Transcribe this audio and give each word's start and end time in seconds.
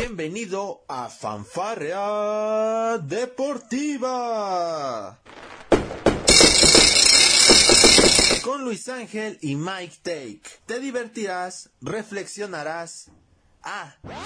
Bienvenido 0.00 0.84
a 0.86 1.08
Fanfarrea 1.08 2.98
Deportiva. 2.98 4.38
Con 8.44 8.62
Luis 8.62 8.88
Ángel 8.88 9.40
y 9.42 9.56
Mike 9.56 9.96
Take. 10.04 10.42
Te 10.66 10.78
divertirás, 10.78 11.70
reflexionarás. 11.80 13.10
Ah. 13.64 13.96
También 14.02 14.22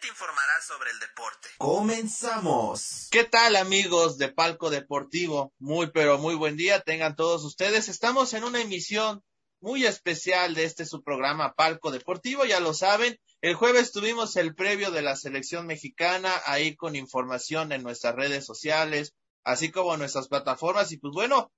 te 0.00 0.06
informarás 0.06 0.64
sobre 0.64 0.92
el 0.92 1.00
deporte. 1.00 1.48
Comenzamos. 1.58 3.08
¿Qué 3.10 3.24
tal 3.24 3.56
amigos 3.56 4.16
de 4.16 4.28
Palco 4.28 4.70
Deportivo? 4.70 5.52
Muy 5.58 5.90
pero 5.90 6.18
muy 6.18 6.36
buen 6.36 6.56
día 6.56 6.82
tengan 6.82 7.16
todos 7.16 7.42
ustedes. 7.42 7.88
Estamos 7.88 8.32
en 8.34 8.44
una 8.44 8.60
emisión 8.60 9.24
muy 9.62 9.86
especial 9.86 10.54
de 10.54 10.64
este 10.64 10.84
su 10.84 11.02
programa 11.02 11.54
Palco 11.54 11.92
Deportivo, 11.92 12.44
ya 12.44 12.58
lo 12.58 12.74
saben. 12.74 13.18
El 13.40 13.54
jueves 13.54 13.92
tuvimos 13.92 14.36
el 14.36 14.54
previo 14.54 14.90
de 14.90 15.02
la 15.02 15.16
selección 15.16 15.66
mexicana, 15.66 16.34
ahí 16.46 16.74
con 16.74 16.96
información 16.96 17.70
en 17.70 17.84
nuestras 17.84 18.16
redes 18.16 18.44
sociales, 18.44 19.14
así 19.44 19.70
como 19.70 19.94
en 19.94 20.00
nuestras 20.00 20.26
plataformas. 20.26 20.90
Y 20.90 20.98
pues 20.98 21.14
bueno, 21.14 21.52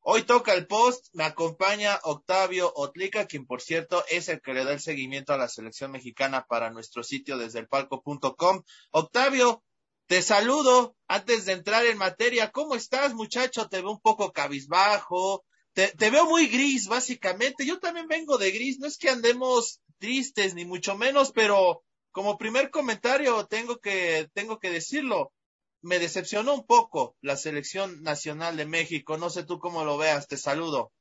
hoy 0.00 0.24
toca 0.24 0.52
el 0.52 0.66
post, 0.66 1.06
me 1.14 1.24
acompaña 1.24 1.98
Octavio 2.02 2.70
Otlica, 2.76 3.26
quien 3.26 3.46
por 3.46 3.62
cierto 3.62 4.04
es 4.10 4.28
el 4.28 4.42
que 4.42 4.52
le 4.52 4.64
da 4.64 4.72
el 4.72 4.80
seguimiento 4.80 5.32
a 5.32 5.38
la 5.38 5.48
selección 5.48 5.92
mexicana 5.92 6.44
para 6.46 6.70
nuestro 6.70 7.02
sitio 7.02 7.38
desde 7.38 7.60
el 7.60 7.68
palco.com. 7.68 8.62
Octavio, 8.90 9.64
te 10.06 10.20
saludo 10.20 10.94
antes 11.08 11.46
de 11.46 11.52
entrar 11.52 11.86
en 11.86 11.96
materia. 11.96 12.52
¿Cómo 12.52 12.74
estás, 12.74 13.14
muchacho? 13.14 13.68
Te 13.70 13.80
veo 13.80 13.92
un 13.92 14.00
poco 14.00 14.30
cabizbajo. 14.32 15.44
Te, 15.76 16.10
veo 16.10 16.24
muy 16.24 16.46
gris, 16.46 16.88
básicamente. 16.88 17.66
Yo 17.66 17.78
también 17.78 18.08
vengo 18.08 18.38
de 18.38 18.50
gris. 18.50 18.78
No 18.78 18.86
es 18.86 18.96
que 18.96 19.10
andemos 19.10 19.82
tristes, 19.98 20.54
ni 20.54 20.64
mucho 20.64 20.96
menos, 20.96 21.32
pero 21.32 21.84
como 22.12 22.38
primer 22.38 22.70
comentario 22.70 23.44
tengo 23.44 23.78
que, 23.78 24.30
tengo 24.32 24.58
que 24.58 24.70
decirlo, 24.70 25.34
me 25.82 25.98
decepcionó 25.98 26.54
un 26.54 26.66
poco 26.66 27.14
la 27.20 27.36
selección 27.36 28.02
nacional 28.02 28.56
de 28.56 28.64
México. 28.64 29.18
No 29.18 29.28
sé 29.28 29.44
tú 29.44 29.58
cómo 29.58 29.84
lo 29.84 29.98
veas, 29.98 30.26
te 30.28 30.38
saludo. 30.38 30.92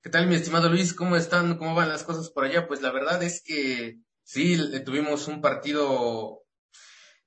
¿Qué 0.00 0.10
tal, 0.10 0.28
mi 0.28 0.36
estimado 0.36 0.68
Luis? 0.68 0.94
¿Cómo 0.94 1.16
están? 1.16 1.58
¿Cómo 1.58 1.74
van 1.74 1.88
las 1.88 2.04
cosas 2.04 2.30
por 2.30 2.44
allá? 2.44 2.68
Pues 2.68 2.80
la 2.82 2.92
verdad 2.92 3.20
es 3.24 3.42
que 3.42 3.98
sí, 4.22 4.56
tuvimos 4.84 5.26
un 5.26 5.40
partido, 5.40 6.44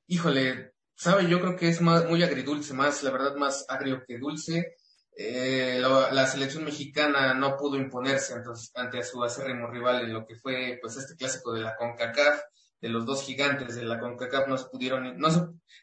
híjole, 0.07 0.71
sabe, 0.95 1.29
yo 1.29 1.41
creo 1.41 1.57
que 1.57 1.67
es 1.67 1.81
más, 1.81 2.05
muy 2.05 2.23
agridulce, 2.23 2.73
más, 2.73 3.03
la 3.03 3.11
verdad, 3.11 3.35
más 3.35 3.65
agrio 3.67 4.05
que 4.07 4.19
dulce 4.19 4.77
eh, 5.23 5.79
la, 5.79 6.25
selección 6.25 6.63
mexicana 6.65 7.33
no 7.33 7.57
pudo 7.57 7.77
imponerse 7.77 8.33
entonces, 8.33 8.71
ante 8.75 9.03
su 9.03 9.23
acérrimo 9.23 9.67
rival 9.67 10.01
en 10.01 10.13
lo 10.13 10.25
que 10.25 10.35
fue 10.35 10.79
pues 10.81 10.97
este 10.97 11.15
clásico 11.15 11.53
de 11.53 11.61
la 11.61 11.75
CONCACAF, 11.75 12.41
de 12.81 12.89
los 12.89 13.05
dos 13.05 13.23
gigantes 13.23 13.75
de 13.75 13.83
la 13.83 13.99
CONCACAF 13.99 14.47
no 14.47 14.57
se 14.57 14.65
pudieron, 14.69 15.17
no, 15.17 15.29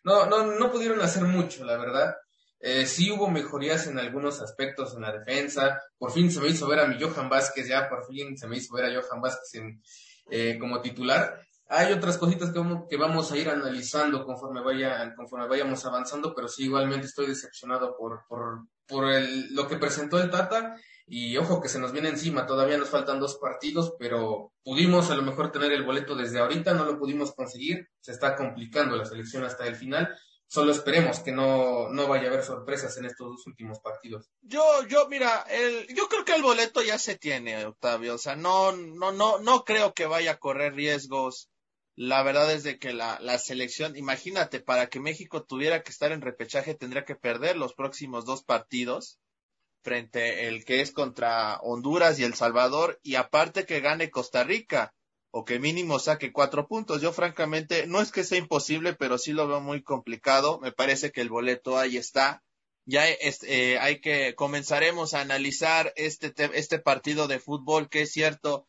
no, 0.05 0.27
no, 0.27 0.44
no 0.59 0.70
pudieron 0.72 1.00
hacer 1.00 1.22
mucho, 1.25 1.64
la 1.64 1.77
verdad. 1.77 2.16
Eh, 2.61 2.86
sí 2.86 3.11
hubo 3.12 3.31
mejorías 3.31 3.86
en 3.86 4.00
algunos 4.00 4.41
aspectos 4.42 4.94
en 4.94 5.03
la 5.03 5.12
defensa. 5.12 5.81
Por 5.97 6.11
fin 6.11 6.31
se 6.31 6.41
me 6.41 6.48
hizo 6.48 6.66
ver 6.66 6.81
a 6.81 6.86
mi 6.86 7.00
Johan 7.00 7.28
Vázquez, 7.28 7.69
ya 7.69 7.89
por 7.89 8.05
fin 8.06 8.36
se 8.36 8.48
me 8.48 8.56
hizo 8.56 8.75
ver 8.75 8.86
a 8.86 9.00
Johan 9.00 9.20
Vázquez 9.20 9.62
eh, 10.31 10.59
como 10.59 10.81
titular. 10.81 11.41
Hay 11.69 11.92
otras 11.92 12.16
cositas 12.16 12.50
que 12.50 12.59
vamos, 12.59 12.86
que 12.89 12.97
vamos 12.97 13.31
a 13.31 13.36
ir 13.36 13.48
analizando 13.48 14.25
conforme 14.25 14.62
vaya, 14.62 15.14
conforme 15.14 15.47
vayamos 15.47 15.84
avanzando, 15.84 16.34
pero 16.34 16.48
sí 16.48 16.64
igualmente 16.64 17.06
estoy 17.06 17.27
decepcionado 17.27 17.94
por, 17.97 18.25
por, 18.27 18.62
por 18.89 19.08
el, 19.11 19.55
lo 19.55 19.69
que 19.69 19.77
presentó 19.77 20.20
el 20.20 20.31
Tata 20.31 20.77
y 21.06 21.36
ojo 21.36 21.61
que 21.61 21.69
se 21.69 21.78
nos 21.78 21.92
viene 21.92 22.08
encima, 22.08 22.47
todavía 22.47 22.77
nos 22.77 22.91
faltan 22.91 23.20
dos 23.20 23.36
partidos, 23.36 23.94
pero 23.98 24.53
pudimos 24.62 25.11
a 25.11 25.14
lo 25.14 25.22
mejor 25.22 25.53
tener 25.53 25.72
el 25.72 25.84
boleto 25.84 26.14
desde 26.14 26.39
ahorita, 26.39 26.75
no 26.75 26.84
lo 26.84 26.98
pudimos 26.98 27.33
conseguir, 27.34 27.89
se 28.00 28.12
está 28.12 28.36
complicando 28.36 28.97
la 28.97 29.06
selección 29.06 29.44
hasta 29.44 29.66
el 29.66 29.77
final. 29.77 30.14
Solo 30.50 30.72
esperemos 30.72 31.20
que 31.20 31.31
no, 31.31 31.91
no 31.91 32.09
vaya 32.09 32.25
a 32.25 32.28
haber 32.28 32.43
sorpresas 32.43 32.97
en 32.97 33.04
estos 33.04 33.28
dos 33.28 33.47
últimos 33.47 33.81
partidos. 33.81 34.31
Yo, 34.41 34.62
yo, 34.87 35.06
mira, 35.09 35.44
el, 35.50 35.87
yo 35.94 36.09
creo 36.09 36.25
que 36.25 36.34
el 36.34 36.43
boleto 36.43 36.82
ya 36.82 36.98
se 36.98 37.16
tiene, 37.16 37.66
Octavio. 37.66 38.15
O 38.15 38.19
sea, 38.19 38.34
no, 38.34 38.72
no, 38.72 39.12
no, 39.12 39.38
no 39.41 39.65
creo 39.65 39.93
que 39.93 40.06
vaya 40.06 40.32
a 40.32 40.38
correr 40.38 40.75
riesgos 40.75 41.50
la 42.00 42.22
verdad 42.22 42.53
es 42.53 42.62
de 42.62 42.78
que 42.78 42.92
la, 42.92 43.19
la 43.20 43.41
selección, 43.41 43.97
imagínate, 43.97 44.60
para 44.60 44.88
que 44.88 45.00
México 45.00 45.42
tuviera 45.42 45.82
que 45.82 45.91
estar 45.91 46.12
en 46.12 46.20
repechaje 46.20 46.76
tendría 46.76 47.04
que 47.04 47.16
perder 47.16 47.56
los 47.56 47.75
próximos 47.75 48.25
dos 48.25 48.44
partidos 48.44 49.19
frente 49.82 50.47
el 50.47 50.64
que 50.64 50.81
es 50.81 50.92
contra 50.92 51.59
Honduras 51.59 52.20
y 52.20 52.22
El 52.22 52.34
Salvador 52.34 53.00
y 53.03 53.16
aparte 53.16 53.66
que 53.66 53.81
gane 53.81 54.12
Costa 54.12 54.44
Rica 54.44 54.94
o 55.32 55.44
que 55.44 55.59
mínimo 55.59 55.98
saque 55.98 56.32
cuatro 56.32 56.69
puntos. 56.69 57.03
Yo 57.03 57.12
francamente 57.12 57.88
no 57.88 58.00
es 58.00 58.12
que 58.12 58.22
sea 58.22 58.38
imposible, 58.38 58.94
pero 58.94 59.19
sí 59.19 59.32
lo 59.32 59.48
veo 59.48 59.60
muy 59.60 59.82
complicado. 59.82 60.60
Me 60.60 60.70
parece 60.70 61.10
que 61.10 61.20
el 61.20 61.30
boleto 61.30 61.78
ahí 61.78 61.97
está. 61.97 62.44
Ya 62.84 63.09
eh, 63.09 63.78
hay 63.80 64.00
que 64.00 64.36
comenzaremos 64.36 65.15
a 65.15 65.20
analizar 65.20 65.92
este 65.97 66.32
este 66.54 66.78
partido 66.78 67.26
de 67.26 67.41
fútbol 67.41 67.88
que 67.88 68.03
es 68.03 68.12
cierto 68.12 68.66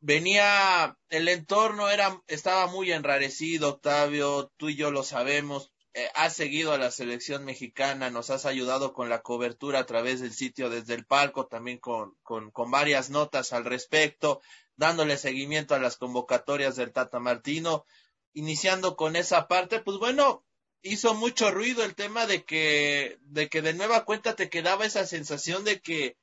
venía, 0.00 0.96
el 1.08 1.28
entorno 1.28 1.90
era, 1.90 2.22
estaba 2.26 2.66
muy 2.66 2.92
enrarecido, 2.92 3.70
Octavio, 3.70 4.52
tú 4.56 4.68
y 4.68 4.76
yo 4.76 4.90
lo 4.90 5.02
sabemos, 5.02 5.72
eh, 5.94 6.08
has 6.14 6.34
seguido 6.36 6.72
a 6.72 6.78
la 6.78 6.90
selección 6.90 7.44
mexicana, 7.44 8.10
nos 8.10 8.30
has 8.30 8.46
ayudado 8.46 8.92
con 8.92 9.08
la 9.08 9.22
cobertura 9.22 9.80
a 9.80 9.86
través 9.86 10.20
del 10.20 10.32
sitio 10.32 10.70
desde 10.70 10.94
el 10.94 11.06
palco, 11.06 11.46
también 11.46 11.78
con, 11.78 12.14
con, 12.22 12.50
con 12.50 12.70
varias 12.70 13.10
notas 13.10 13.52
al 13.52 13.64
respecto, 13.64 14.40
dándole 14.76 15.16
seguimiento 15.16 15.74
a 15.74 15.80
las 15.80 15.96
convocatorias 15.96 16.76
del 16.76 16.92
Tata 16.92 17.18
Martino, 17.18 17.84
iniciando 18.32 18.94
con 18.96 19.16
esa 19.16 19.48
parte, 19.48 19.80
pues 19.80 19.98
bueno, 19.98 20.44
hizo 20.82 21.14
mucho 21.14 21.50
ruido 21.50 21.84
el 21.84 21.94
tema 21.94 22.26
de 22.26 22.44
que, 22.44 23.18
de 23.22 23.48
que 23.48 23.62
de 23.62 23.74
nueva 23.74 24.04
cuenta 24.04 24.36
te 24.36 24.48
quedaba 24.48 24.86
esa 24.86 25.06
sensación 25.06 25.64
de 25.64 25.80
que 25.80 26.16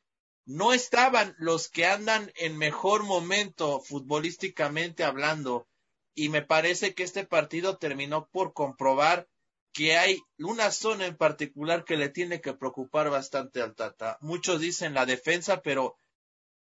no 0.45 0.73
estaban 0.73 1.35
los 1.37 1.69
que 1.69 1.85
andan 1.85 2.31
en 2.35 2.57
mejor 2.57 3.03
momento 3.03 3.81
futbolísticamente 3.81 5.03
hablando 5.03 5.67
y 6.13 6.29
me 6.29 6.41
parece 6.41 6.93
que 6.93 7.03
este 7.03 7.25
partido 7.25 7.77
terminó 7.77 8.27
por 8.29 8.53
comprobar 8.53 9.27
que 9.73 9.97
hay 9.97 10.21
una 10.37 10.71
zona 10.71 11.05
en 11.05 11.17
particular 11.17 11.83
que 11.83 11.97
le 11.97 12.07
tiene 12.09 12.39
que 12.39 12.53
preocupar 12.53 13.09
bastante 13.09 13.61
al 13.61 13.75
Tata. 13.75 14.17
Muchos 14.21 14.61
dicen 14.61 14.93
la 14.93 15.05
defensa, 15.05 15.61
pero 15.61 15.97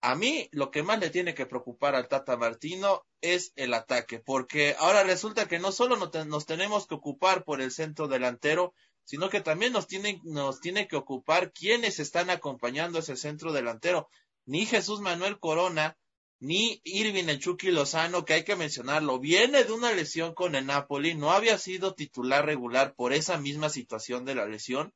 a 0.01 0.15
mí 0.15 0.49
lo 0.53 0.71
que 0.71 0.85
más 0.85 1.01
le 1.01 1.11
tiene 1.11 1.35
que 1.35 1.47
preocupar 1.47 1.97
al 1.97 2.07
Tata 2.07 2.37
Martino 2.37 3.05
es 3.21 3.53
el 3.57 3.75
ataque, 3.75 4.21
porque 4.21 4.77
ahora 4.79 5.03
resulta 5.03 5.49
que 5.49 5.59
no 5.59 5.73
solo 5.73 5.97
nos 5.97 6.47
tenemos 6.47 6.87
que 6.87 6.95
ocupar 6.95 7.43
por 7.45 7.61
el 7.61 7.73
centro 7.73 8.07
delantero, 8.07 8.75
sino 9.11 9.29
que 9.29 9.41
también 9.41 9.73
nos 9.73 9.89
tiene, 9.89 10.21
nos 10.23 10.61
tiene 10.61 10.87
que 10.87 10.95
ocupar 10.95 11.53
quienes 11.53 11.99
están 11.99 12.31
acompañando 12.31 13.01
ese 13.01 13.17
centro 13.17 13.53
delantero. 13.53 14.09
Ni 14.47 14.67
Jesús 14.67 15.01
Manuel 15.01 15.41
Corona, 15.41 15.99
ni 16.39 16.81
Irving 16.85 17.25
el 17.29 17.75
Lozano, 17.75 18.25
que 18.25 18.35
hay 18.35 18.45
que 18.45 18.55
mencionarlo, 18.55 19.19
viene 19.19 19.65
de 19.65 19.73
una 19.73 19.91
lesión 19.91 20.33
con 20.33 20.55
el 20.55 20.65
Napoli, 20.65 21.17
no 21.17 21.33
había 21.33 21.59
sido 21.59 21.97
titular 21.97 22.47
regular 22.47 22.95
por 22.95 23.13
esa 23.13 23.37
misma 23.37 23.69
situación 23.69 24.25
de 24.25 24.37
la 24.37 24.47
lesión, 24.47 24.95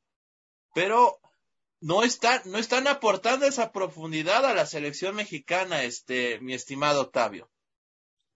pero 0.73 1.19
no 1.81 2.03
están, 2.03 2.41
no 2.45 2.57
están 2.57 2.87
aportando 2.87 3.45
esa 3.45 3.73
profundidad 3.73 4.45
a 4.45 4.53
la 4.53 4.65
selección 4.65 5.13
mexicana, 5.13 5.83
este, 5.83 6.39
mi 6.39 6.53
estimado 6.53 7.01
Octavio. 7.01 7.51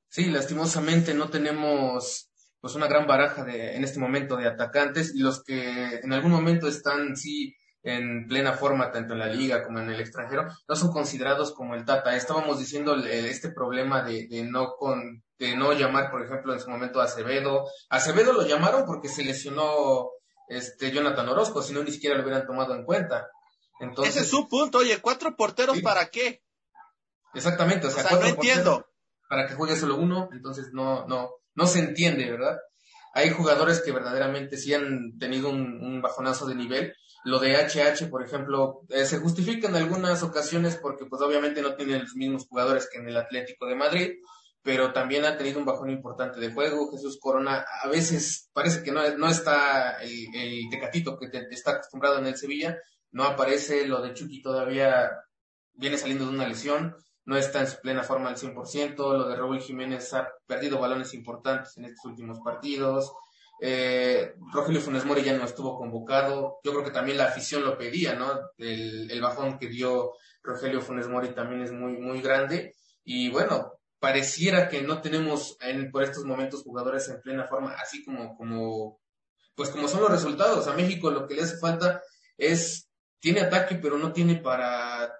Sí, 0.09 0.25
lastimosamente 0.25 1.13
no 1.13 1.29
tenemos 1.29 2.28
pues 2.61 2.75
una 2.75 2.87
gran 2.87 3.07
baraja 3.07 3.43
de, 3.43 3.75
en 3.75 3.83
este 3.83 3.99
momento 3.99 4.35
de 4.35 4.47
atacantes 4.47 5.15
y 5.15 5.19
los 5.19 5.43
que 5.43 5.99
en 6.03 6.13
algún 6.13 6.31
momento 6.31 6.67
están 6.67 7.15
sí 7.15 7.55
en 7.81 8.27
plena 8.27 8.53
forma 8.53 8.91
tanto 8.91 9.13
en 9.13 9.19
la 9.19 9.27
liga 9.27 9.63
como 9.63 9.79
en 9.79 9.89
el 9.89 10.01
extranjero 10.01 10.47
no 10.67 10.75
son 10.75 10.91
considerados 10.91 11.53
como 11.53 11.75
el 11.75 11.85
Tata. 11.85 12.15
Estábamos 12.15 12.59
diciendo 12.59 12.95
este 12.95 13.51
problema 13.51 14.03
de, 14.03 14.27
de 14.27 14.43
no 14.43 14.73
con 14.77 15.23
de 15.37 15.55
no 15.55 15.71
llamar, 15.71 16.11
por 16.11 16.21
ejemplo, 16.21 16.53
en 16.53 16.59
su 16.59 16.69
momento 16.69 16.99
a 16.99 17.05
Acevedo. 17.05 17.65
Acevedo 17.89 18.33
lo 18.33 18.45
llamaron 18.45 18.85
porque 18.85 19.07
se 19.07 19.23
lesionó 19.23 20.09
este 20.49 20.91
Jonathan 20.91 21.29
Orozco, 21.29 21.61
si 21.61 21.73
no 21.73 21.81
ni 21.81 21.91
siquiera 21.91 22.17
lo 22.17 22.23
hubieran 22.23 22.45
tomado 22.45 22.75
en 22.75 22.83
cuenta. 22.83 23.29
Entonces, 23.79 24.15
Ese 24.15 24.25
es 24.25 24.29
su 24.29 24.49
punto, 24.49 24.79
oye, 24.79 24.99
cuatro 24.99 25.37
porteros 25.37 25.79
para 25.81 26.09
qué? 26.09 26.43
Exactamente, 27.33 27.87
o 27.87 27.89
sea, 27.89 28.03
no 28.11 28.25
entiendo. 28.25 28.85
Para 29.29 29.47
que 29.47 29.53
juegue 29.53 29.77
solo 29.77 29.95
uno, 29.95 30.27
entonces 30.33 30.71
no, 30.73 31.07
no, 31.07 31.29
no 31.55 31.67
se 31.67 31.79
entiende, 31.79 32.29
¿verdad? 32.29 32.57
Hay 33.13 33.31
jugadores 33.31 33.81
que 33.81 33.91
verdaderamente 33.91 34.57
sí 34.57 34.73
han 34.73 35.17
tenido 35.17 35.49
un, 35.49 36.01
bajonazo 36.01 36.45
de 36.45 36.55
nivel. 36.55 36.93
Lo 37.25 37.39
de 37.39 37.55
HH, 37.55 38.09
por 38.09 38.23
ejemplo, 38.23 38.81
eh, 38.89 39.05
se 39.05 39.17
justifica 39.17 39.67
en 39.67 39.75
algunas 39.75 40.23
ocasiones 40.23 40.77
porque 40.77 41.05
pues 41.05 41.21
obviamente 41.21 41.61
no 41.61 41.75
tiene 41.75 41.99
los 41.99 42.15
mismos 42.15 42.47
jugadores 42.47 42.87
que 42.89 42.99
en 42.99 43.09
el 43.09 43.17
Atlético 43.17 43.65
de 43.65 43.75
Madrid, 43.75 44.11
pero 44.61 44.93
también 44.93 45.25
ha 45.25 45.37
tenido 45.37 45.59
un 45.59 45.65
bajón 45.65 45.89
importante 45.89 46.39
de 46.39 46.53
juego. 46.53 46.91
Jesús 46.91 47.19
Corona 47.19 47.65
a 47.83 47.87
veces 47.89 48.49
parece 48.53 48.83
que 48.83 48.91
no, 48.91 49.01
no 49.17 49.27
está 49.27 50.01
el, 50.01 50.27
el 50.33 50.69
tecatito 50.69 51.17
que 51.17 51.29
está 51.51 51.71
acostumbrado 51.71 52.19
en 52.19 52.27
el 52.27 52.37
Sevilla, 52.37 52.77
no 53.11 53.23
aparece, 53.23 53.87
lo 53.87 54.01
de 54.01 54.13
Chucky 54.13 54.41
todavía 54.41 55.09
viene 55.73 55.97
saliendo 55.97 56.25
de 56.25 56.31
una 56.31 56.47
lesión 56.47 56.95
no 57.29 57.37
está 57.37 57.61
en 57.61 57.67
su 57.67 57.79
plena 57.79 58.01
forma 58.01 58.29
al 58.29 58.37
100%, 58.37 58.95
lo 58.97 59.27
de 59.27 59.35
Raúl 59.35 59.61
Jiménez 59.61 60.11
ha 60.15 60.27
perdido 60.47 60.79
balones 60.79 61.13
importantes 61.13 61.77
en 61.77 61.85
estos 61.85 62.05
últimos 62.05 62.39
partidos, 62.39 63.13
eh, 63.61 64.33
Rogelio 64.51 64.81
Funes 64.81 65.05
Mori 65.05 65.21
ya 65.21 65.37
no 65.37 65.45
estuvo 65.45 65.77
convocado, 65.77 66.57
yo 66.63 66.71
creo 66.71 66.83
que 66.83 66.89
también 66.89 67.19
la 67.19 67.25
afición 67.25 67.63
lo 67.63 67.77
pedía, 67.77 68.15
¿no? 68.15 68.31
El, 68.57 69.11
el 69.11 69.21
bajón 69.21 69.59
que 69.59 69.67
dio 69.67 70.13
Rogelio 70.41 70.81
Funes 70.81 71.07
Mori 71.07 71.29
también 71.35 71.61
es 71.61 71.71
muy, 71.71 71.97
muy 71.97 72.19
grande, 72.19 72.73
y 73.03 73.29
bueno, 73.29 73.73
pareciera 73.99 74.67
que 74.67 74.81
no 74.81 74.99
tenemos 74.99 75.55
en, 75.61 75.91
por 75.91 76.01
estos 76.01 76.25
momentos 76.25 76.63
jugadores 76.63 77.07
en 77.09 77.21
plena 77.21 77.45
forma, 77.45 77.73
así 77.73 78.03
como, 78.03 78.35
como, 78.37 78.99
pues 79.53 79.69
como 79.69 79.87
son 79.87 80.01
los 80.01 80.09
resultados. 80.09 80.67
A 80.67 80.73
México 80.73 81.11
lo 81.11 81.27
que 81.27 81.35
le 81.35 81.43
hace 81.43 81.57
falta 81.57 82.01
es, 82.39 82.89
tiene 83.19 83.41
ataque, 83.41 83.75
pero 83.75 83.99
no 83.99 84.13
tiene 84.13 84.37
para 84.37 85.13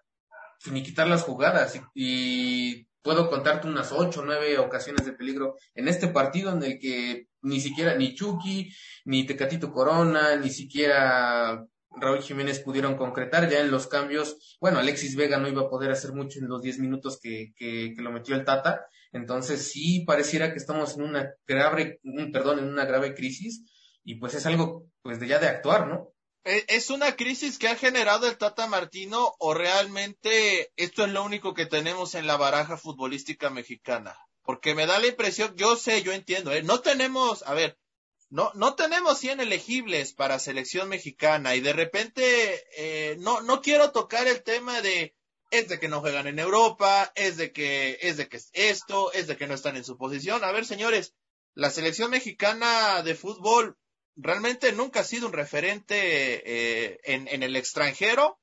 finiquitar 0.59 1.07
las 1.07 1.23
jugadas. 1.23 1.79
Y, 1.93 2.87
puedo 3.01 3.29
contarte 3.29 3.67
unas 3.67 3.91
ocho, 3.91 4.23
nueve 4.25 4.57
ocasiones 4.57 5.05
de 5.05 5.13
peligro 5.13 5.55
en 5.73 5.87
este 5.87 6.09
partido 6.09 6.51
en 6.51 6.63
el 6.63 6.79
que 6.79 7.27
ni 7.41 7.61
siquiera 7.61 7.95
ni 7.95 8.13
Chucky, 8.13 8.71
ni 9.05 9.25
Tecatito 9.25 9.71
Corona, 9.71 10.35
ni 10.35 10.49
siquiera 10.49 11.65
Raúl 11.91 12.21
Jiménez 12.21 12.59
pudieron 12.59 12.95
concretar 12.97 13.49
ya 13.49 13.61
en 13.61 13.71
los 13.71 13.87
cambios. 13.87 14.57
Bueno, 14.59 14.79
Alexis 14.79 15.15
Vega 15.15 15.37
no 15.37 15.47
iba 15.47 15.63
a 15.63 15.69
poder 15.69 15.91
hacer 15.91 16.13
mucho 16.13 16.39
en 16.39 16.47
los 16.47 16.61
10 16.61 16.79
minutos 16.79 17.19
que, 17.21 17.53
que, 17.55 17.93
lo 17.97 18.11
metió 18.11 18.35
el 18.35 18.45
Tata. 18.45 18.85
Entonces 19.11 19.71
sí 19.71 20.03
pareciera 20.05 20.51
que 20.51 20.59
estamos 20.59 20.97
en 20.97 21.03
una 21.03 21.33
grave, 21.47 21.99
perdón, 22.31 22.59
en 22.59 22.65
una 22.65 22.85
grave 22.85 23.15
crisis 23.15 23.63
y 24.03 24.15
pues 24.15 24.35
es 24.35 24.45
algo 24.45 24.85
pues 25.01 25.19
de 25.19 25.27
ya 25.27 25.39
de 25.39 25.47
actuar, 25.47 25.87
¿no? 25.87 26.13
E, 26.43 26.65
¿Es 26.69 26.89
una 26.89 27.15
crisis 27.15 27.57
que 27.57 27.67
ha 27.67 27.75
generado 27.75 28.27
el 28.27 28.37
Tata 28.37 28.67
Martino 28.67 29.35
o 29.39 29.53
realmente 29.53 30.71
esto 30.77 31.05
es 31.05 31.11
lo 31.11 31.23
único 31.23 31.53
que 31.53 31.65
tenemos 31.65 32.15
en 32.15 32.27
la 32.27 32.37
baraja 32.37 32.77
futbolística 32.77 33.49
mexicana? 33.49 34.17
Porque 34.43 34.73
me 34.73 34.85
da 34.85 34.99
la 34.99 35.07
impresión, 35.07 35.55
yo 35.55 35.75
sé, 35.75 36.01
yo 36.01 36.11
entiendo, 36.11 36.51
¿eh? 36.51 36.63
no 36.63 36.79
tenemos, 36.79 37.43
a 37.43 37.53
ver, 37.53 37.77
no, 38.29 38.51
no 38.53 38.75
tenemos 38.75 39.17
100 39.19 39.41
elegibles 39.41 40.13
para 40.13 40.39
selección 40.39 40.87
mexicana 40.87 41.55
y 41.55 41.61
de 41.61 41.73
repente 41.73 42.63
eh, 42.77 43.17
no, 43.19 43.41
no 43.41 43.61
quiero 43.61 43.91
tocar 43.91 44.27
el 44.27 44.43
tema 44.43 44.81
de 44.81 45.15
es 45.51 45.67
de 45.67 45.79
que 45.79 45.87
no 45.87 45.99
juegan 45.99 46.27
en 46.27 46.37
Europa, 46.37 47.11
es 47.15 47.37
de 47.37 47.51
que 47.51 47.97
es 48.01 48.17
de 48.17 48.29
que 48.29 48.37
es 48.37 48.49
esto, 48.53 49.11
es 49.13 49.25
de 49.25 49.35
que 49.35 49.47
no 49.47 49.55
están 49.55 49.77
en 49.77 49.83
su 49.83 49.97
posición. 49.97 50.43
A 50.43 50.51
ver, 50.51 50.65
señores, 50.65 51.15
la 51.55 51.71
selección 51.71 52.11
mexicana 52.11 53.01
de 53.01 53.15
fútbol 53.15 53.77
realmente 54.15 54.71
nunca 54.71 55.01
ha 55.01 55.03
sido 55.03 55.27
un 55.27 55.33
referente 55.33 55.95
eh, 55.95 56.99
en, 57.03 57.27
en, 57.27 57.43
el 57.43 57.55
extranjero 57.55 58.39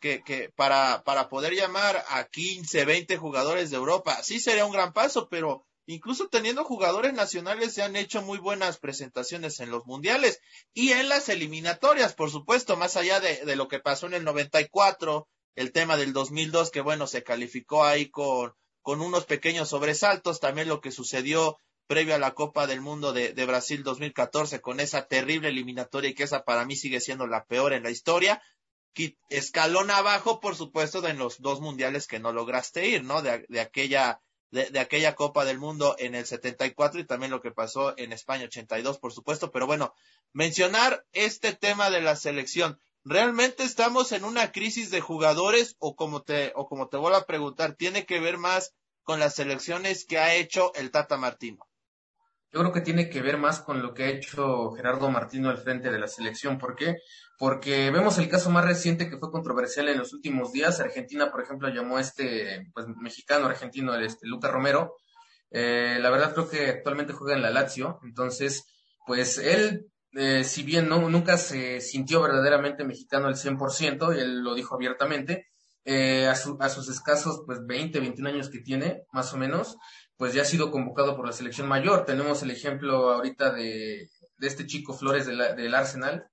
que, 0.00 0.22
que 0.22 0.50
para, 0.50 1.02
para 1.04 1.28
poder 1.28 1.54
llamar 1.54 2.04
a 2.08 2.24
15, 2.24 2.84
20 2.84 3.16
jugadores 3.16 3.70
de 3.70 3.76
Europa. 3.76 4.22
Sí 4.22 4.40
sería 4.40 4.66
un 4.66 4.72
gran 4.72 4.92
paso, 4.92 5.28
pero 5.28 5.66
incluso 5.86 6.28
teniendo 6.28 6.64
jugadores 6.64 7.12
nacionales 7.12 7.74
se 7.74 7.82
han 7.82 7.96
hecho 7.96 8.22
muy 8.22 8.38
buenas 8.38 8.78
presentaciones 8.78 9.60
en 9.60 9.70
los 9.70 9.86
mundiales 9.86 10.40
y 10.74 10.92
en 10.92 11.08
las 11.08 11.28
eliminatorias, 11.28 12.14
por 12.14 12.30
supuesto, 12.30 12.76
más 12.76 12.96
allá 12.96 13.20
de, 13.20 13.44
de 13.44 13.56
lo 13.56 13.68
que 13.68 13.80
pasó 13.80 14.06
en 14.06 14.14
el 14.14 14.24
94, 14.24 15.28
el 15.54 15.72
tema 15.72 15.96
del 15.96 16.12
2002, 16.12 16.70
que 16.70 16.82
bueno, 16.82 17.06
se 17.06 17.22
calificó 17.22 17.84
ahí 17.84 18.10
con, 18.10 18.52
con 18.82 19.00
unos 19.00 19.24
pequeños 19.24 19.70
sobresaltos, 19.70 20.38
también 20.38 20.68
lo 20.68 20.80
que 20.80 20.92
sucedió 20.92 21.58
previo 21.86 22.14
a 22.14 22.18
la 22.18 22.32
Copa 22.34 22.66
del 22.66 22.80
Mundo 22.80 23.12
de, 23.12 23.32
de, 23.32 23.46
Brasil 23.46 23.82
2014 23.82 24.60
con 24.60 24.80
esa 24.80 25.06
terrible 25.06 25.48
eliminatoria 25.48 26.10
y 26.10 26.14
que 26.14 26.24
esa 26.24 26.44
para 26.44 26.64
mí 26.64 26.76
sigue 26.76 27.00
siendo 27.00 27.26
la 27.26 27.44
peor 27.44 27.72
en 27.72 27.82
la 27.82 27.90
historia. 27.90 28.42
Escalón 29.28 29.90
abajo, 29.90 30.40
por 30.40 30.56
supuesto, 30.56 31.00
de 31.02 31.14
los 31.14 31.40
dos 31.42 31.60
mundiales 31.60 32.06
que 32.06 32.18
no 32.18 32.32
lograste 32.32 32.88
ir, 32.88 33.04
¿no? 33.04 33.20
De, 33.20 33.44
de 33.48 33.60
aquella 33.60 34.20
de, 34.50 34.78
aquella 34.78 35.14
Copa 35.14 35.44
del 35.44 35.58
Mundo 35.58 35.96
en 35.98 36.14
el 36.14 36.26
74 36.26 37.00
y 37.00 37.04
también 37.04 37.30
lo 37.30 37.40
que 37.40 37.50
pasó 37.50 37.96
en 37.98 38.12
España 38.12 38.44
82, 38.44 38.98
por 38.98 39.12
supuesto. 39.12 39.50
Pero 39.50 39.66
bueno, 39.66 39.94
mencionar 40.32 41.04
este 41.12 41.52
tema 41.52 41.90
de 41.90 42.00
la 42.00 42.16
selección. 42.16 42.78
¿Realmente 43.04 43.62
estamos 43.62 44.12
en 44.12 44.24
una 44.24 44.50
crisis 44.50 44.90
de 44.90 45.00
jugadores 45.00 45.76
o 45.78 45.94
como 45.94 46.22
te, 46.22 46.52
o 46.56 46.66
como 46.68 46.88
te 46.88 46.96
vuelvo 46.96 47.18
a 47.18 47.26
preguntar, 47.26 47.74
tiene 47.74 48.04
que 48.04 48.18
ver 48.18 48.36
más 48.36 48.74
con 49.04 49.20
las 49.20 49.34
selecciones 49.34 50.04
que 50.04 50.18
ha 50.18 50.34
hecho 50.34 50.74
el 50.74 50.90
Tata 50.90 51.16
Martino? 51.16 51.68
Yo 52.56 52.62
creo 52.62 52.72
que 52.72 52.80
tiene 52.80 53.10
que 53.10 53.20
ver 53.20 53.36
más 53.36 53.60
con 53.60 53.82
lo 53.82 53.92
que 53.92 54.04
ha 54.04 54.08
hecho 54.08 54.70
Gerardo 54.70 55.10
Martino 55.10 55.50
al 55.50 55.58
frente 55.58 55.90
de 55.90 55.98
la 55.98 56.08
selección. 56.08 56.56
¿Por 56.56 56.74
qué? 56.74 56.96
Porque 57.38 57.90
vemos 57.90 58.16
el 58.16 58.30
caso 58.30 58.48
más 58.48 58.64
reciente 58.64 59.10
que 59.10 59.18
fue 59.18 59.30
controversial 59.30 59.90
en 59.90 59.98
los 59.98 60.14
últimos 60.14 60.52
días. 60.52 60.80
Argentina, 60.80 61.30
por 61.30 61.42
ejemplo, 61.42 61.68
llamó 61.68 61.98
a 61.98 62.00
este 62.00 62.70
pues, 62.72 62.86
mexicano 62.98 63.44
argentino, 63.44 63.94
este 63.96 64.26
Lucas 64.26 64.50
Romero. 64.50 64.94
Eh, 65.50 65.98
la 66.00 66.08
verdad 66.08 66.32
creo 66.32 66.48
que 66.48 66.70
actualmente 66.70 67.12
juega 67.12 67.36
en 67.36 67.42
la 67.42 67.50
Lazio. 67.50 68.00
Entonces, 68.04 68.64
pues 69.06 69.36
él, 69.36 69.88
eh, 70.12 70.42
si 70.42 70.62
bien 70.62 70.88
no, 70.88 71.10
nunca 71.10 71.36
se 71.36 71.82
sintió 71.82 72.22
verdaderamente 72.22 72.86
mexicano 72.86 73.26
al 73.26 73.36
100%, 73.36 74.16
y 74.16 74.20
él 74.20 74.40
lo 74.40 74.54
dijo 74.54 74.74
abiertamente, 74.76 75.48
eh, 75.84 76.26
a, 76.26 76.32
a 76.32 76.68
sus 76.70 76.88
escasos 76.88 77.42
pues 77.44 77.60
20, 77.66 78.00
21 78.00 78.30
años 78.30 78.48
que 78.48 78.60
tiene, 78.60 79.02
más 79.12 79.34
o 79.34 79.36
menos, 79.36 79.76
pues 80.16 80.34
ya 80.34 80.42
ha 80.42 80.46
sido 80.46 80.70
convocado 80.70 81.16
por 81.16 81.26
la 81.26 81.32
selección 81.32 81.68
mayor. 81.68 82.04
Tenemos 82.04 82.42
el 82.42 82.50
ejemplo 82.50 83.12
ahorita 83.12 83.52
de, 83.52 84.08
de 84.38 84.46
este 84.46 84.66
chico 84.66 84.94
Flores 84.94 85.26
del 85.26 85.74
Arsenal, 85.74 86.28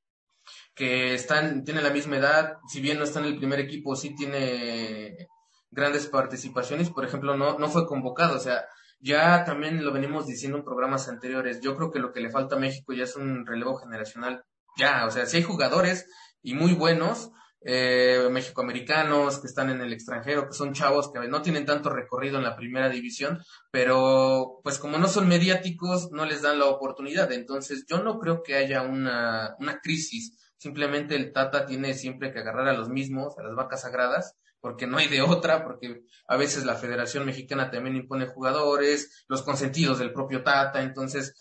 que 0.76 1.14
están, 1.14 1.64
tiene 1.64 1.82
la 1.82 1.92
misma 1.92 2.18
edad, 2.18 2.58
si 2.68 2.82
bien 2.82 2.98
no 2.98 3.04
está 3.04 3.20
en 3.20 3.26
el 3.26 3.38
primer 3.38 3.60
equipo, 3.60 3.96
sí 3.96 4.16
tiene 4.16 5.28
grandes 5.72 6.08
participaciones, 6.08 6.90
por 6.90 7.06
ejemplo, 7.06 7.36
no, 7.36 7.58
no 7.58 7.70
fue 7.70 7.88
convocado, 7.88 8.38
o 8.38 8.40
sea, 8.40 8.66
ya 9.00 9.44
también 9.44 9.84
lo 9.84 9.92
venimos 9.92 10.28
diciendo 10.28 10.58
en 10.58 10.64
programas 10.64 11.08
anteriores, 11.10 11.62
yo 11.62 11.76
creo 11.76 11.92
que 11.92 12.00
lo 12.00 12.12
que 12.12 12.22
le 12.22 12.30
falta 12.30 12.56
a 12.56 12.60
México 12.60 12.94
ya 12.94 13.04
es 13.04 13.16
un 13.16 13.46
relevo 13.46 13.76
generacional, 13.76 14.44
ya, 14.78 15.06
o 15.06 15.12
sea, 15.12 15.26
si 15.26 15.38
hay 15.38 15.44
jugadores 15.44 16.08
y 16.42 16.54
muy 16.54 16.74
buenos, 16.74 17.32
eh, 17.66 18.28
mexicoamericanos 18.30 19.40
que 19.40 19.48
están 19.48 19.70
en 19.70 19.82
el 19.82 19.94
extranjero, 19.94 20.48
que 20.48 20.54
son 20.54 20.74
chavos 20.74 21.12
que 21.12 21.20
no 21.28 21.42
tienen 21.42 21.66
tanto 21.66 21.90
recorrido 21.90 22.38
en 22.38 22.44
la 22.44 22.56
primera 22.56 22.90
división, 22.90 23.42
pero 23.72 24.60
pues 24.64 24.80
como 24.80 24.98
no 24.98 25.08
son 25.08 25.28
mediáticos, 25.28 26.12
no 26.12 26.26
les 26.26 26.42
dan 26.42 26.60
la 26.60 26.66
oportunidad. 26.66 27.32
Entonces 27.32 27.86
yo 27.88 28.04
no 28.04 28.20
creo 28.20 28.44
que 28.44 28.56
haya 28.56 28.82
una, 28.82 29.56
una 29.60 29.80
crisis. 29.80 30.38
Simplemente 30.58 31.16
el 31.16 31.32
Tata 31.32 31.66
tiene 31.66 31.94
siempre 31.94 32.34
que 32.34 32.40
agarrar 32.40 32.68
a 32.68 32.74
los 32.74 32.90
mismos, 32.90 33.38
a 33.38 33.44
las 33.44 33.56
vacas 33.56 33.82
sagradas, 33.82 34.36
porque 34.60 34.88
no 34.88 34.98
hay 34.98 35.08
de 35.08 35.22
otra, 35.22 35.66
porque 35.66 36.04
a 36.28 36.38
veces 36.38 36.64
la 36.66 36.76
Federación 36.76 37.26
Mexicana 37.26 37.70
también 37.70 37.98
impone 37.98 38.28
jugadores, 38.28 39.26
los 39.28 39.42
consentidos 39.42 40.00
del 40.00 40.14
propio 40.14 40.44
Tata, 40.44 40.82
entonces 40.82 41.36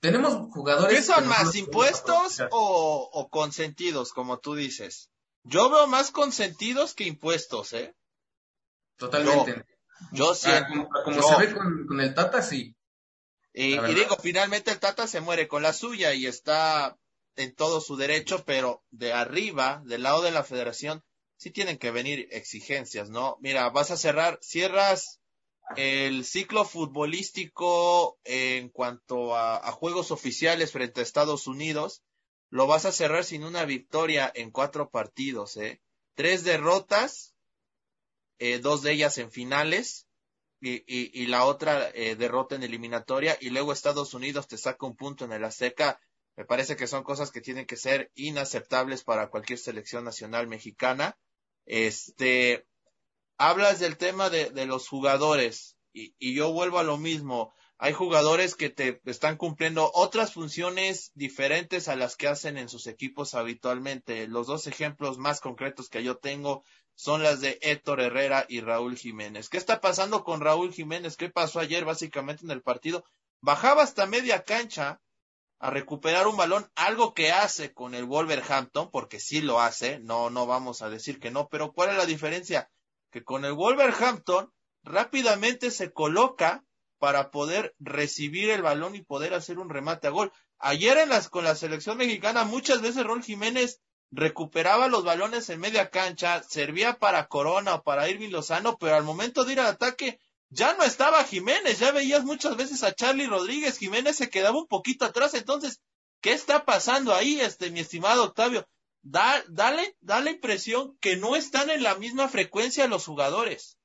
tenemos 0.00 0.34
jugadores... 0.52 0.96
¿Qué 0.96 1.02
son 1.02 1.26
más, 1.26 1.54
impuestos 1.56 2.40
o, 2.52 3.10
o 3.12 3.28
consentidos, 3.30 4.12
como 4.12 4.38
tú 4.38 4.54
dices? 4.54 5.10
Yo 5.48 5.70
veo 5.70 5.86
más 5.86 6.10
consentidos 6.10 6.94
que 6.94 7.04
impuestos, 7.04 7.72
¿eh? 7.72 7.94
Totalmente. 8.98 9.64
Yo, 10.12 10.34
sí. 10.34 10.50
Ah, 10.50 10.68
como, 11.04 11.22
se 11.22 11.46
ve 11.46 11.54
con, 11.54 12.00
el 12.00 12.14
Tata, 12.14 12.42
sí. 12.42 12.76
Y, 13.54 13.78
digo, 13.94 14.16
finalmente 14.22 14.70
el 14.70 14.78
Tata 14.78 15.06
se 15.06 15.20
muere 15.20 15.48
con 15.48 15.62
la 15.62 15.72
suya 15.72 16.12
y 16.12 16.26
está 16.26 16.98
en 17.36 17.54
todo 17.54 17.80
su 17.80 17.96
derecho, 17.96 18.44
pero 18.44 18.84
de 18.90 19.14
arriba, 19.14 19.82
del 19.86 20.02
lado 20.02 20.20
de 20.22 20.32
la 20.32 20.44
federación, 20.44 21.02
sí 21.36 21.50
tienen 21.50 21.78
que 21.78 21.92
venir 21.92 22.28
exigencias, 22.30 23.08
¿no? 23.08 23.38
Mira, 23.40 23.70
vas 23.70 23.90
a 23.90 23.96
cerrar, 23.96 24.38
cierras 24.42 25.18
el 25.76 26.26
ciclo 26.26 26.66
futbolístico 26.66 28.18
en 28.24 28.68
cuanto 28.68 29.34
a 29.34 29.72
juegos 29.72 30.10
oficiales 30.10 30.72
frente 30.72 31.00
a 31.00 31.04
Estados 31.04 31.46
Unidos 31.46 32.02
lo 32.50 32.66
vas 32.66 32.84
a 32.84 32.92
cerrar 32.92 33.24
sin 33.24 33.44
una 33.44 33.64
victoria 33.64 34.30
en 34.34 34.50
cuatro 34.50 34.90
partidos, 34.90 35.56
¿eh? 35.56 35.80
Tres 36.14 36.44
derrotas, 36.44 37.34
eh, 38.38 38.58
dos 38.58 38.82
de 38.82 38.92
ellas 38.92 39.18
en 39.18 39.30
finales 39.30 40.06
y, 40.60 40.82
y, 40.86 41.26
la 41.26 41.44
otra 41.44 41.90
eh, 41.90 42.16
derrota 42.16 42.56
en 42.56 42.64
eliminatoria 42.64 43.36
y 43.40 43.50
luego 43.50 43.72
Estados 43.72 44.14
Unidos 44.14 44.48
te 44.48 44.58
saca 44.58 44.86
un 44.86 44.96
punto 44.96 45.24
en 45.24 45.32
el 45.32 45.44
Azteca. 45.44 46.00
Me 46.36 46.44
parece 46.44 46.76
que 46.76 46.86
son 46.86 47.04
cosas 47.04 47.30
que 47.30 47.40
tienen 47.40 47.66
que 47.66 47.76
ser 47.76 48.10
inaceptables 48.14 49.04
para 49.04 49.28
cualquier 49.28 49.58
selección 49.58 50.04
nacional 50.04 50.48
mexicana. 50.48 51.16
Este, 51.66 52.66
hablas 53.36 53.78
del 53.78 53.96
tema 53.96 54.30
de, 54.30 54.50
de 54.50 54.66
los 54.66 54.88
jugadores 54.88 55.76
y, 55.92 56.14
y 56.18 56.34
yo 56.34 56.52
vuelvo 56.52 56.78
a 56.78 56.84
lo 56.84 56.96
mismo 56.96 57.54
hay 57.80 57.92
jugadores 57.92 58.56
que 58.56 58.70
te 58.70 59.00
están 59.04 59.36
cumpliendo 59.36 59.90
otras 59.94 60.32
funciones 60.32 61.12
diferentes 61.14 61.86
a 61.86 61.94
las 61.94 62.16
que 62.16 62.26
hacen 62.26 62.58
en 62.58 62.68
sus 62.68 62.88
equipos 62.88 63.34
habitualmente. 63.34 64.26
Los 64.26 64.48
dos 64.48 64.66
ejemplos 64.66 65.16
más 65.18 65.40
concretos 65.40 65.88
que 65.88 66.02
yo 66.02 66.16
tengo 66.16 66.64
son 66.96 67.22
las 67.22 67.40
de 67.40 67.60
Héctor 67.62 68.00
Herrera 68.00 68.44
y 68.48 68.62
Raúl 68.62 68.96
Jiménez. 68.96 69.48
¿Qué 69.48 69.58
está 69.58 69.80
pasando 69.80 70.24
con 70.24 70.40
Raúl 70.40 70.72
Jiménez? 70.72 71.16
¿Qué 71.16 71.30
pasó 71.30 71.60
ayer 71.60 71.84
básicamente 71.84 72.44
en 72.44 72.50
el 72.50 72.62
partido? 72.62 73.04
Bajaba 73.40 73.84
hasta 73.84 74.06
media 74.06 74.42
cancha 74.42 75.00
a 75.60 75.70
recuperar 75.70 76.26
un 76.26 76.36
balón, 76.36 76.68
algo 76.74 77.14
que 77.14 77.30
hace 77.30 77.72
con 77.72 77.94
el 77.94 78.06
Wolverhampton, 78.06 78.90
porque 78.90 79.20
sí 79.20 79.40
lo 79.40 79.60
hace, 79.60 80.00
no, 80.00 80.30
no 80.30 80.46
vamos 80.46 80.82
a 80.82 80.90
decir 80.90 81.20
que 81.20 81.30
no, 81.30 81.48
pero 81.48 81.72
¿cuál 81.72 81.90
es 81.90 81.96
la 81.96 82.06
diferencia? 82.06 82.70
Que 83.10 83.22
con 83.22 83.44
el 83.44 83.52
Wolverhampton 83.52 84.52
rápidamente 84.82 85.70
se 85.70 85.92
coloca 85.92 86.64
para 86.98 87.30
poder 87.30 87.74
recibir 87.78 88.50
el 88.50 88.62
balón 88.62 88.94
y 88.94 89.02
poder 89.02 89.34
hacer 89.34 89.58
un 89.58 89.70
remate 89.70 90.08
a 90.08 90.10
gol. 90.10 90.32
Ayer 90.58 90.98
en 90.98 91.08
las, 91.08 91.28
con 91.28 91.44
la 91.44 91.54
selección 91.54 91.96
mexicana 91.98 92.44
muchas 92.44 92.80
veces 92.80 93.04
Rol 93.04 93.22
Jiménez 93.22 93.80
recuperaba 94.10 94.88
los 94.88 95.04
balones 95.04 95.48
en 95.50 95.60
media 95.60 95.90
cancha, 95.90 96.42
servía 96.42 96.98
para 96.98 97.26
Corona 97.26 97.74
o 97.76 97.82
para 97.82 98.08
Irving 98.08 98.30
Lozano, 98.30 98.78
pero 98.78 98.96
al 98.96 99.04
momento 99.04 99.44
de 99.44 99.52
ir 99.52 99.60
al 99.60 99.66
ataque 99.66 100.18
ya 100.50 100.74
no 100.74 100.82
estaba 100.82 101.24
Jiménez, 101.24 101.78
ya 101.78 101.92
veías 101.92 102.24
muchas 102.24 102.56
veces 102.56 102.82
a 102.82 102.94
Charlie 102.94 103.26
Rodríguez, 103.26 103.78
Jiménez 103.78 104.16
se 104.16 104.30
quedaba 104.30 104.58
un 104.58 104.66
poquito 104.66 105.04
atrás, 105.04 105.34
entonces, 105.34 105.80
¿qué 106.20 106.32
está 106.32 106.64
pasando 106.64 107.14
ahí, 107.14 107.38
este, 107.40 107.70
mi 107.70 107.80
estimado 107.80 108.24
Octavio? 108.24 108.66
Da, 109.02 109.44
dale, 109.48 109.96
da 110.00 110.20
la 110.20 110.30
impresión 110.30 110.96
que 111.00 111.16
no 111.16 111.36
están 111.36 111.70
en 111.70 111.82
la 111.82 111.94
misma 111.96 112.28
frecuencia 112.28 112.88
los 112.88 113.04
jugadores. 113.04 113.77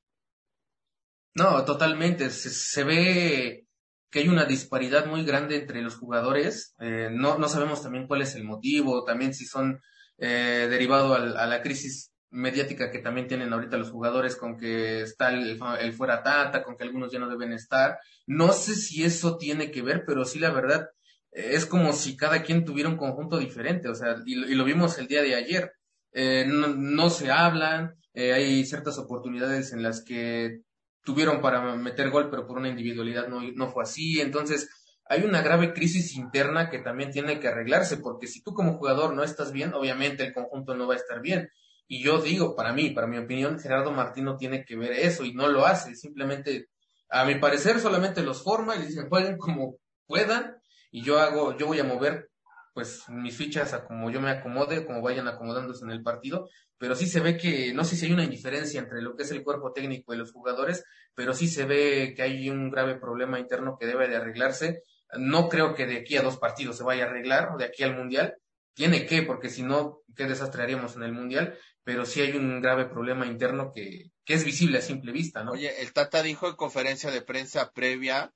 No, 1.36 1.66
totalmente, 1.66 2.30
se, 2.30 2.84
ve 2.84 3.66
que 4.12 4.20
hay 4.20 4.28
una 4.28 4.46
disparidad 4.46 5.08
muy 5.08 5.26
grande 5.26 5.58
entre 5.58 5.82
los 5.82 5.96
jugadores, 5.96 6.76
eh, 6.80 7.10
no, 7.12 7.38
no 7.40 7.50
sabemos 7.50 7.82
también 7.82 8.08
cuál 8.08 8.22
es 8.22 8.36
el 8.36 8.44
motivo, 8.44 9.04
también 9.04 9.34
si 9.34 9.46
son 9.46 9.82
eh, 10.20 10.68
derivado 10.70 11.16
al, 11.16 11.36
a 11.38 11.48
la 11.48 11.64
crisis 11.64 12.14
mediática 12.34 12.92
que 12.92 13.00
también 13.00 13.28
tienen 13.28 13.54
ahorita 13.54 13.78
los 13.78 13.92
jugadores 13.92 14.36
con 14.36 14.58
que 14.58 15.02
está 15.02 15.30
el, 15.30 15.60
el, 15.80 15.94
fuera 15.94 16.24
tata, 16.24 16.64
con 16.64 16.76
que 16.76 16.84
algunos 16.84 17.12
ya 17.12 17.20
no 17.20 17.30
deben 17.30 17.54
estar. 17.54 18.00
No 18.26 18.52
sé 18.54 18.76
si 18.76 19.04
eso 19.04 19.38
tiene 19.38 19.72
que 19.72 19.84
ver, 19.84 20.04
pero 20.06 20.26
sí 20.26 20.40
la 20.40 20.52
verdad 20.52 20.90
eh, 21.32 21.52
es 21.54 21.66
como 21.66 21.94
si 21.94 22.18
cada 22.18 22.42
quien 22.44 22.66
tuviera 22.66 22.90
un 22.90 22.98
conjunto 22.98 23.38
diferente, 23.38 23.88
o 23.88 23.96
sea, 23.96 24.18
y, 24.26 24.34
y 24.34 24.56
lo 24.56 24.66
vimos 24.66 24.98
el 24.98 25.08
día 25.08 25.22
de 25.22 25.36
ayer. 25.36 25.72
Eh, 26.12 26.46
no, 26.48 26.68
no, 26.68 27.10
se 27.10 27.32
hablan, 27.32 27.96
eh, 28.14 28.34
hay 28.34 28.66
ciertas 28.66 28.98
oportunidades 28.98 29.74
en 29.74 29.84
las 29.84 30.04
que 30.04 30.62
tuvieron 31.04 31.42
para 31.42 31.76
meter 31.76 32.10
gol, 32.10 32.30
pero 32.30 32.48
por 32.48 32.58
una 32.58 32.70
individualidad 32.70 33.28
no, 33.28 33.42
no 33.42 33.68
fue 33.70 33.84
así. 33.84 34.22
Entonces, 34.22 34.70
hay 35.06 35.24
una 35.24 35.42
grave 35.42 35.74
crisis 35.74 36.16
interna 36.16 36.70
que 36.70 36.80
también 36.80 37.12
tiene 37.12 37.40
que 37.40 37.48
arreglarse, 37.48 37.98
porque 37.98 38.28
si 38.28 38.42
tú 38.42 38.54
como 38.54 38.78
jugador 38.78 39.14
no 39.14 39.24
estás 39.24 39.52
bien, 39.52 39.74
obviamente 39.74 40.24
el 40.24 40.34
conjunto 40.34 40.76
no 40.76 40.88
va 40.88 40.94
a 40.94 40.98
estar 40.98 41.22
bien. 41.22 41.50
Y 41.88 42.02
yo 42.02 42.22
digo, 42.22 42.56
para 42.56 42.74
mí, 42.74 42.92
para 42.92 43.08
mi 43.08 43.18
opinión, 43.18 43.60
Gerardo 43.60 43.92
Martino 43.92 44.38
tiene 44.38 44.64
que 44.66 44.76
ver 44.78 44.94
eso 44.94 45.26
y 45.26 45.34
no 45.34 45.48
lo 45.50 45.66
hace. 45.66 45.96
Simplemente, 45.96 46.70
a 47.10 47.26
mi 47.26 47.36
parecer, 47.36 47.80
solamente 47.80 48.24
los 48.24 48.44
forma 48.44 48.76
y 48.76 48.80
les 48.80 48.88
dicen 48.90 49.10
jueguen 49.10 49.38
como 49.38 49.78
puedan 50.08 50.58
y 50.92 51.04
yo 51.04 51.20
hago, 51.20 51.58
yo 51.58 51.68
voy 51.68 51.80
a 51.80 51.84
mover 51.84 52.30
pues 52.74 53.04
mis 53.08 53.38
fichas 53.38 53.74
a 53.74 53.86
como 53.86 54.10
yo 54.10 54.20
me 54.20 54.32
acomode, 54.32 54.86
como 54.86 55.02
vayan 55.02 55.28
acomodándose 55.28 55.86
en 55.86 55.92
el 55.92 56.02
partido, 56.02 56.50
pero 56.84 56.98
sí 56.98 57.08
se 57.08 57.22
ve 57.22 57.38
que, 57.38 57.74
no 57.74 57.86
sé 57.86 57.96
si 57.96 58.08
hay 58.08 58.12
una 58.12 58.26
indiferencia 58.26 58.78
entre 58.78 59.02
lo 59.02 59.16
que 59.16 59.24
es 59.24 59.32
el 59.32 59.42
cuerpo 59.42 59.72
técnico 59.72 60.14
y 60.14 60.18
los 60.18 60.34
jugadores, 60.34 60.84
pero 61.16 61.34
sí 61.34 61.48
se 61.48 61.64
ve 61.64 62.14
que 62.14 62.24
hay 62.24 62.50
un 62.50 62.70
grave 62.70 62.96
problema 62.96 63.40
interno 63.40 63.78
que 63.80 63.86
debe 63.86 64.10
de 64.10 64.18
arreglarse. 64.18 64.84
No 65.18 65.48
creo 65.48 65.76
que 65.76 65.86
de 65.86 66.00
aquí 66.00 66.18
a 66.18 66.22
dos 66.22 66.40
partidos 66.40 66.76
se 66.76 66.84
vaya 66.84 67.06
a 67.06 67.08
arreglar, 67.08 67.56
de 67.58 67.64
aquí 67.64 67.84
al 67.84 67.96
Mundial, 67.96 68.36
tiene 68.74 69.06
que, 69.06 69.24
porque 69.24 69.48
si 69.48 69.64
no, 69.64 70.02
qué 70.14 70.26
desastre 70.26 70.62
haríamos 70.62 70.98
en 70.98 71.04
el 71.04 71.14
Mundial, 71.14 71.58
pero 71.86 72.06
sí 72.06 72.20
hay 72.20 72.36
un 72.36 72.62
grave 72.62 72.84
problema 72.84 73.28
interno 73.28 73.72
que, 73.74 74.12
que 74.26 74.34
es 74.34 74.44
visible 74.44 74.80
a 74.80 74.82
simple 74.82 75.14
vista, 75.14 75.42
¿no? 75.46 75.54
Oye, 75.54 75.82
el 75.84 75.94
Tata 75.94 76.22
dijo 76.22 76.50
en 76.50 76.58
conferencia 76.58 77.12
de 77.12 77.22
prensa 77.22 77.72
previa 77.72 78.34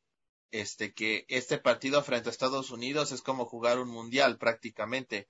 este 0.51 0.93
que 0.93 1.25
este 1.27 1.57
partido 1.57 2.01
frente 2.01 2.29
a 2.29 2.31
Estados 2.31 2.71
Unidos 2.71 3.11
es 3.11 3.21
como 3.21 3.43
jugar 3.43 3.77
un 3.77 3.89
mundial 3.89 4.37
prácticamente. 4.37 5.27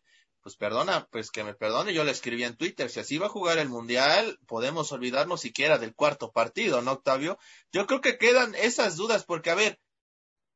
Pues 0.47 0.55
perdona, 0.55 1.09
pues 1.11 1.29
que 1.29 1.43
me 1.43 1.55
perdone, 1.55 1.93
yo 1.93 2.05
le 2.05 2.11
escribí 2.11 2.45
en 2.45 2.55
Twitter, 2.55 2.89
si 2.89 3.01
así 3.01 3.17
va 3.17 3.25
a 3.25 3.29
jugar 3.29 3.57
el 3.57 3.67
mundial, 3.67 4.39
podemos 4.47 4.93
olvidarnos 4.93 5.41
siquiera 5.41 5.77
del 5.77 5.93
cuarto 5.93 6.31
partido, 6.31 6.81
¿no, 6.81 6.93
Octavio? 6.93 7.37
Yo 7.73 7.85
creo 7.85 7.99
que 7.99 8.17
quedan 8.17 8.55
esas 8.55 8.95
dudas, 8.95 9.25
porque 9.25 9.49
a 9.49 9.55
ver, 9.55 9.77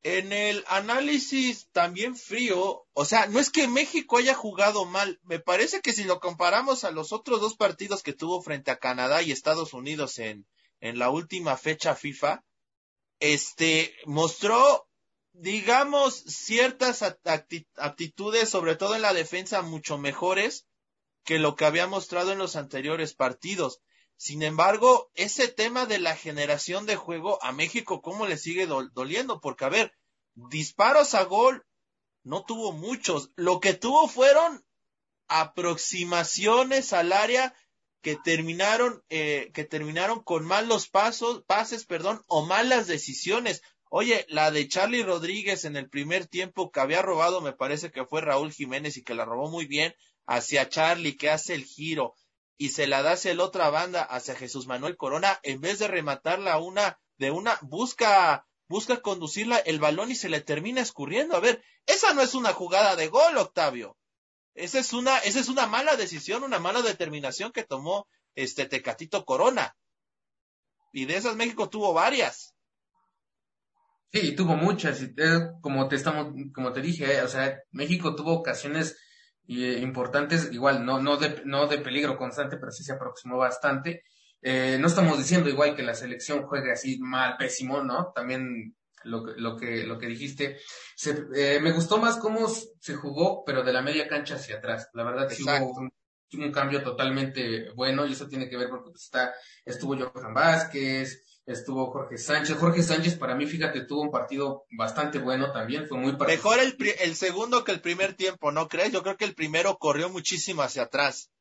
en 0.02 0.32
el 0.32 0.64
análisis 0.70 1.68
también 1.74 2.16
frío, 2.16 2.88
o 2.94 3.04
sea, 3.04 3.26
no 3.26 3.38
es 3.38 3.50
que 3.50 3.68
México 3.68 4.18
haya 4.18 4.34
jugado 4.34 4.86
mal, 4.86 5.20
me 5.24 5.42
parece 5.42 5.82
que 5.82 5.92
si 5.92 6.06
lo 6.06 6.22
comparamos 6.22 6.86
a 6.86 6.92
los 6.92 7.12
otros 7.12 7.42
dos 7.42 7.58
partidos 7.58 8.02
que 8.02 8.14
tuvo 8.14 8.42
frente 8.42 8.72
a 8.72 8.80
Canadá 8.80 9.22
y 9.22 9.34
Estados 9.34 9.74
Unidos 9.74 10.20
en, 10.20 10.48
en 10.80 11.00
la 11.00 11.10
última 11.10 11.58
fecha 11.58 11.96
FIFA, 11.96 12.46
este, 13.20 13.94
mostró, 14.06 14.88
digamos, 15.34 16.16
ciertas 16.16 17.04
aptitudes, 17.76 18.50
sobre 18.50 18.76
todo 18.76 18.96
en 18.96 19.02
la 19.02 19.14
defensa, 19.14 19.62
mucho 19.62 19.98
mejores 19.98 20.68
que 21.24 21.40
lo 21.40 21.56
que 21.56 21.66
había 21.66 21.88
mostrado 21.88 22.32
en 22.32 22.40
los 22.40 22.56
anteriores 22.56 23.14
partidos. 23.14 23.82
Sin 24.18 24.44
embargo, 24.44 25.10
ese 25.16 25.48
tema 25.48 25.86
de 25.86 26.00
la 26.00 26.16
generación 26.16 26.86
de 26.86 26.96
juego 26.96 27.44
a 27.44 27.52
México, 27.52 28.02
¿cómo 28.02 28.28
le 28.28 28.38
sigue 28.38 28.68
doliendo? 28.68 29.40
Porque, 29.42 29.66
a 29.66 29.70
ver, 29.70 29.94
disparos 30.36 31.16
a 31.16 31.24
gol 31.24 31.66
no 32.24 32.44
tuvo 32.44 32.72
muchos. 32.72 33.32
Lo 33.36 33.60
que 33.60 33.74
tuvo 33.74 34.08
fueron 34.08 34.64
aproximaciones 35.28 36.94
al 36.94 37.14
área 37.14 37.56
que 38.02 38.16
terminaron, 38.16 39.04
eh, 39.10 39.52
que 39.54 39.64
terminaron 39.64 40.24
con 40.24 40.46
malos 40.46 40.88
pasos, 40.88 41.44
pases, 41.46 41.86
perdón, 41.86 42.24
o 42.28 42.46
malas 42.46 42.88
decisiones. 42.88 43.62
Oye, 43.94 44.26
la 44.30 44.52
de 44.52 44.70
Charlie 44.70 45.04
Rodríguez 45.04 45.66
en 45.66 45.76
el 45.76 45.90
primer 45.90 46.26
tiempo 46.26 46.72
que 46.72 46.80
había 46.80 47.02
robado, 47.02 47.42
me 47.42 47.52
parece 47.52 47.92
que 47.92 48.06
fue 48.06 48.22
Raúl 48.22 48.54
Jiménez 48.54 48.96
y 48.96 49.04
que 49.04 49.14
la 49.14 49.26
robó 49.26 49.50
muy 49.50 49.66
bien 49.66 49.94
hacia 50.26 50.70
Charlie, 50.70 51.18
que 51.18 51.30
hace 51.30 51.56
el 51.56 51.66
giro 51.66 52.16
y 52.58 52.70
se 52.70 52.88
la 52.88 53.02
da 53.02 53.12
hacia 53.12 53.36
la 53.36 53.44
otra 53.44 53.70
banda, 53.70 54.02
hacia 54.02 54.34
Jesús 54.34 54.66
Manuel 54.66 54.96
Corona, 54.96 55.42
en 55.44 55.60
vez 55.60 55.80
de 55.80 55.90
rematarla 55.90 56.58
una 56.60 57.02
de 57.18 57.32
una, 57.32 57.60
busca, 57.64 58.48
busca 58.70 59.02
conducirla 59.02 59.58
el 59.58 59.82
balón 59.82 60.10
y 60.10 60.16
se 60.16 60.30
le 60.30 60.40
termina 60.40 60.80
escurriendo. 60.80 61.36
A 61.36 61.42
ver, 61.42 61.62
esa 61.86 62.14
no 62.14 62.22
es 62.22 62.34
una 62.34 62.54
jugada 62.54 62.96
de 62.96 63.10
gol, 63.10 63.38
Octavio. 63.38 63.98
Esa 64.54 64.80
es 64.80 64.94
una, 64.94 65.18
esa 65.18 65.42
es 65.42 65.50
una 65.50 65.68
mala 65.68 65.98
decisión, 65.98 66.46
una 66.46 66.60
mala 66.60 66.82
determinación 66.82 67.52
que 67.52 67.66
tomó 67.66 68.08
este 68.36 68.66
Tecatito 68.68 69.26
Corona. 69.26 69.76
Y 70.94 71.04
de 71.04 71.18
esas 71.18 71.36
México 71.36 71.68
tuvo 71.68 71.92
varias. 71.92 72.56
Sí, 74.12 74.36
tuvo 74.36 74.56
muchas, 74.56 75.02
y 75.02 75.16
como 75.62 75.88
te 75.88 75.96
estamos, 75.96 76.34
como 76.54 76.74
te 76.74 76.82
dije, 76.82 77.18
eh, 77.18 77.22
o 77.22 77.28
sea, 77.28 77.58
México 77.72 78.14
tuvo 78.14 78.34
ocasiones 78.34 78.98
eh, 79.48 79.80
importantes, 79.82 80.50
igual 80.52 80.86
no, 80.86 81.02
no, 81.02 81.18
de, 81.18 81.42
no 81.46 81.68
de 81.68 81.80
peligro 81.80 82.18
constante, 82.18 82.58
pero 82.58 82.72
sí 82.72 82.84
se 82.84 82.94
aproximó 82.94 83.38
bastante. 83.38 84.04
Eh, 84.42 84.78
no 84.80 84.88
estamos 84.88 85.18
diciendo 85.18 85.50
igual 85.50 85.76
que 85.76 85.84
la 85.84 85.94
selección 85.94 86.44
juegue 86.44 86.72
así 86.72 87.00
mal, 87.00 87.38
pésimo, 87.38 87.84
¿no? 87.84 88.12
También 88.16 88.76
lo, 89.04 89.26
lo, 89.38 89.56
que, 89.58 89.84
lo 89.86 89.98
que 90.00 90.08
dijiste. 90.08 90.58
Se, 90.96 91.26
eh, 91.36 91.60
me 91.60 91.72
gustó 91.72 91.98
más 91.98 92.18
cómo 92.18 92.48
se 92.48 92.96
jugó, 92.96 93.44
pero 93.46 93.64
de 93.64 93.74
la 93.74 93.82
media 93.82 94.08
cancha 94.08 94.36
hacia 94.36 94.58
atrás. 94.58 94.90
La 94.94 95.04
verdad 95.04 95.30
sí 95.30 95.44
hubo 95.44 95.80
un, 95.80 95.92
un, 96.34 96.52
cambio 96.52 96.82
totalmente 96.84 97.72
bueno 97.76 98.06
y 98.06 98.14
eso 98.14 98.28
tiene 98.28 98.50
que 98.50 98.58
ver 98.58 98.70
porque 98.70 98.92
pues, 98.92 99.04
está, 99.04 99.34
estuvo 99.66 99.96
Johan 99.96 100.34
Vázquez, 100.34 101.24
estuvo 101.46 101.92
Jorge 101.92 102.18
Sánchez. 102.18 102.58
Jorge 102.58 102.84
Sánchez 102.84 103.16
para 103.18 103.36
mí, 103.36 103.46
fíjate, 103.46 103.86
tuvo 103.86 104.02
un 104.02 104.12
partido 104.12 104.66
bastante 104.78 105.20
bueno 105.20 105.52
también, 105.52 105.88
fue 105.88 105.98
muy 105.98 106.16
Mejor 106.16 106.60
el, 106.60 106.76
el 107.00 107.16
segundo 107.16 107.64
que 107.64 107.72
el 107.72 107.82
primer 107.82 108.14
tiempo, 108.14 108.52
¿no 108.52 108.68
crees? 108.68 108.92
Yo 108.92 109.04
creo 109.04 109.18
que 109.18 109.26
el 109.26 109.36
primero 109.36 109.78
corrió 109.78 110.10
muchísimo 110.10 110.62
hacia 110.62 110.84
atrás. 110.84 111.32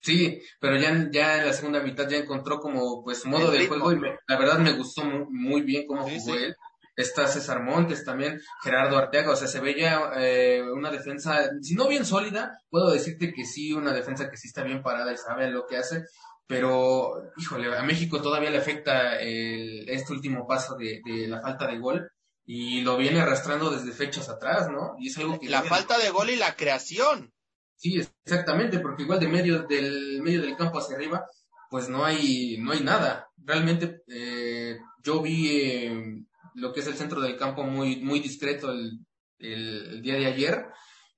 Sí, 0.00 0.42
pero 0.58 0.76
ya, 0.76 1.08
ya 1.12 1.38
en 1.38 1.46
la 1.46 1.52
segunda 1.52 1.80
mitad 1.80 2.08
ya 2.08 2.16
encontró 2.16 2.58
como 2.58 3.04
pues 3.04 3.24
modo 3.24 3.52
de 3.52 3.68
juego 3.68 3.92
y 3.92 4.00
la 4.00 4.38
verdad 4.38 4.58
me 4.58 4.72
gustó 4.72 5.04
muy, 5.04 5.26
muy 5.30 5.62
bien 5.62 5.86
cómo 5.86 6.02
jugó 6.02 6.34
él. 6.34 6.56
Está 6.94 7.26
César 7.26 7.62
Montes 7.62 8.04
también, 8.04 8.38
Gerardo 8.62 8.98
Arteaga, 8.98 9.30
o 9.30 9.36
sea, 9.36 9.48
se 9.48 9.60
veía 9.60 10.10
eh, 10.16 10.62
una 10.74 10.90
defensa, 10.90 11.50
si 11.62 11.74
no 11.74 11.88
bien 11.88 12.04
sólida, 12.04 12.52
puedo 12.68 12.90
decirte 12.90 13.32
que 13.32 13.46
sí, 13.46 13.72
una 13.72 13.94
defensa 13.94 14.28
que 14.28 14.36
sí 14.36 14.48
está 14.48 14.62
bien 14.62 14.82
parada 14.82 15.10
y 15.10 15.16
sabe 15.16 15.50
lo 15.50 15.66
que 15.66 15.78
hace, 15.78 16.04
pero, 16.52 17.32
híjole, 17.38 17.74
a 17.74 17.82
México 17.82 18.20
todavía 18.20 18.50
le 18.50 18.58
afecta 18.58 19.18
el, 19.18 19.88
este 19.88 20.12
último 20.12 20.46
paso 20.46 20.76
de, 20.76 21.00
de, 21.02 21.26
la 21.26 21.40
falta 21.40 21.66
de 21.66 21.78
gol 21.78 22.10
y 22.44 22.82
lo 22.82 22.98
viene 22.98 23.22
arrastrando 23.22 23.70
desde 23.70 23.92
fechas 23.92 24.28
atrás, 24.28 24.68
¿no? 24.70 24.94
Y 24.98 25.08
es 25.08 25.16
algo 25.16 25.40
que... 25.40 25.48
La 25.48 25.62
falta 25.62 25.96
de 25.96 26.10
gol 26.10 26.28
y 26.28 26.36
la 26.36 26.54
creación. 26.54 27.32
Sí, 27.74 27.98
exactamente, 28.26 28.80
porque 28.80 29.04
igual 29.04 29.18
de 29.18 29.28
medio 29.28 29.62
del 29.62 30.20
medio 30.20 30.42
del 30.42 30.54
campo 30.54 30.78
hacia 30.78 30.94
arriba, 30.94 31.24
pues 31.70 31.88
no 31.88 32.04
hay 32.04 32.58
no 32.58 32.72
hay 32.72 32.80
nada. 32.80 33.30
Realmente 33.38 34.02
eh, 34.08 34.76
yo 35.02 35.22
vi 35.22 35.56
eh, 35.56 36.22
lo 36.54 36.70
que 36.74 36.80
es 36.80 36.86
el 36.86 36.96
centro 36.96 37.22
del 37.22 37.38
campo 37.38 37.62
muy, 37.62 37.96
muy 38.02 38.20
discreto 38.20 38.70
el, 38.72 38.98
el, 39.38 40.02
día 40.02 40.16
de 40.16 40.26
ayer. 40.26 40.66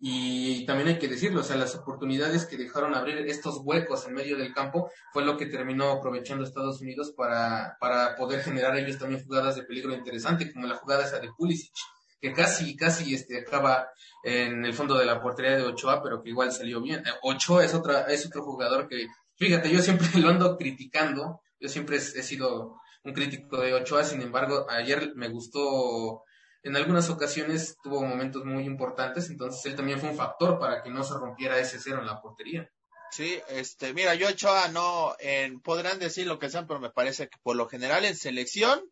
Y 0.06 0.66
también 0.66 0.88
hay 0.88 0.99
que 0.99 1.08
decirlo, 1.08 1.40
o 1.40 1.42
sea, 1.42 1.56
las 1.56 1.75
oportunidades 1.76 2.44
que 2.44 2.58
dejaron 2.58 2.94
abrir 2.94 3.16
estos 3.26 3.62
huecos 3.64 4.06
en 4.06 4.12
medio 4.12 4.37
del 4.37 4.52
campo 4.52 4.90
fue 5.14 5.25
lo 5.25 5.38
que 5.38 5.46
terminó 5.46 5.92
aprovechando 5.92 6.44
Estados 6.44 6.82
Unidos 6.82 7.14
para, 7.16 7.78
para 7.80 8.14
poder 8.14 8.42
generar 8.42 8.76
ellos 8.76 8.99
también 8.99 9.25
jugadas 9.25 9.56
de 9.56 9.62
peligro 9.62 9.94
interesante, 9.94 10.52
como 10.52 10.66
la 10.66 10.75
jugada 10.75 11.06
esa 11.06 11.20
de 11.20 11.30
Pulisic, 11.34 11.73
que 12.20 12.34
casi, 12.34 12.76
casi 12.76 13.14
este, 13.14 13.38
acaba 13.38 13.88
en 14.23 14.66
el 14.66 14.75
fondo 14.75 14.99
de 14.99 15.06
la 15.06 15.23
portería 15.23 15.56
de 15.56 15.62
Ochoa, 15.62 16.02
pero 16.02 16.23
que 16.23 16.28
igual 16.28 16.52
salió 16.52 16.82
bien. 16.82 17.00
Eh, 17.00 17.11
Ochoa 17.23 17.64
es 17.64 17.73
otra, 17.73 18.02
es 18.02 18.26
otro 18.26 18.42
jugador 18.42 18.87
que, 18.87 19.06
fíjate, 19.37 19.70
yo 19.70 19.80
siempre 19.80 20.06
lo 20.20 20.28
ando 20.28 20.58
criticando, 20.58 21.40
yo 21.58 21.70
siempre 21.70 21.96
he 21.96 22.23
sido 22.23 22.76
un 23.04 23.14
crítico 23.14 23.58
de 23.58 23.73
Ochoa, 23.73 24.04
sin 24.04 24.20
embargo, 24.20 24.66
ayer 24.68 25.12
me 25.14 25.30
gustó, 25.30 26.25
en 26.64 26.76
algunas 26.76 27.11
ocasiones 27.11 27.76
tuvo 27.83 28.02
momentos 28.02 28.44
muy 28.44 28.64
importantes, 28.64 29.28
entonces 29.28 29.64
él 29.66 29.76
también 29.76 30.00
fue 30.00 30.09
un 30.09 30.16
factor 30.16 30.59
para 30.59 30.83
que 30.83 30.88
no 30.90 31.04
se 31.04 31.12
rompiera 31.14 31.59
ese 31.59 31.78
cero 31.78 31.99
en 32.00 32.06
la 32.06 32.23
portería. 32.23 32.71
Sí, 33.11 33.38
este, 33.49 33.92
mira, 33.92 34.14
yo 34.14 34.28
Ochoa 34.28 34.68
no, 34.68 35.14
en, 35.21 35.61
podrán 35.61 35.99
decir 35.99 36.26
lo 36.26 36.38
que 36.38 36.49
sean, 36.49 36.66
pero 36.66 36.80
me 36.80 36.90
parece 36.90 37.28
que 37.28 37.38
por 37.42 37.54
lo 37.54 37.68
general 37.68 38.06
en 38.06 38.16
selección, 38.16 38.83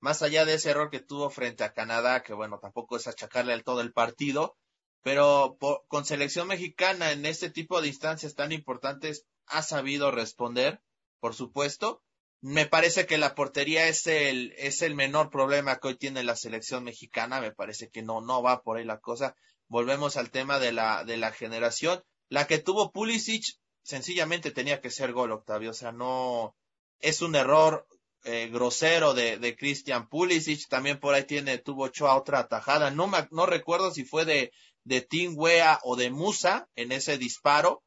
más 0.00 0.22
allá 0.22 0.44
de 0.44 0.54
ese 0.54 0.70
error 0.70 0.90
que 0.90 1.00
tuvo 1.00 1.30
frente 1.30 1.64
a 1.64 1.72
Canadá, 1.72 2.22
que 2.22 2.34
bueno, 2.34 2.58
tampoco 2.60 2.98
es 2.98 3.08
achacarle 3.08 3.54
al 3.54 3.64
todo 3.64 3.80
el 3.80 3.94
partido, 3.94 4.58
pero 5.02 5.56
con 5.88 6.04
selección 6.04 6.46
mexicana 6.46 7.10
en 7.10 7.24
este 7.24 7.48
tipo 7.48 7.80
de 7.80 7.88
instancias 7.88 8.34
tan 8.34 8.52
importantes 8.52 9.24
ha 9.46 9.62
sabido 9.62 10.10
responder, 10.10 10.82
por 11.20 11.34
supuesto. 11.34 12.03
Me 12.46 12.66
parece 12.66 13.06
que 13.06 13.16
la 13.16 13.34
portería 13.34 13.88
es 13.88 14.06
el, 14.06 14.52
es 14.58 14.82
el 14.82 14.94
menor 14.94 15.30
problema 15.30 15.78
que 15.78 15.88
hoy 15.88 15.96
tiene 15.96 16.22
la 16.22 16.36
selección 16.36 16.84
mexicana. 16.84 17.40
Me 17.40 17.52
parece 17.52 17.88
que 17.88 18.02
no, 18.02 18.20
no 18.20 18.42
va 18.42 18.62
por 18.62 18.76
ahí 18.76 18.84
la 18.84 18.98
cosa. 19.00 19.34
Volvemos 19.66 20.18
al 20.18 20.30
tema 20.30 20.58
de 20.58 20.70
la, 20.70 21.04
de 21.04 21.16
la 21.16 21.32
generación. 21.32 22.04
La 22.28 22.46
que 22.46 22.58
tuvo 22.58 22.92
Pulisic, 22.92 23.46
sencillamente 23.82 24.50
tenía 24.50 24.82
que 24.82 24.90
ser 24.90 25.14
gol, 25.14 25.32
Octavio. 25.32 25.70
O 25.70 25.72
sea, 25.72 25.92
no, 25.92 26.54
es 26.98 27.22
un 27.22 27.34
error 27.34 27.86
eh, 28.24 28.50
grosero 28.52 29.14
de, 29.14 29.38
de 29.38 29.56
Christian 29.56 30.10
Pulisic. 30.10 30.68
También 30.68 31.00
por 31.00 31.14
ahí 31.14 31.24
tiene, 31.24 31.56
tuvo 31.56 31.84
Ochoa 31.84 32.14
otra 32.14 32.40
atajada. 32.40 32.90
No, 32.90 33.10
no 33.30 33.46
recuerdo 33.46 33.90
si 33.90 34.04
fue 34.04 34.26
de, 34.26 34.52
de 34.82 35.00
Tim 35.00 35.32
Wea 35.34 35.80
o 35.82 35.96
de 35.96 36.10
Musa 36.10 36.68
en 36.74 36.92
ese 36.92 37.16
disparo, 37.16 37.82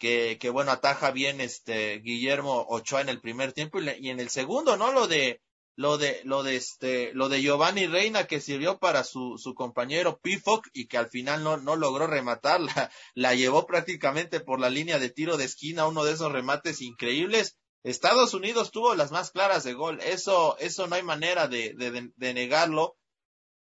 que, 0.00 0.38
que 0.40 0.50
bueno, 0.50 0.72
ataja 0.72 1.12
bien 1.12 1.40
este 1.40 2.00
Guillermo 2.00 2.66
Ochoa 2.70 3.02
en 3.02 3.10
el 3.10 3.20
primer 3.20 3.52
tiempo 3.52 3.80
y, 3.80 4.08
en 4.08 4.18
el 4.18 4.30
segundo, 4.30 4.78
¿no? 4.78 4.92
Lo 4.92 5.06
de, 5.06 5.42
lo 5.76 5.98
de, 5.98 6.22
lo 6.24 6.42
de 6.42 6.56
este, 6.56 7.12
lo 7.12 7.28
de 7.28 7.42
Giovanni 7.42 7.86
Reina 7.86 8.26
que 8.26 8.40
sirvió 8.40 8.78
para 8.78 9.04
su, 9.04 9.36
su 9.38 9.54
compañero 9.54 10.18
Pifoc 10.18 10.66
y 10.72 10.86
que 10.88 10.96
al 10.96 11.10
final 11.10 11.44
no, 11.44 11.58
no 11.58 11.76
logró 11.76 12.06
rematarla, 12.06 12.90
la 13.14 13.34
llevó 13.34 13.66
prácticamente 13.66 14.40
por 14.40 14.58
la 14.58 14.70
línea 14.70 14.98
de 14.98 15.10
tiro 15.10 15.36
de 15.36 15.44
esquina, 15.44 15.86
uno 15.86 16.02
de 16.02 16.14
esos 16.14 16.32
remates 16.32 16.80
increíbles. 16.80 17.58
Estados 17.82 18.32
Unidos 18.32 18.70
tuvo 18.70 18.94
las 18.94 19.10
más 19.10 19.30
claras 19.30 19.64
de 19.64 19.74
gol, 19.74 20.00
eso, 20.00 20.56
eso 20.58 20.86
no 20.86 20.96
hay 20.96 21.02
manera 21.02 21.46
de, 21.46 21.74
de, 21.74 22.10
de 22.16 22.34
negarlo. 22.34 22.96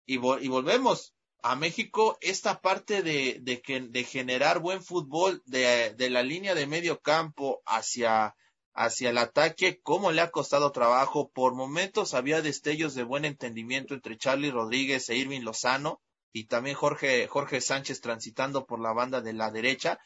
Y, 0.07 0.15
y 0.15 0.47
volvemos, 0.47 1.14
a 1.47 1.55
México 1.55 2.17
esta 2.21 2.59
parte 2.59 3.03
de, 3.03 3.37
de, 3.39 3.61
de 3.91 4.03
generar 4.03 4.57
buen 4.57 4.81
fútbol 4.81 5.43
de, 5.45 5.93
de, 5.93 6.09
la 6.09 6.23
línea 6.23 6.55
de 6.55 6.65
medio 6.65 7.01
campo 7.01 7.61
hacia, 7.67 8.35
hacia 8.73 9.11
el 9.11 9.19
ataque, 9.19 9.79
cómo 9.83 10.11
le 10.11 10.21
ha 10.21 10.31
costado 10.31 10.71
trabajo. 10.71 11.29
Por 11.29 11.53
momentos 11.53 12.15
había 12.15 12.41
destellos 12.41 12.95
de 12.95 13.03
buen 13.03 13.25
entendimiento 13.25 13.93
entre 13.93 14.17
Charlie 14.17 14.49
Rodríguez 14.49 15.07
e 15.09 15.17
Irving 15.17 15.41
Lozano 15.41 16.01
y 16.33 16.45
también 16.45 16.75
Jorge, 16.75 17.27
Jorge 17.27 17.61
Sánchez 17.61 18.01
transitando 18.01 18.65
por 18.65 18.79
la 18.79 18.93
banda 18.93 19.21
de 19.21 19.33
la 19.33 19.51
derecha, 19.51 19.99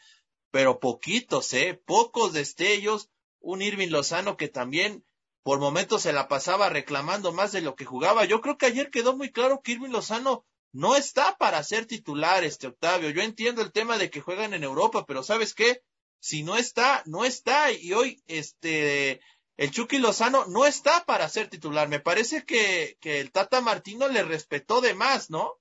pero 0.51 0.81
poquitos, 0.81 1.53
eh, 1.53 1.81
pocos 1.85 2.33
destellos. 2.33 3.09
Un 3.39 3.61
Irving 3.61 3.91
Lozano 3.91 4.35
que 4.35 4.49
también 4.49 5.05
por 5.43 5.61
momentos 5.61 6.01
se 6.01 6.11
la 6.11 6.27
pasaba 6.27 6.67
reclamando 6.67 7.31
más 7.31 7.53
de 7.53 7.61
lo 7.61 7.75
que 7.75 7.85
jugaba. 7.85 8.25
Yo 8.25 8.41
creo 8.41 8.57
que 8.57 8.65
ayer 8.65 8.89
quedó 8.89 9.15
muy 9.15 9.31
claro 9.31 9.61
que 9.63 9.71
Irving 9.71 9.91
Lozano 9.91 10.43
no 10.71 10.95
está 10.95 11.37
para 11.37 11.63
ser 11.63 11.85
titular 11.85 12.43
este 12.43 12.67
Octavio. 12.67 13.09
Yo 13.09 13.21
entiendo 13.21 13.61
el 13.61 13.71
tema 13.71 13.97
de 13.97 14.09
que 14.09 14.21
juegan 14.21 14.53
en 14.53 14.63
Europa, 14.63 15.05
pero 15.07 15.23
¿sabes 15.23 15.53
qué? 15.53 15.83
Si 16.19 16.43
no 16.43 16.57
está, 16.57 17.01
no 17.05 17.25
está. 17.25 17.71
Y 17.71 17.93
hoy, 17.93 18.21
este, 18.27 19.21
el 19.57 19.71
Chucky 19.71 19.97
Lozano 19.97 20.45
no 20.47 20.65
está 20.65 21.05
para 21.05 21.27
ser 21.29 21.49
titular. 21.49 21.87
Me 21.89 21.99
parece 21.99 22.45
que, 22.45 22.97
que 22.99 23.19
el 23.19 23.31
Tata 23.31 23.61
Martino 23.61 24.07
le 24.07 24.23
respetó 24.23 24.81
de 24.81 24.93
más, 24.93 25.29
¿no? 25.29 25.59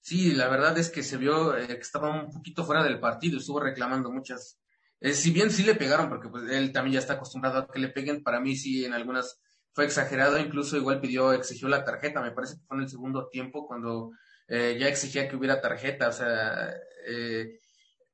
Sí, 0.00 0.32
la 0.32 0.48
verdad 0.48 0.76
es 0.78 0.90
que 0.90 1.04
se 1.04 1.16
vio 1.16 1.56
eh, 1.56 1.68
que 1.68 1.74
estaba 1.74 2.24
un 2.24 2.32
poquito 2.32 2.64
fuera 2.64 2.82
del 2.82 2.98
partido, 2.98 3.38
estuvo 3.38 3.60
reclamando 3.60 4.10
muchas. 4.10 4.58
Eh, 5.00 5.14
si 5.14 5.30
bien 5.30 5.50
sí 5.50 5.62
le 5.62 5.76
pegaron, 5.76 6.08
porque 6.08 6.28
pues 6.28 6.50
él 6.50 6.72
también 6.72 6.94
ya 6.94 6.98
está 6.98 7.14
acostumbrado 7.14 7.58
a 7.60 7.68
que 7.68 7.78
le 7.78 7.88
peguen, 7.88 8.22
para 8.22 8.40
mí 8.40 8.56
sí 8.56 8.84
en 8.84 8.94
algunas 8.94 9.40
fue 9.72 9.84
exagerado, 9.84 10.38
incluso 10.38 10.76
igual 10.76 11.00
pidió, 11.00 11.32
exigió 11.32 11.68
la 11.68 11.84
tarjeta, 11.84 12.20
me 12.20 12.32
parece 12.32 12.56
que 12.56 12.66
fue 12.66 12.76
en 12.76 12.82
el 12.84 12.88
segundo 12.88 13.28
tiempo 13.28 13.66
cuando 13.66 14.12
eh, 14.48 14.76
ya 14.78 14.88
exigía 14.88 15.28
que 15.28 15.36
hubiera 15.36 15.60
tarjeta, 15.60 16.08
o 16.08 16.12
sea, 16.12 16.74
eh, 17.06 17.58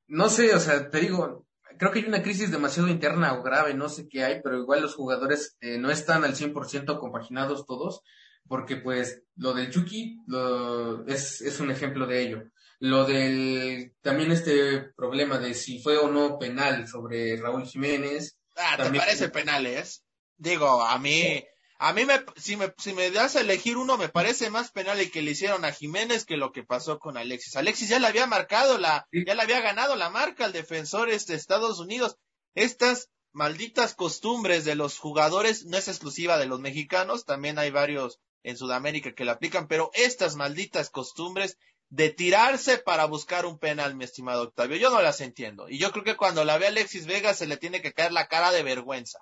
no 0.07 0.29
sé, 0.29 0.55
o 0.55 0.61
sea, 0.61 0.89
te 0.89 1.01
digo, 1.01 1.47
creo 1.79 1.93
que 1.93 2.01
hay 2.01 2.05
una 2.07 2.23
crisis 2.23 2.51
demasiado 2.51 2.89
interna 2.89 3.35
o 3.35 3.43
grave, 3.43 3.75
no 3.75 3.89
sé 3.89 4.09
qué 4.09 4.25
hay, 4.25 4.41
pero 4.43 4.59
igual 4.59 4.83
los 4.83 4.95
jugadores 4.95 5.57
eh, 5.61 5.79
no 5.79 5.91
están 5.91 6.25
al 6.25 6.35
100% 6.35 6.99
compaginados 6.99 7.67
todos, 7.67 8.03
porque 8.47 8.77
pues 8.77 9.23
lo 9.37 9.53
del 9.53 9.71
Chucky 9.71 10.23
lo, 10.27 11.07
es, 11.07 11.41
es 11.41 11.61
un 11.61 11.71
ejemplo 11.71 12.07
de 12.07 12.23
ello. 12.23 12.43
Lo 12.81 13.05
del, 13.05 13.95
también 14.01 14.31
este 14.31 14.93
problema 14.97 15.39
de 15.39 15.55
si 15.55 15.83
fue 15.83 15.99
o 15.99 16.09
no 16.09 16.39
penal 16.39 16.87
sobre 16.87 17.37
Raúl 17.37 17.65
Jiménez. 17.67 18.39
Ah, 18.57 18.77
¿te 18.81 18.97
parece 18.97 19.29
penal, 19.29 19.67
es? 19.67 20.05
Digo, 20.39 20.83
a 20.83 20.99
mí, 20.99 21.45
a 21.79 21.93
mí 21.93 22.05
me, 22.05 22.25
si 22.37 22.57
me, 22.57 22.73
si 22.79 22.93
me 22.93 23.11
das 23.11 23.37
a 23.37 23.41
elegir 23.41 23.77
uno, 23.77 23.97
me 23.97 24.09
parece 24.09 24.51
más 24.51 24.71
penal 24.71 25.01
el 25.01 25.11
que 25.11 25.23
le 25.23 25.33
hicieron 25.33 25.65
a 25.65 25.73
Jiménez 25.73 26.25
que 26.25 26.37
lo 26.37 26.53
que 26.53 26.63
pasó 26.63 26.99
con 26.99 27.17
Alexis. 27.17 27.57
Alexis 27.57 27.89
ya 27.89 27.99
le 27.99 28.07
había 28.07 28.27
marcado 28.27 28.79
la, 28.79 29.07
ya 29.13 29.35
le 29.35 29.43
había 29.43 29.61
ganado 29.61 29.97
la 29.97 30.11
marca 30.11 30.45
al 30.45 30.53
defensor 30.53 31.11
este 31.11 31.35
Estados 31.35 31.81
Unidos. 31.81 32.17
Estas 32.55 33.11
malditas 33.33 33.95
costumbres 33.95 34.65
de 34.65 34.75
los 34.75 34.99
jugadores 34.99 35.67
no 35.67 35.77
es 35.77 35.89
exclusiva 35.89 36.39
de 36.39 36.47
los 36.47 36.61
mexicanos, 36.61 37.25
también 37.25 37.59
hay 37.59 37.71
varios 37.71 38.21
en 38.43 38.57
Sudamérica 38.57 39.15
que 39.15 39.25
la 39.25 39.33
aplican, 39.33 39.69
pero 39.69 39.91
estas 39.95 40.37
malditas 40.37 40.91
costumbres 40.91 41.59
de 41.91 42.11
tirarse 42.11 42.79
para 42.79 43.07
buscar 43.07 43.47
un 43.47 43.59
penal, 43.59 43.95
mi 43.95 44.05
estimado 44.05 44.43
Octavio, 44.43 44.77
yo 44.77 44.91
no 44.91 45.03
las 45.03 45.21
entiendo. 45.21 45.69
Y 45.69 45.79
yo 45.79 45.91
creo 45.91 46.05
que 46.05 46.17
cuando 46.17 46.45
la 46.45 46.59
ve 46.59 46.67
Alexis 46.67 47.07
Vega 47.07 47.35
se 47.35 47.47
le 47.47 47.57
tiene 47.57 47.83
que 47.83 47.93
caer 47.93 48.13
la 48.13 48.29
cara 48.29 48.53
de 48.53 48.63
vergüenza. 48.63 49.19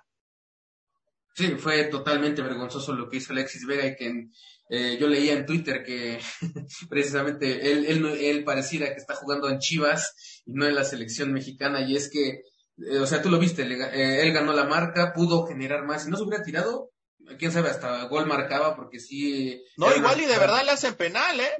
Sí, 1.37 1.49
fue 1.59 1.83
totalmente 1.83 2.41
vergonzoso 2.41 2.93
lo 2.93 3.07
que 3.07 3.17
hizo 3.17 3.31
Alexis 3.31 3.67
Vega 3.67 3.85
y 3.85 3.95
que 3.95 4.29
eh, 4.69 4.97
yo 4.99 5.07
leía 5.07 5.33
en 5.33 5.45
Twitter 5.45 5.83
que 5.83 6.19
precisamente 6.89 7.71
él, 7.71 7.85
él, 7.85 8.05
él 8.05 8.43
pareciera 8.43 8.87
que 8.87 8.99
está 8.99 9.13
jugando 9.13 9.47
en 9.47 9.59
Chivas 9.59 10.41
y 10.47 10.53
no 10.53 10.65
en 10.65 10.73
la 10.73 10.83
selección 10.83 11.31
mexicana 11.31 11.81
y 11.81 11.95
es 11.95 12.09
que, 12.09 12.41
eh, 12.77 12.97
o 12.99 13.05
sea, 13.05 13.21
tú 13.21 13.29
lo 13.29 13.37
viste, 13.37 13.61
eh, 13.61 14.23
él 14.23 14.33
ganó 14.33 14.51
la 14.51 14.63
marca, 14.63 15.13
pudo 15.13 15.45
generar 15.45 15.85
más, 15.85 16.05
si 16.05 16.09
no 16.09 16.17
se 16.17 16.23
hubiera 16.23 16.43
tirado, 16.43 16.89
quién 17.37 17.51
sabe, 17.51 17.69
hasta 17.69 18.05
gol 18.05 18.25
marcaba 18.25 18.75
porque 18.75 18.99
sí. 18.99 19.63
No, 19.77 19.95
igual 19.95 20.19
y 20.19 20.25
de 20.25 20.39
verdad 20.39 20.65
le 20.65 20.71
hacen 20.71 20.95
penal, 20.95 21.39
¿eh? 21.39 21.51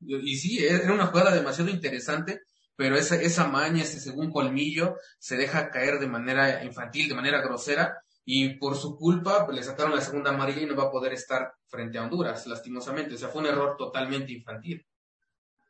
Y, 0.00 0.36
sí, 0.36 0.62
era 0.62 0.92
una 0.92 1.06
jugada 1.06 1.34
demasiado 1.34 1.70
interesante, 1.70 2.42
pero 2.76 2.96
esa, 2.96 3.16
esa 3.16 3.48
maña, 3.48 3.82
ese 3.82 3.98
según 3.98 4.30
colmillo, 4.30 4.96
se 5.18 5.38
deja 5.38 5.70
caer 5.70 6.00
de 6.00 6.08
manera 6.08 6.62
infantil, 6.64 7.08
de 7.08 7.14
manera 7.14 7.40
grosera, 7.40 7.94
y 8.24 8.50
por 8.54 8.76
su 8.76 8.96
culpa 8.96 9.44
pues, 9.44 9.56
le 9.56 9.64
sacaron 9.64 9.94
la 9.94 10.00
segunda 10.00 10.30
amarilla 10.30 10.62
y 10.62 10.66
no 10.66 10.76
va 10.76 10.84
a 10.84 10.90
poder 10.90 11.12
estar 11.12 11.54
frente 11.68 11.98
a 11.98 12.02
Honduras, 12.02 12.46
lastimosamente. 12.46 13.14
O 13.14 13.18
sea, 13.18 13.28
fue 13.28 13.42
un 13.42 13.48
error 13.48 13.76
totalmente 13.76 14.32
infantil. 14.32 14.86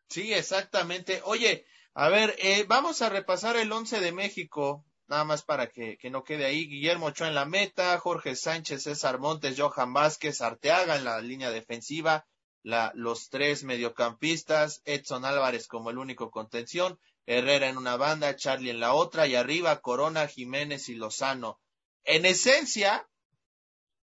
Sí, 0.09 0.33
exactamente. 0.33 1.23
Oye, 1.25 1.65
a 1.95 2.09
ver, 2.09 2.37
eh, 2.39 2.65
vamos 2.69 3.01
a 3.01 3.09
repasar 3.09 3.57
el 3.57 3.73
once 3.73 4.01
de 4.01 4.13
México, 4.13 4.85
nada 5.07 5.25
más 5.25 5.43
para 5.43 5.69
que, 5.69 5.97
que, 5.97 6.11
no 6.11 6.25
quede 6.25 6.45
ahí. 6.45 6.67
Guillermo 6.67 7.07
Ochoa 7.07 7.29
en 7.29 7.35
la 7.35 7.47
meta, 7.47 7.99
Jorge 7.99 8.37
Sánchez, 8.37 8.83
César 8.83 9.19
Montes, 9.19 9.59
Johan 9.59 9.95
Vázquez, 9.95 10.43
Arteaga 10.43 10.97
en 10.97 11.05
la 11.05 11.21
línea 11.23 11.51
defensiva, 11.51 12.27
la, 12.63 12.93
los 12.95 13.31
tres 13.31 13.65
mediocampistas, 13.65 14.83
Edson 14.85 15.25
Álvarez 15.25 15.67
como 15.67 15.89
el 15.89 15.97
único 15.97 16.31
contención, 16.31 16.99
Herrera 17.25 17.69
en 17.69 17.79
una 17.79 17.97
banda, 17.97 18.37
Charlie 18.37 18.71
en 18.71 18.81
la 18.81 18.93
otra, 18.93 19.27
y 19.27 19.35
arriba 19.35 19.81
Corona, 19.81 20.27
Jiménez 20.27 20.91
y 20.91 20.95
Lozano 20.95 21.62
en 22.05 22.27
esencia, 22.27 23.09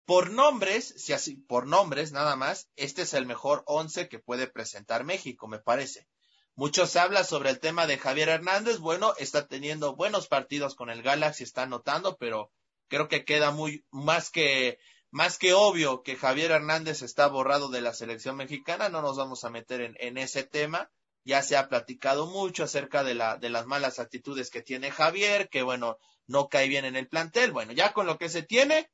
por 0.05 0.31
nombres, 0.31 0.95
si 0.97 1.13
así, 1.13 1.37
por 1.37 1.67
nombres 1.67 2.13
nada 2.13 2.37
más, 2.37 2.69
este 2.77 3.03
es 3.03 3.15
el 3.15 3.27
mejor 3.27 3.63
once 3.67 4.09
que 4.09 4.19
puede 4.19 4.47
presentar 4.47 5.05
México, 5.05 5.47
me 5.47 5.59
parece. 5.59 6.09
Mucho 6.55 6.87
se 6.87 6.99
habla 6.99 7.25
sobre 7.25 7.51
el 7.51 7.61
tema 7.61 7.87
de 7.87 7.97
Javier 7.97 8.29
Hernández. 8.29 8.79
Bueno, 8.79 9.15
está 9.17 9.49
teniendo 9.49 9.97
buenos 9.97 10.29
partidos 10.29 10.75
con 10.75 10.91
el 10.91 11.03
Galaxy, 11.03 11.45
está 11.45 11.63
anotando, 11.63 12.19
pero 12.19 12.51
creo 12.89 13.09
que 13.09 13.25
queda 13.25 13.53
muy 13.53 13.87
más 13.91 14.31
que 14.31 14.79
más 15.11 15.39
que 15.39 15.55
obvio 15.55 16.03
que 16.03 16.17
Javier 16.17 16.51
Hernández 16.51 17.03
está 17.03 17.27
borrado 17.29 17.69
de 17.69 17.81
la 17.81 17.95
selección 17.95 18.37
mexicana. 18.37 18.91
No 18.91 19.01
nos 19.01 19.17
vamos 19.17 19.45
a 19.45 19.51
meter 19.51 19.81
en, 19.81 19.97
en 19.99 20.19
ese 20.19 20.43
tema. 20.43 20.91
Ya 21.25 21.43
se 21.43 21.57
ha 21.57 21.69
platicado 21.69 22.27
mucho 22.27 22.65
acerca 22.65 23.03
de 23.03 23.15
la 23.15 23.39
de 23.39 23.49
las 23.49 23.65
malas 23.67 23.99
actitudes 23.99 24.51
que 24.51 24.61
tiene 24.61 24.91
Javier, 24.91 25.49
que 25.49 25.63
bueno, 25.63 25.97
no 26.27 26.49
cae 26.49 26.69
bien 26.69 26.85
en 26.85 26.97
el 26.97 27.09
plantel. 27.09 27.53
Bueno, 27.53 27.73
ya 27.73 27.93
con 27.93 28.07
lo 28.07 28.19
que 28.19 28.29
se 28.29 28.43
tiene, 28.43 28.91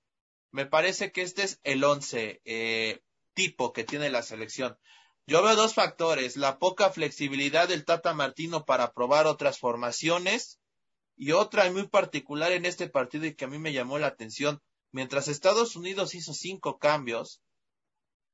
me 0.50 0.66
parece 0.66 1.12
que 1.12 1.22
este 1.22 1.42
es 1.42 1.60
el 1.62 1.84
once 1.84 2.40
eh, 2.44 3.02
tipo 3.34 3.72
que 3.72 3.84
tiene 3.84 4.10
la 4.10 4.22
selección. 4.22 4.78
Yo 5.26 5.42
veo 5.42 5.56
dos 5.56 5.74
factores, 5.74 6.36
la 6.36 6.58
poca 6.58 6.90
flexibilidad 6.90 7.68
del 7.68 7.84
Tata 7.84 8.14
Martino 8.14 8.64
para 8.64 8.92
probar 8.92 9.26
otras 9.26 9.58
formaciones 9.58 10.58
y 11.16 11.32
otra 11.32 11.70
muy 11.70 11.86
particular 11.86 12.52
en 12.52 12.64
este 12.64 12.88
partido 12.88 13.26
y 13.26 13.34
que 13.34 13.44
a 13.44 13.48
mí 13.48 13.58
me 13.58 13.72
llamó 13.72 13.98
la 13.98 14.06
atención, 14.06 14.62
mientras 14.90 15.28
Estados 15.28 15.76
Unidos 15.76 16.14
hizo 16.14 16.32
cinco 16.32 16.78
cambios, 16.78 17.42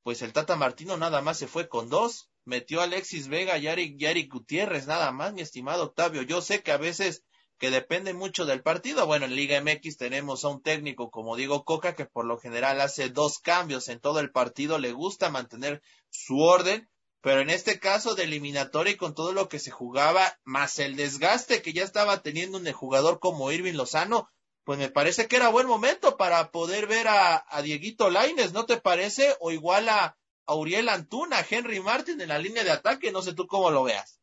pues 0.04 0.22
el 0.22 0.33
Tata 0.33 0.54
Martino 0.54 0.96
nada 0.96 1.20
más 1.20 1.38
se 1.38 1.48
fue 1.48 1.68
con 1.68 1.88
dos, 1.88 2.30
metió 2.44 2.80
a 2.80 2.85
Alexis 2.85 3.28
Vega 3.28 3.59
y 3.59 3.66
Eric, 3.66 4.30
Gutiérrez, 4.30 4.87
nada 4.87 5.11
más, 5.12 5.33
mi 5.33 5.40
estimado 5.40 5.85
Octavio. 5.85 6.22
Yo 6.22 6.42
sé 6.42 6.62
que 6.62 6.72
a 6.72 6.76
veces 6.76 7.24
que 7.58 7.70
depende 7.70 8.14
mucho 8.14 8.46
del 8.46 8.62
partido. 8.62 9.06
Bueno, 9.06 9.26
en 9.26 9.36
Liga 9.36 9.60
MX 9.60 9.96
tenemos 9.96 10.44
a 10.44 10.48
un 10.48 10.62
técnico 10.62 11.10
como 11.10 11.36
Diego 11.36 11.64
Coca 11.64 11.94
que 11.94 12.06
por 12.06 12.24
lo 12.24 12.38
general 12.38 12.80
hace 12.80 13.08
dos 13.08 13.38
cambios 13.38 13.88
en 13.88 14.00
todo 14.00 14.20
el 14.20 14.30
partido, 14.30 14.78
le 14.78 14.92
gusta 14.92 15.30
mantener 15.30 15.82
su 16.10 16.40
orden, 16.40 16.88
pero 17.20 17.40
en 17.40 17.50
este 17.50 17.78
caso 17.78 18.14
de 18.14 18.24
eliminatoria 18.24 18.92
y 18.92 18.96
con 18.96 19.14
todo 19.14 19.32
lo 19.32 19.48
que 19.48 19.58
se 19.58 19.70
jugaba, 19.70 20.38
más 20.44 20.78
el 20.78 20.96
desgaste 20.96 21.62
que 21.62 21.72
ya 21.72 21.82
estaba 21.82 22.22
teniendo 22.22 22.58
un 22.58 22.70
jugador 22.72 23.18
como 23.18 23.50
Irving 23.50 23.74
Lozano, 23.74 24.28
pues 24.64 24.78
me 24.78 24.90
parece 24.90 25.28
que 25.28 25.36
era 25.36 25.48
buen 25.48 25.66
momento 25.66 26.16
para 26.16 26.50
poder 26.50 26.86
ver 26.86 27.08
a, 27.08 27.44
a 27.48 27.62
Dieguito 27.62 28.10
Laines, 28.10 28.52
¿no 28.52 28.66
te 28.66 28.78
parece? 28.78 29.36
O 29.40 29.50
igual 29.50 29.88
a, 29.88 30.16
a 30.46 30.54
Uriel 30.54 30.88
Antuna, 30.88 31.44
Henry 31.48 31.80
Martin 31.80 32.20
en 32.20 32.28
la 32.28 32.38
línea 32.38 32.64
de 32.64 32.70
ataque, 32.70 33.12
no 33.12 33.22
sé 33.22 33.34
tú 33.34 33.46
cómo 33.46 33.70
lo 33.70 33.84
veas. 33.84 34.20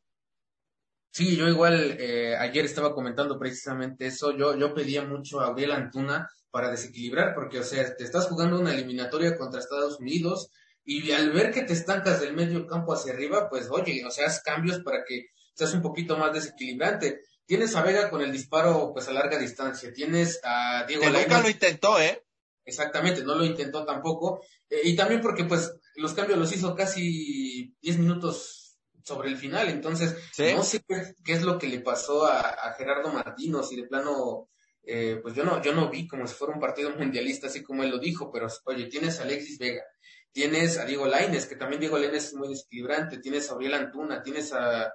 Sí, 1.12 1.36
yo 1.36 1.48
igual 1.48 1.98
eh, 2.00 2.36
ayer 2.38 2.64
estaba 2.64 2.94
comentando 2.94 3.38
precisamente 3.38 4.08
eso, 4.08 4.36
yo, 4.36 4.58
yo 4.58 4.74
pedía 4.74 5.04
mucho 5.04 5.42
a 5.42 5.52
Uriel 5.52 5.74
Antuna 5.74 6.30
para 6.52 6.72
desequilibrar, 6.72 7.34
porque 7.36 7.60
o 7.60 7.64
sea, 7.64 7.96
te 7.96 8.04
estás 8.04 8.28
jugando 8.28 8.60
una 8.60 8.74
eliminatoria 8.74 9.38
contra 9.38 9.60
Estados 9.60 10.00
Unidos, 10.00 10.50
y 10.84 11.12
al 11.12 11.32
ver 11.32 11.52
que 11.52 11.64
te 11.64 11.74
estancas 11.74 12.22
del 12.22 12.34
medio 12.34 12.66
campo 12.66 12.94
hacia 12.94 13.14
arriba, 13.14 13.50
pues 13.50 13.70
oye, 13.70 14.04
o 14.06 14.12
sea, 14.12 14.28
haz 14.28 14.42
cambios 14.42 14.80
para 14.80 15.04
que 15.08 15.28
seas 15.54 15.74
un 15.74 15.82
poquito 15.82 16.18
más 16.18 16.34
desequilibrante. 16.34 17.22
Tienes 17.46 17.76
a 17.76 17.84
Vega 17.84 18.10
con 18.10 18.22
el 18.22 18.32
disparo 18.32 18.92
pues 18.94 19.08
a 19.08 19.14
larga 19.14 19.38
distancia, 19.38 19.94
tienes 19.94 20.40
a 20.44 20.86
Diego 20.88 21.04
Vega 21.12 21.42
lo 21.42 21.50
intentó, 21.50 22.00
¿eh? 22.00 22.24
Exactamente, 22.66 23.24
no 23.24 23.36
lo 23.36 23.46
intentó 23.46 23.86
tampoco. 23.86 24.44
Eh, 24.70 24.82
y 24.86 24.96
también 24.96 25.22
porque 25.22 25.44
pues 25.44 25.72
los 25.96 26.14
cambios 26.14 26.40
los 26.40 26.52
hizo 26.54 26.76
casi 26.76 27.76
10 27.82 28.00
minutos 28.00 28.61
sobre 29.04 29.30
el 29.30 29.38
final, 29.38 29.70
entonces 29.70 30.16
no 30.56 30.64
sé 30.64 30.84
qué, 30.88 31.34
es 31.34 31.42
lo 31.44 31.58
que 31.58 31.68
le 31.68 31.80
pasó 31.80 32.26
a, 32.26 32.74
Gerardo 32.78 33.12
Martino, 33.12 33.64
si 33.64 33.76
de 33.76 33.88
plano 33.88 34.50
eh, 34.84 35.20
pues 35.22 35.36
yo 35.36 35.44
no, 35.44 35.62
yo 35.62 35.74
no 35.74 35.90
vi 35.90 36.08
como 36.08 36.26
si 36.28 36.34
fuera 36.34 36.54
un 36.54 36.60
partido 36.60 36.90
mundialista, 36.98 37.48
así 37.48 37.64
como 37.64 37.84
él 37.84 37.92
lo 37.92 38.00
dijo, 38.00 38.32
pero 38.32 38.48
oye, 38.66 38.86
tienes 38.88 39.20
a 39.20 39.24
Alexis 39.24 39.60
Vega, 39.60 39.84
Tienes 40.32 40.78
a 40.78 40.86
Diego 40.86 41.08
Laines, 41.08 41.46
que 41.46 41.58
también 41.58 41.82
Diego 41.82 41.98
Laines 41.98 42.28
es 42.28 42.34
muy 42.36 42.48
desequilibrante. 42.48 43.18
Tienes 43.18 43.50
a 43.50 43.54
Auriel 43.54 43.74
Antuna, 43.74 44.24
tienes 44.24 44.54
a, 44.54 44.94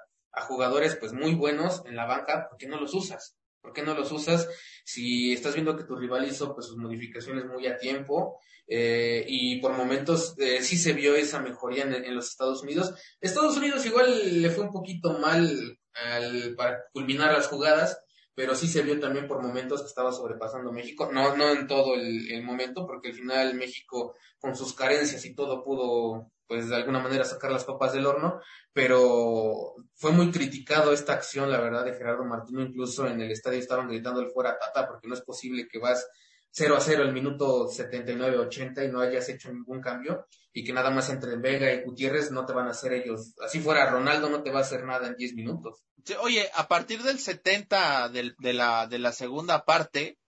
jugadores 0.48 0.96
pues 0.96 1.12
muy 1.12 1.34
buenos 1.34 1.82
en 1.86 1.96
la 1.96 2.06
banca. 2.06 2.48
¿Por 2.48 2.58
qué 2.58 2.66
no 2.66 2.80
los 2.80 2.94
usas? 2.94 3.36
¿Por 3.60 3.72
qué 3.72 3.82
no 3.82 3.94
los 3.94 4.12
usas 4.12 4.48
si 4.84 5.32
estás 5.32 5.54
viendo 5.54 5.76
que 5.76 5.84
tu 5.84 5.96
rival 5.96 6.26
hizo 6.26 6.54
pues 6.54 6.66
sus 6.66 6.76
modificaciones 6.76 7.44
muy 7.46 7.66
a 7.66 7.76
tiempo? 7.76 8.40
Eh, 8.68 9.24
y 9.28 9.60
por 9.60 9.72
momentos 9.72 10.34
eh, 10.38 10.60
sí 10.60 10.76
se 10.76 10.92
vio 10.92 11.14
esa 11.14 11.38
mejoría 11.38 11.84
en, 11.84 12.14
los 12.14 12.28
Estados 12.28 12.62
Unidos. 12.62 12.94
Estados 13.20 13.56
Unidos 13.56 13.86
igual 13.86 14.42
le 14.42 14.50
fue 14.50 14.64
un 14.64 14.72
poquito 14.72 15.18
mal 15.18 15.78
al, 15.94 16.54
para 16.56 16.84
culminar 16.92 17.32
las 17.32 17.46
jugadas, 17.46 17.98
pero 18.34 18.54
sí 18.54 18.68
se 18.68 18.82
vio 18.82 19.00
también 19.00 19.26
por 19.26 19.42
momentos 19.42 19.80
que 19.80 19.88
estaba 19.88 20.12
sobrepasando 20.12 20.72
México, 20.72 21.08
no, 21.10 21.36
no 21.36 21.50
en 21.50 21.66
todo 21.66 21.94
el, 21.94 22.42
momento, 22.42 22.86
porque 22.86 23.08
al 23.08 23.14
final 23.14 23.54
México 23.54 24.14
con 24.38 24.54
sus 24.54 24.74
carencias 24.74 25.24
y 25.24 25.34
todo 25.34 25.64
pudo, 25.64 26.30
pues 26.46 26.68
de 26.68 26.76
alguna 26.76 26.98
manera 26.98 27.24
sacar 27.24 27.50
las 27.50 27.64
papas 27.64 27.94
del 27.94 28.04
horno, 28.04 28.40
pero 28.74 29.74
fue 29.94 30.12
muy 30.12 30.30
criticado 30.30 30.92
esta 30.92 31.14
acción, 31.14 31.50
la 31.50 31.60
verdad, 31.60 31.84
de 31.86 31.94
Gerardo 31.94 32.24
Martino, 32.24 32.60
incluso 32.60 33.06
en 33.06 33.22
el 33.22 33.30
estadio 33.30 33.58
estaban 33.58 33.88
gritando 33.88 34.20
el 34.20 34.30
fuera 34.30 34.58
tata, 34.58 34.86
porque 34.86 35.08
no 35.08 35.14
es 35.14 35.22
posible 35.22 35.66
que 35.66 35.78
vas 35.78 36.06
0 36.50 36.76
a 36.76 36.80
0 36.80 37.02
el 37.02 37.12
minuto 37.12 37.68
79-80 37.68 38.88
y 38.88 38.92
no 38.92 39.00
hayas 39.00 39.28
hecho 39.28 39.52
ningún 39.52 39.80
cambio 39.80 40.26
y 40.52 40.64
que 40.64 40.72
nada 40.72 40.90
más 40.90 41.10
entre 41.10 41.36
Vega 41.36 41.72
y 41.72 41.82
Gutiérrez 41.82 42.30
no 42.30 42.46
te 42.46 42.54
van 42.54 42.66
a 42.66 42.70
hacer 42.70 42.94
ellos. 42.94 43.34
Así 43.44 43.60
fuera 43.60 43.90
Ronaldo 43.90 44.30
no 44.30 44.42
te 44.42 44.50
va 44.50 44.60
a 44.60 44.62
hacer 44.62 44.84
nada 44.84 45.06
en 45.06 45.16
10 45.16 45.34
minutos. 45.34 45.84
Oye, 46.20 46.48
a 46.54 46.66
partir 46.66 47.02
del 47.02 47.18
70 47.18 48.08
de, 48.08 48.52
la, 48.54 48.86
de 48.86 48.98
la 48.98 49.12
segunda 49.12 49.64
parte, 49.64 50.18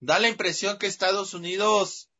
da 0.00 0.18
la 0.18 0.28
impresión 0.28 0.78
que 0.78 0.86
Estados 0.86 1.34
Unidos 1.34 2.10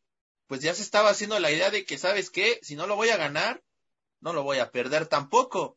pues 0.46 0.60
ya 0.60 0.74
se 0.74 0.82
estaba 0.82 1.10
haciendo 1.10 1.38
la 1.40 1.50
idea 1.50 1.70
de 1.70 1.84
que, 1.84 1.98
¿sabes 1.98 2.30
qué? 2.30 2.60
Si 2.62 2.76
no 2.76 2.86
lo 2.86 2.94
voy 2.94 3.08
a 3.08 3.16
ganar, 3.16 3.64
no 4.20 4.32
lo 4.32 4.44
voy 4.44 4.58
a 4.58 4.70
perder 4.70 5.06
tampoco. 5.06 5.76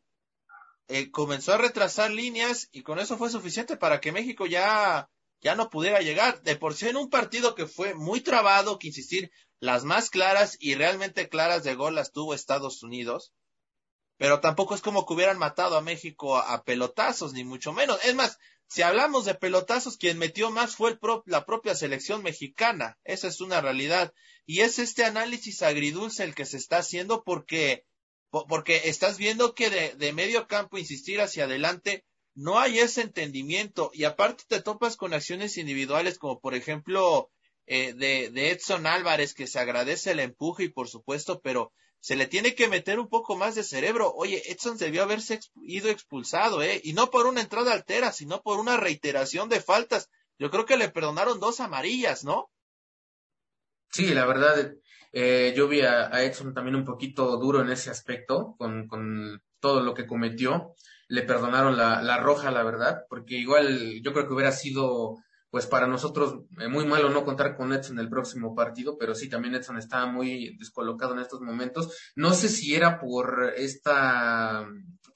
Eh, 0.86 1.10
comenzó 1.10 1.54
a 1.54 1.58
retrasar 1.58 2.10
líneas 2.10 2.68
y 2.72 2.82
con 2.82 2.98
eso 2.98 3.16
fue 3.16 3.30
suficiente 3.30 3.76
para 3.76 4.00
que 4.00 4.12
México 4.12 4.46
ya 4.46 5.08
ya 5.40 5.54
no 5.54 5.70
pudiera 5.70 6.00
llegar. 6.00 6.42
De 6.42 6.56
por 6.56 6.74
sí 6.74 6.88
en 6.88 6.96
un 6.96 7.10
partido 7.10 7.54
que 7.54 7.66
fue 7.66 7.94
muy 7.94 8.20
trabado, 8.20 8.78
que 8.78 8.88
insistir, 8.88 9.30
las 9.58 9.84
más 9.84 10.10
claras 10.10 10.56
y 10.58 10.74
realmente 10.74 11.28
claras 11.28 11.64
de 11.64 11.74
gol 11.74 11.94
las 11.94 12.12
tuvo 12.12 12.34
Estados 12.34 12.82
Unidos. 12.82 13.32
Pero 14.16 14.40
tampoco 14.40 14.74
es 14.74 14.82
como 14.82 15.06
que 15.06 15.14
hubieran 15.14 15.38
matado 15.38 15.76
a 15.76 15.82
México 15.82 16.36
a, 16.36 16.62
pelotazos, 16.64 17.32
ni 17.32 17.44
mucho 17.44 17.72
menos. 17.72 17.98
Es 18.04 18.14
más, 18.14 18.38
si 18.68 18.82
hablamos 18.82 19.24
de 19.24 19.34
pelotazos, 19.34 19.96
quien 19.96 20.18
metió 20.18 20.50
más 20.50 20.76
fue 20.76 20.98
la 21.24 21.46
propia 21.46 21.74
selección 21.74 22.22
mexicana. 22.22 22.98
Esa 23.04 23.28
es 23.28 23.40
una 23.40 23.60
realidad. 23.60 24.12
Y 24.44 24.60
es 24.60 24.78
este 24.78 25.04
análisis 25.04 25.62
agridulce 25.62 26.24
el 26.24 26.34
que 26.34 26.44
se 26.44 26.58
está 26.58 26.78
haciendo 26.78 27.24
porque, 27.24 27.86
porque 28.30 28.82
estás 28.84 29.16
viendo 29.16 29.54
que 29.54 29.70
de 29.70 30.12
medio 30.12 30.46
campo 30.46 30.76
insistir 30.76 31.20
hacia 31.20 31.44
adelante 31.44 32.04
no 32.34 32.58
hay 32.58 32.78
ese 32.78 33.02
entendimiento 33.02 33.90
y 33.92 34.04
aparte 34.04 34.44
te 34.46 34.62
topas 34.62 34.96
con 34.96 35.14
acciones 35.14 35.56
individuales 35.56 36.18
como 36.18 36.40
por 36.40 36.54
ejemplo 36.54 37.30
eh, 37.66 37.94
de, 37.94 38.30
de, 38.30 38.50
Edson 38.50 38.86
Álvarez 38.86 39.34
que 39.34 39.46
se 39.46 39.58
agradece 39.58 40.12
el 40.12 40.20
empuje 40.20 40.64
y 40.64 40.68
por 40.68 40.88
supuesto, 40.88 41.40
pero 41.40 41.72
se 42.00 42.16
le 42.16 42.26
tiene 42.26 42.54
que 42.54 42.68
meter 42.68 42.98
un 42.98 43.08
poco 43.08 43.36
más 43.36 43.54
de 43.54 43.62
cerebro. 43.62 44.12
Oye, 44.12 44.42
Edson 44.50 44.76
debió 44.78 45.02
haberse 45.02 45.38
ido 45.62 45.90
expulsado, 45.90 46.62
¿eh? 46.62 46.80
Y 46.82 46.94
no 46.94 47.10
por 47.10 47.26
una 47.26 47.42
entrada 47.42 47.72
altera, 47.72 48.10
sino 48.10 48.42
por 48.42 48.58
una 48.58 48.76
reiteración 48.76 49.48
de 49.48 49.60
faltas. 49.60 50.10
Yo 50.38 50.50
creo 50.50 50.64
que 50.64 50.78
le 50.78 50.88
perdonaron 50.88 51.38
dos 51.38 51.60
amarillas, 51.60 52.24
¿no? 52.24 52.50
Sí, 53.92 54.06
la 54.14 54.24
verdad, 54.24 54.72
eh, 55.12 55.52
yo 55.54 55.68
vi 55.68 55.82
a, 55.82 56.14
a, 56.14 56.24
Edson 56.24 56.54
también 56.54 56.76
un 56.76 56.84
poquito 56.84 57.36
duro 57.36 57.60
en 57.60 57.70
ese 57.70 57.90
aspecto, 57.90 58.54
con, 58.56 58.88
con 58.88 59.42
todo 59.60 59.82
lo 59.82 59.94
que 59.94 60.06
cometió 60.06 60.74
le 61.10 61.22
perdonaron 61.22 61.76
la, 61.76 62.02
la 62.02 62.18
roja, 62.18 62.52
la 62.52 62.62
verdad, 62.62 63.02
porque 63.08 63.34
igual 63.36 64.00
yo 64.02 64.12
creo 64.12 64.28
que 64.28 64.34
hubiera 64.34 64.52
sido 64.52 65.16
pues 65.50 65.66
para 65.66 65.88
nosotros 65.88 66.44
eh, 66.60 66.68
muy 66.68 66.86
malo 66.86 67.10
no 67.10 67.24
contar 67.24 67.56
con 67.56 67.72
Edson 67.72 67.98
en 67.98 68.04
el 68.04 68.08
próximo 68.08 68.54
partido, 68.54 68.96
pero 68.96 69.16
sí, 69.16 69.28
también 69.28 69.56
Edson 69.56 69.76
está 69.76 70.06
muy 70.06 70.56
descolocado 70.58 71.12
en 71.14 71.18
estos 71.18 71.40
momentos. 71.40 71.92
No 72.14 72.32
sé 72.32 72.48
si 72.48 72.76
era 72.76 73.00
por 73.00 73.52
esta, 73.56 74.64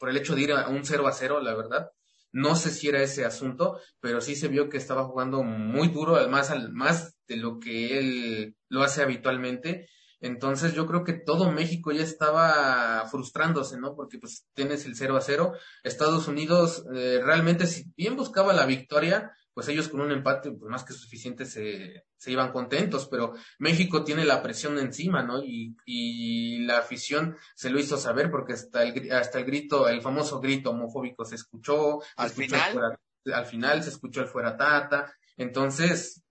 por 0.01 0.11
el 0.11 0.17
hecho 0.17 0.35
de 0.35 0.43
ir 0.43 0.53
a 0.53 0.69
un 0.69 0.85
0 0.85 1.07
a 1.07 1.13
0, 1.13 1.41
la 1.41 1.55
verdad. 1.55 1.89
No 2.33 2.57
sé 2.57 2.71
si 2.71 2.89
era 2.89 3.01
ese 3.01 3.25
asunto, 3.25 3.79
pero 4.01 4.21
sí 4.21 4.35
se 4.35 4.49
vio 4.49 4.69
que 4.69 4.77
estaba 4.77 5.05
jugando 5.05 5.45
muy 5.45 5.87
duro, 5.87 6.17
al 6.17 6.29
más, 6.29 6.51
al 6.51 6.73
más 6.73 7.17
de 7.29 7.37
lo 7.37 7.61
que 7.61 7.99
él 7.99 8.57
lo 8.69 8.83
hace 8.83 9.03
habitualmente. 9.03 9.87
Entonces 10.25 10.73
yo 10.73 10.87
creo 10.87 11.05
que 11.05 11.13
todo 11.13 11.53
México 11.53 11.93
ya 11.93 12.03
estaba 12.03 13.07
frustrándose, 13.11 13.79
¿no? 13.79 13.95
Porque 13.95 14.19
pues 14.19 14.47
tienes 14.55 14.87
el 14.87 14.97
0 14.97 15.19
a 15.19 15.21
0. 15.21 15.53
Estados 15.83 16.29
Unidos 16.29 16.83
eh, 16.95 17.21
realmente 17.23 17.67
si 17.67 17.93
bien 17.95 18.17
buscaba 18.17 18.55
la 18.55 18.65
victoria, 18.65 19.33
pues 19.53 19.69
ellos 19.69 19.89
con 19.89 20.01
un 20.01 20.13
empate 20.13 20.51
pues 20.53 20.71
más 20.71 20.83
que 20.83 20.95
suficiente 20.95 21.45
se, 21.45 22.07
se 22.17 22.33
iban 22.33 22.53
contentos, 22.53 23.07
pero 23.11 23.35
México 23.59 24.03
tiene 24.03 24.25
la 24.25 24.43
presión 24.43 24.79
encima, 24.79 25.23
¿no? 25.23 25.45
Y, 25.45 25.77
y 25.85 26.61
la 26.61 26.79
afición 26.79 27.37
se 27.55 27.69
lo 27.69 27.79
hizo 27.79 27.99
saber 27.99 28.31
porque 28.31 28.55
hasta 28.55 28.83
el, 28.83 29.13
hasta 29.13 29.41
el 29.41 29.45
grito, 29.45 29.89
el 29.89 30.01
famoso 30.01 30.41
grito 30.41 30.71
homofóbico 30.71 31.27
se 31.27 31.35
escuchó. 31.35 31.99
Al 32.17 32.31
final. 32.31 32.97
al 33.31 33.45
final 33.45 33.83
se 33.83 33.91
escuchó 33.91 34.23
el 34.23 34.29
fuera 34.29 34.57
tata. 34.57 35.15
Entonces, 35.37 36.24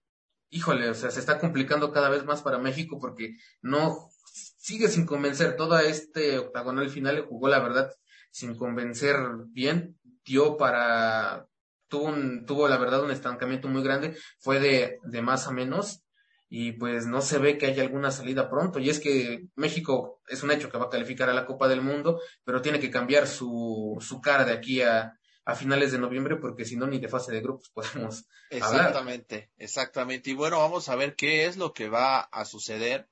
híjole, 0.54 0.90
o 0.90 0.94
sea, 0.94 1.12
se 1.12 1.20
está 1.20 1.40
complicando 1.40 1.92
cada 1.92 2.10
vez 2.10 2.24
más 2.26 2.42
para 2.42 2.60
México 2.60 3.00
porque 3.00 3.38
no 3.62 4.10
sigue 4.24 4.88
sin 4.88 5.06
convencer. 5.06 5.56
Todo 5.56 5.78
este 5.80 6.38
octagonal 6.38 6.90
final 6.90 7.26
jugó, 7.28 7.50
la 7.50 7.60
verdad, 7.60 7.92
sin 8.32 8.56
convencer 8.56 9.16
bien. 9.48 9.98
Dio 10.24 10.56
para, 10.56 11.48
tuvo, 11.88 12.06
un, 12.06 12.46
tuvo 12.46 12.68
la 12.68 12.78
verdad 12.78 13.04
un 13.04 13.12
estancamiento 13.12 13.68
muy 13.68 13.84
grande, 13.84 14.16
fue 14.40 14.60
de, 14.60 15.00
de 15.04 15.22
más 15.22 15.48
a 15.48 15.52
menos 15.52 16.06
y 16.50 16.74
pues 16.74 17.08
no 17.08 17.22
se 17.22 17.40
ve 17.40 17.58
que 17.58 17.66
haya 17.66 17.82
alguna 17.82 18.12
salida 18.12 18.50
pronto. 18.50 18.80
Y 18.80 18.90
es 18.90 19.00
que 19.00 19.48
México 19.56 20.22
es 20.28 20.44
un 20.44 20.52
hecho 20.52 20.70
que 20.70 20.78
va 20.78 20.86
a 20.86 20.90
calificar 20.90 21.30
a 21.30 21.34
la 21.34 21.48
Copa 21.48 21.68
del 21.68 21.82
Mundo, 21.82 22.22
pero 22.44 22.62
tiene 22.62 22.80
que 22.80 22.92
cambiar 22.92 23.28
su, 23.28 23.98
su 24.00 24.22
cara 24.22 24.46
de 24.46 24.54
aquí 24.54 24.82
a, 24.82 25.18
a 25.46 25.56
finales 25.56 25.92
de 25.92 26.00
noviembre, 26.00 26.38
porque 26.38 26.66
si 26.66 26.76
no, 26.76 26.88
ni 26.88 27.00
de 27.00 27.10
fase 27.10 27.32
de 27.32 27.42
grupos 27.42 27.70
podemos 27.74 28.26
Exactamente, 28.50 29.52
exactamente. 29.58 30.30
Y 30.30 30.34
bueno, 30.34 30.60
vamos 30.60 30.90
a 30.90 30.96
ver 30.96 31.16
qué 31.16 31.46
es 31.46 31.58
lo 31.58 31.74
que 31.74 31.90
va 31.90 32.20
a 32.20 32.46
suceder. 32.46 33.10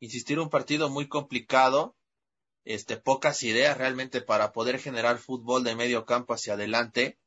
Insistir, 0.00 0.38
un 0.38 0.50
partido 0.50 0.88
muy 0.90 1.08
complicado, 1.08 1.96
este, 2.64 2.96
pocas 2.96 3.42
ideas 3.42 3.76
realmente 3.76 4.20
para 4.20 4.52
poder 4.52 4.78
generar 4.78 5.18
fútbol 5.18 5.64
de 5.64 5.76
medio 5.76 6.04
campo 6.04 6.34
hacia 6.34 6.54
adelante. 6.54 7.18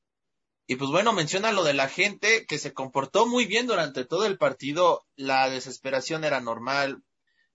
Y 0.65 0.75
pues 0.75 0.91
bueno, 0.91 1.13
menciona 1.13 1.51
lo 1.51 1.63
de 1.63 1.73
la 1.73 1.87
gente 1.87 2.45
que 2.45 2.57
se 2.57 2.73
comportó 2.73 3.25
muy 3.25 3.45
bien 3.45 3.67
durante 3.67 4.05
todo 4.05 4.25
el 4.25 4.37
partido. 4.37 5.05
La 5.15 5.49
desesperación 5.49 6.23
era 6.23 6.41
normal. 6.41 7.03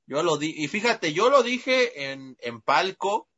Yo 0.07 0.23
lo 0.23 0.39
di, 0.39 0.55
y 0.57 0.69
fíjate, 0.69 1.13
yo 1.13 1.31
lo 1.31 1.43
dije 1.43 2.11
en, 2.11 2.37
en 2.41 2.63
palco 2.63 3.29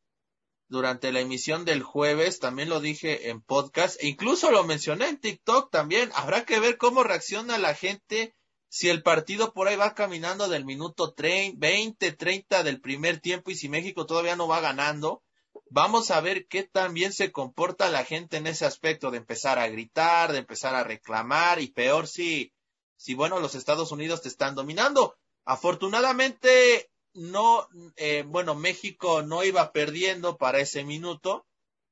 durante 0.67 1.11
la 1.11 1.19
emisión 1.19 1.65
del 1.65 1.83
jueves, 1.83 2.39
también 2.39 2.69
lo 2.69 2.79
dije 2.79 3.29
en 3.29 3.41
podcast, 3.41 4.01
e 4.01 4.07
incluso 4.07 4.51
lo 4.51 4.63
mencioné 4.63 5.09
en 5.09 5.19
TikTok 5.19 5.71
también. 5.71 6.11
Habrá 6.15 6.45
que 6.45 6.59
ver 6.59 6.77
cómo 6.77 7.03
reacciona 7.03 7.57
la 7.57 7.75
gente 7.75 8.35
si 8.67 8.89
el 8.89 9.03
partido 9.03 9.53
por 9.53 9.67
ahí 9.67 9.75
va 9.75 9.93
caminando 9.93 10.49
del 10.49 10.65
minuto 10.65 11.13
30, 11.13 11.57
20, 11.59 12.11
30 12.11 12.63
del 12.63 12.81
primer 12.81 13.19
tiempo 13.19 13.51
y 13.51 13.55
si 13.55 13.69
México 13.69 14.05
todavía 14.05 14.35
no 14.35 14.47
va 14.47 14.59
ganando 14.59 15.23
Vamos 15.69 16.11
a 16.11 16.21
ver 16.21 16.47
qué 16.47 16.63
tan 16.63 16.93
bien 16.93 17.11
se 17.11 17.31
comporta 17.31 17.89
la 17.89 18.05
gente 18.05 18.37
en 18.37 18.47
ese 18.47 18.65
aspecto 18.65 19.11
de 19.11 19.17
empezar 19.17 19.57
a 19.59 19.67
gritar, 19.67 20.31
de 20.31 20.39
empezar 20.39 20.75
a 20.75 20.83
reclamar 20.83 21.61
y 21.61 21.67
peor 21.67 22.07
si, 22.07 22.53
si 22.97 23.13
bueno, 23.13 23.39
los 23.39 23.55
Estados 23.55 23.91
Unidos 23.91 24.21
te 24.21 24.29
están 24.29 24.55
dominando. 24.55 25.17
Afortunadamente, 25.43 26.89
no, 27.15 27.67
eh, 27.95 28.23
bueno, 28.27 28.55
México 28.55 29.21
no 29.23 29.43
iba 29.43 29.71
perdiendo 29.71 30.37
para 30.37 30.59
ese 30.59 30.83
minuto. 30.83 31.45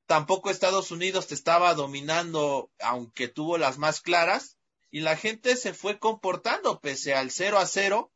Tampoco 0.05 0.49
Estados 0.49 0.91
Unidos 0.91 1.27
te 1.27 1.33
estaba 1.33 1.73
dominando, 1.73 2.69
aunque 2.79 3.27
tuvo 3.27 3.57
las 3.57 3.77
más 3.77 4.01
claras. 4.01 4.57
Y 4.91 4.99
la 4.99 5.17
gente 5.17 5.55
se 5.55 5.73
fue 5.73 5.97
comportando 5.97 6.79
pese 6.79 7.15
al 7.15 7.31
0 7.31 7.57
a 7.57 7.65
0 7.65 8.13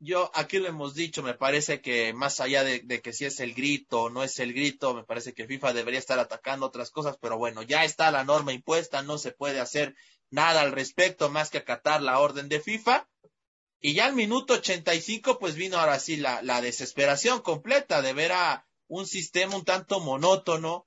yo 0.00 0.30
aquí 0.34 0.58
lo 0.58 0.68
hemos 0.68 0.94
dicho, 0.94 1.22
me 1.22 1.34
parece 1.34 1.80
que 1.80 2.12
más 2.12 2.40
allá 2.40 2.62
de, 2.62 3.02
que 3.02 3.12
si 3.12 3.24
es 3.24 3.40
el 3.40 3.54
grito 3.54 4.02
o 4.02 4.10
no 4.10 4.22
es 4.22 4.38
el 4.38 4.52
grito, 4.52 4.94
me 4.94 5.04
parece 5.04 5.34
que 5.34 5.46
FIFA 5.46 5.72
debería 5.72 5.98
estar 5.98 6.18
atacando 6.18 6.66
otras 6.66 6.90
cosas, 6.90 7.18
pero 7.20 7.36
bueno, 7.36 7.62
ya 7.62 7.84
está 7.84 8.10
la 8.12 8.24
norma 8.24 8.52
impuesta, 8.52 9.02
no 9.02 9.18
se 9.18 9.32
puede 9.32 9.58
hacer 9.60 9.96
nada 10.30 10.60
al 10.60 10.72
respecto 10.72 11.30
más 11.30 11.50
que 11.50 11.58
acatar 11.58 12.02
la 12.02 12.20
orden 12.20 12.48
de 12.48 12.60
FIFA. 12.60 13.08
Y 13.80 13.94
ya 13.94 14.06
al 14.06 14.14
minuto 14.14 14.54
85, 14.54 15.38
pues 15.38 15.54
vino 15.54 15.78
ahora 15.78 16.00
sí 16.00 16.16
la, 16.16 16.42
la 16.42 16.60
desesperación 16.60 17.40
completa 17.40 18.02
de 18.02 18.12
ver 18.12 18.32
a 18.32 18.66
un 18.88 19.06
sistema 19.06 19.54
un 19.54 19.64
tanto 19.64 20.00
monótono, 20.00 20.86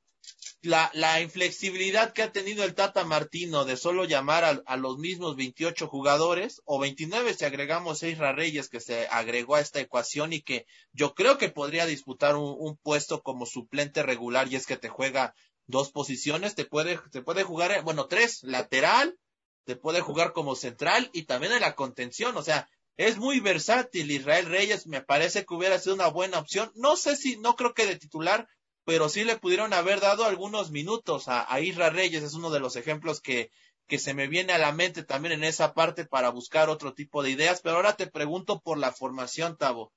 la, 0.61 0.91
la 0.93 1.21
inflexibilidad 1.21 2.13
que 2.13 2.21
ha 2.21 2.31
tenido 2.31 2.63
el 2.63 2.75
Tata 2.75 3.03
Martino 3.03 3.65
de 3.65 3.77
solo 3.77 4.05
llamar 4.05 4.43
a, 4.43 4.61
a, 4.65 4.77
los 4.77 4.97
mismos 4.97 5.35
28 5.35 5.87
jugadores 5.87 6.61
o 6.65 6.79
29 6.79 7.33
si 7.33 7.45
agregamos 7.45 8.03
a 8.03 8.31
Reyes 8.31 8.69
que 8.69 8.79
se 8.79 9.07
agregó 9.07 9.55
a 9.55 9.61
esta 9.61 9.79
ecuación 9.79 10.33
y 10.33 10.41
que 10.41 10.67
yo 10.91 11.15
creo 11.15 11.37
que 11.37 11.49
podría 11.49 11.85
disputar 11.85 12.35
un, 12.35 12.55
un, 12.59 12.77
puesto 12.77 13.23
como 13.23 13.45
suplente 13.45 14.03
regular 14.03 14.51
y 14.51 14.55
es 14.55 14.67
que 14.67 14.77
te 14.77 14.89
juega 14.89 15.33
dos 15.65 15.91
posiciones, 15.91 16.53
te 16.53 16.65
puede, 16.65 16.99
te 17.11 17.23
puede 17.23 17.43
jugar, 17.43 17.81
bueno, 17.83 18.07
tres, 18.07 18.43
lateral, 18.43 19.17
te 19.63 19.75
puede 19.75 20.01
jugar 20.01 20.33
como 20.33 20.55
central 20.55 21.09
y 21.13 21.23
también 21.23 21.53
en 21.53 21.61
la 21.61 21.75
contención, 21.75 22.35
o 22.37 22.43
sea, 22.43 22.67
es 22.97 23.17
muy 23.17 23.39
versátil 23.39 24.11
Israel 24.11 24.45
Reyes, 24.45 24.87
me 24.87 25.01
parece 25.01 25.45
que 25.45 25.53
hubiera 25.53 25.79
sido 25.79 25.95
una 25.95 26.07
buena 26.07 26.39
opción, 26.39 26.71
no 26.75 26.95
sé 26.95 27.15
si, 27.15 27.37
no 27.37 27.55
creo 27.55 27.73
que 27.73 27.85
de 27.85 27.95
titular, 27.95 28.47
pero 28.83 29.09
sí 29.09 29.23
le 29.23 29.37
pudieron 29.37 29.73
haber 29.73 29.99
dado 29.99 30.25
algunos 30.25 30.71
minutos 30.71 31.27
a, 31.27 31.51
a 31.51 31.59
Isra 31.61 31.89
Reyes, 31.89 32.23
es 32.23 32.33
uno 32.33 32.49
de 32.49 32.59
los 32.59 32.75
ejemplos 32.75 33.21
que, 33.21 33.51
que 33.87 33.99
se 33.99 34.13
me 34.13 34.27
viene 34.27 34.53
a 34.53 34.57
la 34.57 34.71
mente 34.71 35.03
también 35.03 35.33
en 35.33 35.43
esa 35.43 35.73
parte 35.73 36.05
para 36.05 36.29
buscar 36.29 36.69
otro 36.69 36.93
tipo 36.93 37.23
de 37.23 37.31
ideas, 37.31 37.61
pero 37.61 37.75
ahora 37.75 37.97
te 37.97 38.07
pregunto 38.07 38.61
por 38.61 38.77
la 38.77 38.91
formación, 38.91 39.57
Tavo. 39.57 39.91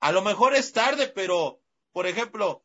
A 0.00 0.12
lo 0.12 0.22
mejor 0.22 0.54
es 0.54 0.72
tarde, 0.72 1.08
pero, 1.08 1.60
por 1.92 2.06
ejemplo, 2.06 2.62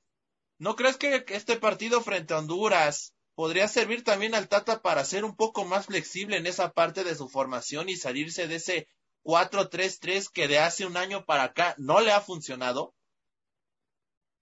¿no 0.58 0.76
crees 0.76 0.98
que 0.98 1.24
este 1.30 1.56
partido 1.56 2.02
frente 2.02 2.34
a 2.34 2.40
Honduras 2.40 3.14
podría 3.34 3.68
servir 3.68 4.04
también 4.04 4.36
al 4.36 4.50
Tata 4.50 4.82
para 4.82 5.06
ser 5.06 5.24
un 5.24 5.36
poco 5.36 5.64
más 5.64 5.86
flexible 5.86 6.36
en 6.36 6.46
esa 6.46 6.74
parte 6.74 7.04
de 7.04 7.16
su 7.16 7.30
formación 7.30 7.88
y 7.88 7.96
salirse 7.96 8.48
de 8.48 8.56
ese 8.56 8.88
4-3-3 9.24 10.30
que 10.32 10.48
de 10.48 10.60
hace 10.60 10.86
un 10.86 10.98
año 10.98 11.26
para 11.26 11.44
acá 11.44 11.76
no 11.78 12.02
le 12.02 12.12
ha 12.12 12.22
funcionado? 12.22 12.96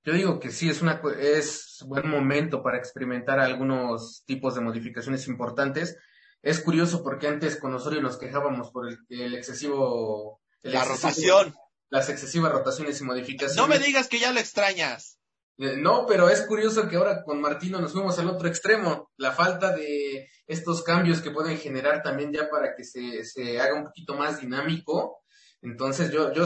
Yo 0.03 0.13
digo 0.13 0.39
que 0.39 0.51
sí, 0.51 0.69
es, 0.69 0.81
una, 0.81 1.01
es 1.19 1.83
buen 1.85 2.09
momento 2.09 2.63
para 2.63 2.77
experimentar 2.77 3.39
algunos 3.39 4.23
tipos 4.25 4.55
de 4.55 4.61
modificaciones 4.61 5.27
importantes. 5.27 5.97
Es 6.41 6.61
curioso 6.61 7.03
porque 7.03 7.27
antes 7.27 7.57
con 7.57 7.73
Osorio 7.73 8.01
nos 8.01 8.17
quejábamos 8.17 8.71
por 8.71 8.87
el, 9.09 9.35
excesivo... 9.35 10.41
la 10.61 10.85
rotación. 10.85 11.53
Las 11.89 12.09
excesivas 12.09 12.51
rotaciones 12.51 13.01
y 13.01 13.03
modificaciones. 13.03 13.57
No 13.57 13.67
me 13.67 13.79
digas 13.79 14.07
que 14.07 14.19
ya 14.19 14.31
lo 14.31 14.39
extrañas. 14.39 15.18
Eh, 15.59 15.75
no, 15.77 16.05
pero 16.07 16.29
es 16.29 16.41
curioso 16.45 16.87
que 16.87 16.95
ahora 16.95 17.21
con 17.21 17.41
Martino 17.41 17.81
nos 17.81 17.91
fuimos 17.91 18.17
al 18.17 18.29
otro 18.29 18.47
extremo. 18.47 19.11
La 19.17 19.33
falta 19.33 19.75
de 19.75 20.29
estos 20.47 20.81
cambios 20.83 21.21
que 21.21 21.31
pueden 21.31 21.57
generar 21.57 22.01
también 22.01 22.31
ya 22.31 22.49
para 22.49 22.75
que 22.75 22.85
se, 22.85 23.25
se 23.25 23.59
haga 23.59 23.75
un 23.75 23.83
poquito 23.83 24.15
más 24.15 24.39
dinámico. 24.39 25.19
Entonces 25.61 26.11
yo, 26.11 26.31
yo 26.31 26.45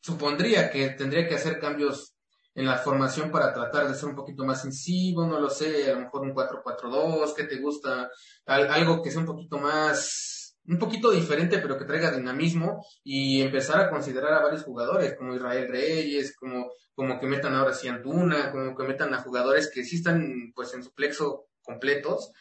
supondría 0.00 0.70
que 0.70 0.90
tendría 0.90 1.26
que 1.26 1.36
hacer 1.36 1.58
cambios 1.58 2.14
en 2.54 2.66
la 2.66 2.76
formación 2.76 3.30
para 3.30 3.54
tratar 3.54 3.88
de 3.88 3.94
ser 3.94 4.10
un 4.10 4.16
poquito 4.16 4.44
más 4.44 4.62
incisivo, 4.64 5.24
no 5.24 5.40
lo 5.40 5.48
sé, 5.48 5.90
a 5.90 5.94
lo 5.94 6.00
mejor 6.00 6.22
un 6.22 6.34
4-4-2, 6.34 7.34
¿qué 7.34 7.44
te 7.44 7.56
gusta? 7.60 8.10
algo 8.44 9.00
que 9.00 9.10
sea 9.10 9.20
un 9.20 9.26
poquito 9.26 9.58
más, 9.58 10.37
un 10.68 10.78
poquito 10.78 11.10
diferente, 11.10 11.58
pero 11.58 11.78
que 11.78 11.86
traiga 11.86 12.10
dinamismo 12.10 12.84
y 13.02 13.40
empezar 13.40 13.80
a 13.80 13.90
considerar 13.90 14.34
a 14.34 14.42
varios 14.42 14.64
jugadores, 14.64 15.14
como 15.16 15.34
Israel 15.34 15.68
Reyes, 15.68 16.36
como, 16.36 16.70
como 16.94 17.18
que 17.18 17.26
metan 17.26 17.54
ahora 17.54 17.72
sí 17.72 17.88
Antuna, 17.88 18.52
como 18.52 18.76
que 18.76 18.84
metan 18.84 19.14
a 19.14 19.22
jugadores 19.22 19.70
que 19.72 19.84
sí 19.84 19.96
están 19.96 20.52
pues 20.54 20.74
en 20.74 20.84
su 20.84 20.92
plexo 20.92 21.46
completos 21.62 22.32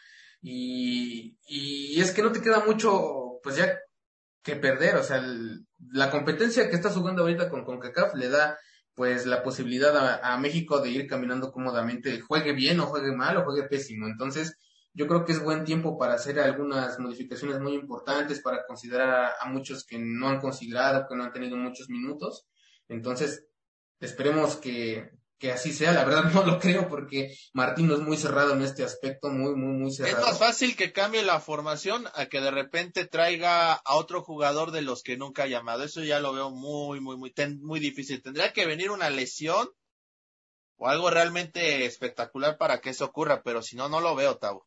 y, 0.41 1.37
y 1.47 1.99
es 2.01 2.11
que 2.11 2.21
no 2.21 2.31
te 2.31 2.41
queda 2.41 2.65
mucho, 2.65 3.39
pues 3.41 3.55
ya 3.55 3.79
que 4.43 4.55
perder, 4.55 4.95
o 4.97 5.03
sea, 5.03 5.23
la 5.91 6.11
competencia 6.11 6.69
que 6.69 6.75
estás 6.75 6.95
jugando 6.95 7.21
ahorita 7.21 7.49
con 7.49 7.63
CONCACAF 7.63 8.13
le 8.15 8.29
da 8.29 8.57
pues 8.93 9.25
la 9.25 9.43
posibilidad 9.43 9.95
a, 9.95 10.33
a, 10.33 10.37
México 10.39 10.79
de 10.79 10.89
ir 10.89 11.07
caminando 11.07 11.51
cómodamente, 11.51 12.19
juegue 12.21 12.53
bien 12.53 12.79
o 12.79 12.87
juegue 12.87 13.11
mal 13.11 13.37
o 13.37 13.43
juegue 13.43 13.67
pésimo. 13.67 14.07
Entonces, 14.07 14.57
yo 14.97 15.05
creo 15.05 15.25
que 15.25 15.31
es 15.31 15.43
buen 15.43 15.63
tiempo 15.63 15.95
para 15.95 16.15
hacer 16.15 16.39
algunas 16.39 16.97
modificaciones 16.97 17.59
muy 17.59 17.75
importantes, 17.75 18.41
para 18.41 18.65
considerar 18.65 19.09
a, 19.09 19.33
a 19.39 19.45
muchos 19.47 19.85
que 19.85 19.99
no 19.99 20.27
han 20.27 20.41
considerado, 20.41 21.05
que 21.07 21.15
no 21.15 21.23
han 21.23 21.31
tenido 21.31 21.55
muchos 21.55 21.87
minutos. 21.87 22.47
Entonces, 22.87 23.45
esperemos 23.99 24.55
que, 24.55 25.11
que 25.37 25.51
así 25.51 25.71
sea. 25.71 25.91
La 25.91 26.03
verdad 26.03 26.23
no 26.33 26.43
lo 26.43 26.59
creo 26.59 26.89
porque 26.89 27.31
Martín 27.53 27.91
es 27.91 27.99
muy 27.99 28.17
cerrado 28.17 28.53
en 28.53 28.63
este 28.63 28.83
aspecto, 28.83 29.29
muy, 29.29 29.55
muy, 29.55 29.77
muy 29.77 29.91
cerrado. 29.91 30.17
Es 30.17 30.23
más 30.23 30.39
fácil 30.39 30.75
que 30.75 30.91
cambie 30.91 31.21
la 31.21 31.39
formación 31.39 32.07
a 32.15 32.25
que 32.25 32.41
de 32.41 32.49
repente 32.49 33.05
traiga 33.05 33.73
a 33.73 33.95
otro 33.97 34.23
jugador 34.23 34.71
de 34.71 34.81
los 34.81 35.03
que 35.03 35.15
nunca 35.15 35.43
ha 35.43 35.47
llamado. 35.47 35.83
Eso 35.83 36.03
ya 36.03 36.19
lo 36.19 36.33
veo 36.33 36.49
muy, 36.49 37.01
muy, 37.01 37.17
muy, 37.17 37.31
ten, 37.31 37.61
muy 37.61 37.79
difícil. 37.79 38.23
Tendría 38.23 38.51
que 38.51 38.65
venir 38.65 38.89
una 38.89 39.11
lesión 39.11 39.69
o 40.77 40.87
algo 40.87 41.11
realmente 41.11 41.85
espectacular 41.85 42.57
para 42.57 42.81
que 42.81 42.91
eso 42.91 43.05
ocurra, 43.05 43.43
pero 43.43 43.61
si 43.61 43.75
no, 43.75 43.89
no 43.89 44.01
lo 44.01 44.15
veo, 44.15 44.37
Tavo. 44.37 44.66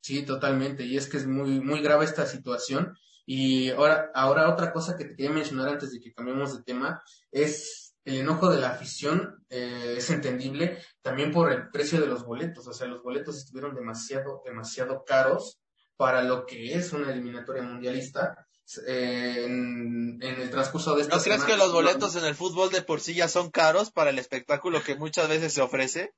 Sí, 0.00 0.22
totalmente. 0.22 0.84
Y 0.84 0.96
es 0.96 1.08
que 1.08 1.16
es 1.16 1.26
muy, 1.26 1.60
muy 1.60 1.80
grave 1.80 2.04
esta 2.04 2.26
situación. 2.26 2.96
Y 3.26 3.70
ahora, 3.70 4.10
ahora 4.14 4.48
otra 4.48 4.72
cosa 4.72 4.96
que 4.96 5.04
te 5.04 5.16
quería 5.16 5.30
mencionar 5.30 5.68
antes 5.68 5.92
de 5.92 6.00
que 6.00 6.14
cambiemos 6.14 6.56
de 6.56 6.62
tema 6.62 7.02
es 7.30 7.94
el 8.04 8.20
enojo 8.20 8.48
de 8.48 8.58
la 8.58 8.70
afición 8.70 9.44
eh, 9.50 9.96
es 9.98 10.08
entendible 10.08 10.82
también 11.02 11.30
por 11.30 11.52
el 11.52 11.68
precio 11.68 12.00
de 12.00 12.06
los 12.06 12.24
boletos. 12.24 12.66
O 12.66 12.72
sea, 12.72 12.86
los 12.86 13.02
boletos 13.02 13.36
estuvieron 13.36 13.74
demasiado, 13.74 14.42
demasiado 14.44 15.04
caros 15.04 15.60
para 15.96 16.22
lo 16.22 16.46
que 16.46 16.74
es 16.74 16.92
una 16.92 17.12
eliminatoria 17.12 17.62
mundialista. 17.62 18.46
Eh, 18.86 19.44
en, 19.46 20.18
en, 20.22 20.40
el 20.42 20.50
transcurso 20.50 20.94
de 20.94 21.02
esta 21.02 21.16
¿No 21.16 21.22
crees 21.22 21.44
que 21.44 21.56
los 21.56 21.72
boletos 21.72 22.16
en 22.16 22.24
el 22.26 22.34
fútbol 22.34 22.70
de 22.70 22.82
por 22.82 23.00
sí 23.00 23.14
ya 23.14 23.26
son 23.26 23.50
caros 23.50 23.90
para 23.90 24.10
el 24.10 24.18
espectáculo 24.18 24.82
que 24.82 24.94
muchas 24.94 25.26
veces 25.26 25.54
se 25.54 25.62
ofrece? 25.62 26.12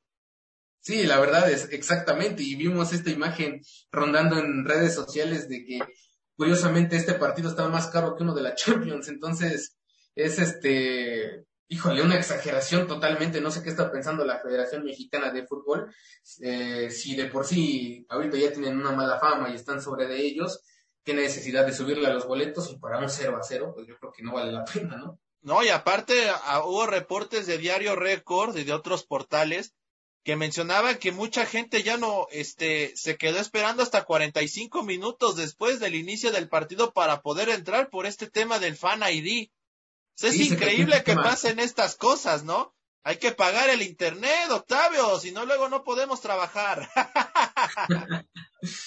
Sí, 0.80 1.04
la 1.04 1.20
verdad 1.20 1.50
es 1.50 1.70
exactamente. 1.72 2.42
Y 2.42 2.54
vimos 2.56 2.92
esta 2.92 3.10
imagen 3.10 3.62
rondando 3.92 4.38
en 4.38 4.64
redes 4.64 4.94
sociales 4.94 5.48
de 5.48 5.64
que 5.64 5.78
curiosamente 6.36 6.96
este 6.96 7.14
partido 7.14 7.50
estaba 7.50 7.68
más 7.68 7.88
caro 7.88 8.16
que 8.16 8.22
uno 8.22 8.34
de 8.34 8.42
la 8.42 8.54
Champions. 8.56 9.08
Entonces, 9.08 9.76
es 10.14 10.38
este 10.38 11.44
híjole, 11.70 12.02
una 12.02 12.16
exageración 12.16 12.88
totalmente. 12.88 13.40
No 13.40 13.50
sé 13.50 13.62
qué 13.62 13.70
está 13.70 13.90
pensando 13.90 14.24
la 14.24 14.40
Federación 14.40 14.84
Mexicana 14.84 15.30
de 15.30 15.46
Fútbol. 15.46 15.94
Eh, 16.40 16.90
si 16.90 17.14
de 17.14 17.26
por 17.26 17.46
sí 17.46 18.04
ahorita 18.08 18.36
ya 18.36 18.52
tienen 18.52 18.76
una 18.76 18.90
mala 18.90 19.20
fama 19.20 19.50
y 19.50 19.54
están 19.54 19.80
sobre 19.80 20.08
de 20.08 20.20
ellos, 20.20 20.62
qué 21.04 21.14
necesidad 21.14 21.64
de 21.64 21.72
subirle 21.72 22.08
a 22.08 22.12
los 22.12 22.26
boletos 22.26 22.70
y 22.72 22.78
para 22.78 22.98
un 22.98 23.08
0 23.08 23.38
a 23.40 23.42
0, 23.42 23.72
pues 23.74 23.86
yo 23.86 23.96
creo 23.98 24.12
que 24.12 24.22
no 24.22 24.32
vale 24.32 24.50
la 24.50 24.64
pena, 24.64 24.96
¿no? 24.96 25.20
No, 25.42 25.62
y 25.62 25.68
aparte 25.68 26.14
hubo 26.64 26.86
reportes 26.86 27.46
de 27.46 27.56
Diario 27.56 27.94
Record 27.94 28.58
y 28.58 28.64
de 28.64 28.74
otros 28.74 29.04
portales 29.06 29.72
que 30.22 30.36
mencionaban 30.36 30.98
que 30.98 31.12
mucha 31.12 31.46
gente 31.46 31.82
ya 31.82 31.96
no, 31.96 32.26
este, 32.30 32.94
se 32.96 33.16
quedó 33.16 33.38
esperando 33.38 33.82
hasta 33.82 34.04
45 34.04 34.82
minutos 34.82 35.36
después 35.36 35.80
del 35.80 35.94
inicio 35.94 36.30
del 36.30 36.48
partido 36.48 36.92
para 36.92 37.22
poder 37.22 37.48
entrar 37.48 37.90
por 37.90 38.06
este 38.06 38.28
tema 38.28 38.58
del 38.58 38.76
Fan 38.76 39.02
ID 39.02 39.50
es 40.28 40.40
increíble 40.40 41.02
que 41.02 41.14
pasen 41.14 41.58
estas 41.58 41.96
cosas, 41.96 42.44
¿no? 42.44 42.74
Hay 43.02 43.16
que 43.16 43.32
pagar 43.32 43.70
el 43.70 43.80
internet, 43.80 44.50
Octavio, 44.50 45.18
si 45.18 45.32
no 45.32 45.46
luego 45.46 45.68
no 45.68 45.84
podemos 45.84 46.20
trabajar. 46.20 46.88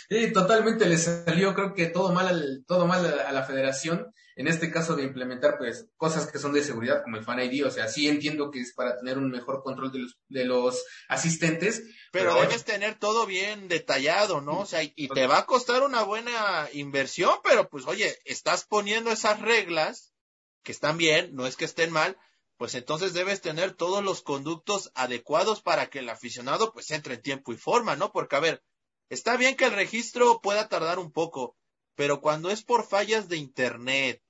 Sí, 0.07 0.31
totalmente 0.31 0.85
le 0.85 0.99
salió, 0.99 1.55
creo 1.55 1.73
que 1.73 1.87
todo 1.87 2.13
mal, 2.13 2.27
al, 2.27 2.63
todo 2.67 2.85
mal 2.85 3.03
a, 3.21 3.31
la 3.31 3.41
federación, 3.41 4.13
en 4.35 4.47
este 4.47 4.71
caso 4.71 4.95
de 4.95 5.03
implementar 5.03 5.57
pues 5.57 5.87
cosas 5.97 6.31
que 6.31 6.39
son 6.39 6.53
de 6.53 6.63
seguridad 6.63 7.03
como 7.03 7.17
el 7.17 7.23
Fan 7.23 7.39
ID, 7.39 7.65
o 7.65 7.71
sea, 7.71 7.87
sí 7.87 8.07
entiendo 8.07 8.51
que 8.51 8.59
es 8.59 8.73
para 8.73 8.97
tener 8.97 9.17
un 9.17 9.29
mejor 9.29 9.63
control 9.63 9.91
de 9.91 9.99
los, 9.99 10.19
de 10.27 10.45
los 10.45 10.83
asistentes. 11.07 11.83
Pero, 12.11 12.35
debes 12.35 12.63
tener 12.63 12.95
todo 12.95 13.25
bien 13.25 13.67
detallado, 13.67 14.41
¿no? 14.41 14.59
O 14.59 14.65
sea, 14.65 14.83
y 14.83 15.07
te 15.07 15.27
va 15.27 15.39
a 15.39 15.45
costar 15.45 15.83
una 15.83 16.03
buena 16.03 16.67
inversión, 16.73 17.35
pero 17.43 17.69
pues 17.69 17.85
oye, 17.87 18.17
estás 18.25 18.65
poniendo 18.65 19.11
esas 19.11 19.41
reglas 19.41 20.13
que 20.63 20.71
están 20.71 20.97
bien, 20.97 21.33
no 21.33 21.45
es 21.45 21.57
que 21.57 21.65
estén 21.65 21.91
mal, 21.91 22.17
pues 22.57 22.75
entonces 22.75 23.13
debes 23.13 23.41
tener 23.41 23.73
todos 23.73 24.03
los 24.03 24.21
conductos 24.21 24.91
adecuados 24.95 25.61
para 25.61 25.89
que 25.89 25.99
el 25.99 26.09
aficionado 26.09 26.71
pues 26.71 26.91
entre 26.91 27.15
en 27.15 27.21
tiempo 27.21 27.51
y 27.51 27.57
forma, 27.57 27.95
¿no? 27.95 28.11
Porque 28.11 28.35
a 28.35 28.39
ver, 28.39 28.63
Está 29.13 29.37
bien 29.37 29.55
que 29.55 29.65
el 29.65 29.73
registro 29.73 30.41
pueda 30.41 30.69
tardar 30.69 30.97
un 30.97 31.11
poco, 31.11 31.55
pero 31.93 32.19
cuando 32.19 32.49
es 32.49 32.63
por 32.63 32.83
fallas 32.83 33.29
de 33.29 33.37
internet, 33.37 34.22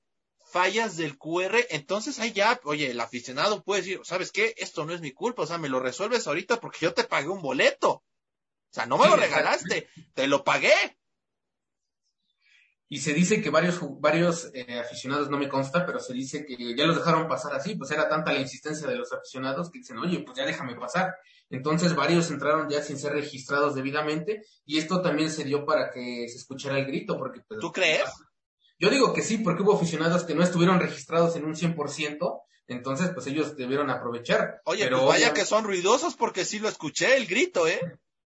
fallas 0.53 0.97
del 0.97 1.17
QR, 1.17 1.65
entonces 1.71 2.19
ahí 2.19 2.31
ya, 2.31 2.61
oye, 2.63 2.91
el 2.91 2.99
aficionado 2.99 3.63
puede 3.63 3.81
decir, 3.81 3.99
¿sabes 4.03 4.31
qué? 4.31 4.53
Esto 4.57 4.85
no 4.85 4.93
es 4.93 5.01
mi 5.01 5.11
culpa, 5.11 5.41
o 5.41 5.47
sea, 5.47 5.57
me 5.57 5.67
lo 5.67 5.79
resuelves 5.79 6.27
ahorita 6.27 6.59
porque 6.59 6.77
yo 6.81 6.93
te 6.93 7.03
pagué 7.03 7.27
un 7.27 7.41
boleto. 7.41 7.89
O 7.89 8.03
sea, 8.69 8.85
no 8.85 8.97
me 8.99 9.07
lo 9.07 9.15
regalaste, 9.15 9.89
te 10.13 10.27
lo 10.27 10.43
pagué. 10.43 10.73
Y 12.87 12.99
se 12.99 13.13
dice 13.15 13.41
que 13.41 13.49
varios, 13.49 13.79
varios 13.99 14.51
eh, 14.53 14.79
aficionados, 14.79 15.27
no 15.27 15.39
me 15.39 15.49
consta, 15.49 15.83
pero 15.83 15.99
se 15.99 16.13
dice 16.13 16.45
que 16.45 16.75
ya 16.75 16.85
los 16.85 16.97
dejaron 16.97 17.27
pasar 17.27 17.55
así, 17.55 17.75
pues 17.75 17.89
era 17.89 18.07
tanta 18.07 18.31
la 18.31 18.39
insistencia 18.39 18.87
de 18.87 18.95
los 18.95 19.11
aficionados 19.11 19.71
que 19.71 19.79
dicen, 19.79 19.97
oye, 19.97 20.19
pues 20.19 20.37
ya 20.37 20.45
déjame 20.45 20.75
pasar. 20.75 21.15
Entonces 21.49 21.95
varios 21.95 22.29
entraron 22.29 22.69
ya 22.69 22.83
sin 22.83 22.99
ser 22.99 23.13
registrados 23.13 23.73
debidamente 23.73 24.43
y 24.65 24.77
esto 24.77 25.01
también 25.01 25.31
se 25.31 25.43
dio 25.43 25.65
para 25.65 25.89
que 25.91 26.27
se 26.29 26.37
escuchara 26.37 26.77
el 26.77 26.85
grito. 26.85 27.17
Porque, 27.17 27.41
pues, 27.47 27.59
¿Tú 27.59 27.71
crees? 27.71 28.03
Yo 28.79 28.89
digo 28.89 29.13
que 29.13 29.21
sí, 29.21 29.37
porque 29.37 29.63
hubo 29.63 29.75
aficionados 29.75 30.23
que 30.23 30.35
no 30.35 30.43
estuvieron 30.43 30.79
registrados 30.79 31.35
en 31.35 31.45
un 31.45 31.55
100%, 31.55 32.41
entonces 32.67 33.11
pues 33.13 33.27
ellos 33.27 33.55
debieron 33.55 33.89
aprovechar. 33.89 34.61
Oye, 34.65 34.85
pero 34.85 34.99
pues 34.99 35.09
vaya 35.09 35.33
que 35.33 35.45
son 35.45 35.63
ruidosos 35.63 36.15
porque 36.15 36.45
sí 36.45 36.59
lo 36.59 36.69
escuché, 36.69 37.15
el 37.15 37.27
grito, 37.27 37.67
¿eh? 37.67 37.79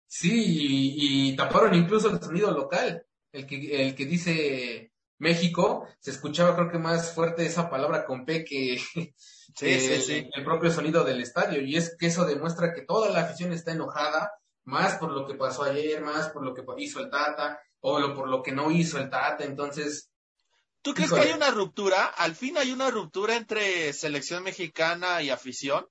Sí, 0.07 0.33
y, 0.33 1.29
y 1.29 1.35
taparon 1.35 1.73
incluso 1.73 2.09
el 2.09 2.21
sonido 2.21 2.51
local 2.51 3.05
el 3.31 3.47
que, 3.47 3.87
el 3.87 3.95
que 3.95 4.05
dice 4.05 4.91
México, 5.17 5.87
se 5.99 6.11
escuchaba 6.11 6.55
creo 6.55 6.71
que 6.71 6.79
más 6.79 7.13
fuerte 7.13 7.45
esa 7.45 7.69
palabra 7.69 8.05
con 8.05 8.25
P 8.25 8.43
que, 8.43 8.81
el 9.61 10.43
propio 10.43 10.71
sonido 10.71 11.03
del 11.03 11.21
estadio. 11.21 11.61
Y 11.61 11.77
es 11.77 11.95
que 11.97 12.07
eso 12.07 12.25
demuestra 12.25 12.73
que 12.73 12.81
toda 12.81 13.09
la 13.09 13.21
afición 13.21 13.53
está 13.53 13.71
enojada, 13.71 14.31
más 14.63 14.95
por 14.95 15.11
lo 15.11 15.25
que 15.25 15.35
pasó 15.35 15.63
ayer, 15.63 16.01
más 16.01 16.29
por 16.29 16.43
lo 16.43 16.53
que 16.53 16.63
hizo 16.77 16.99
el 16.99 17.09
Tata, 17.09 17.59
o 17.79 17.99
lo, 17.99 18.13
por 18.13 18.27
lo 18.27 18.43
que 18.43 18.51
no 18.51 18.71
hizo 18.71 18.97
el 18.97 19.09
Tata. 19.09 19.43
Entonces, 19.43 20.10
¿Tú 20.81 20.93
crees 20.93 21.11
que 21.11 21.19
hay 21.19 21.31
una 21.31 21.51
ruptura? 21.51 22.05
¿Al 22.05 22.35
fin 22.35 22.57
hay 22.57 22.71
una 22.71 22.89
ruptura 22.89 23.35
entre 23.35 23.93
selección 23.93 24.43
mexicana 24.43 25.21
y 25.21 25.29
afición? 25.29 25.87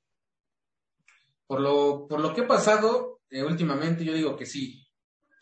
Por 1.47 1.61
lo, 1.61 2.07
por 2.09 2.21
lo 2.21 2.35
que 2.35 2.43
ha 2.43 2.49
pasado 2.49 3.21
eh, 3.31 3.45
últimamente, 3.45 4.05
yo 4.05 4.13
digo 4.13 4.37
que 4.37 4.47
sí, 4.47 4.85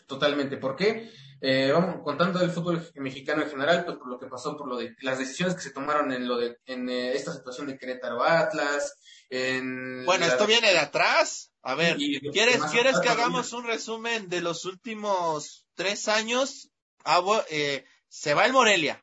totalmente. 0.06 0.58
¿Por 0.58 0.76
qué? 0.76 1.11
Eh, 1.40 1.70
vamos 1.72 2.02
contando 2.02 2.40
del 2.40 2.50
fútbol 2.50 2.90
mexicano 2.96 3.42
en 3.42 3.50
general, 3.50 3.84
pues 3.84 3.96
por 3.96 4.08
lo 4.08 4.18
que 4.18 4.26
pasó, 4.26 4.56
por 4.56 4.68
lo 4.68 4.76
de 4.76 4.94
las 5.00 5.18
decisiones 5.18 5.54
que 5.54 5.62
se 5.62 5.70
tomaron 5.70 6.12
en 6.12 6.26
lo 6.26 6.37
de 6.37 6.58
en 6.66 6.88
eh, 6.90 7.12
esta 7.12 7.32
situación 7.32 7.68
de 7.68 7.78
Querétaro 7.78 8.22
Atlas, 8.22 8.98
en 9.30 10.04
bueno, 10.04 10.26
esto 10.26 10.46
viene 10.46 10.72
de 10.72 10.78
atrás. 10.78 11.52
A 11.62 11.74
ver, 11.74 11.96
¿quieres 12.32 12.62
quieres 12.70 12.98
que 13.00 13.08
hagamos 13.08 13.52
un 13.52 13.64
resumen 13.64 14.28
de 14.28 14.40
los 14.40 14.64
últimos 14.64 15.66
tres 15.74 16.08
años? 16.08 16.70
Ah, 17.04 17.22
eh, 17.50 17.84
se 18.08 18.34
va 18.34 18.44
el 18.44 18.52
Morelia 18.52 19.02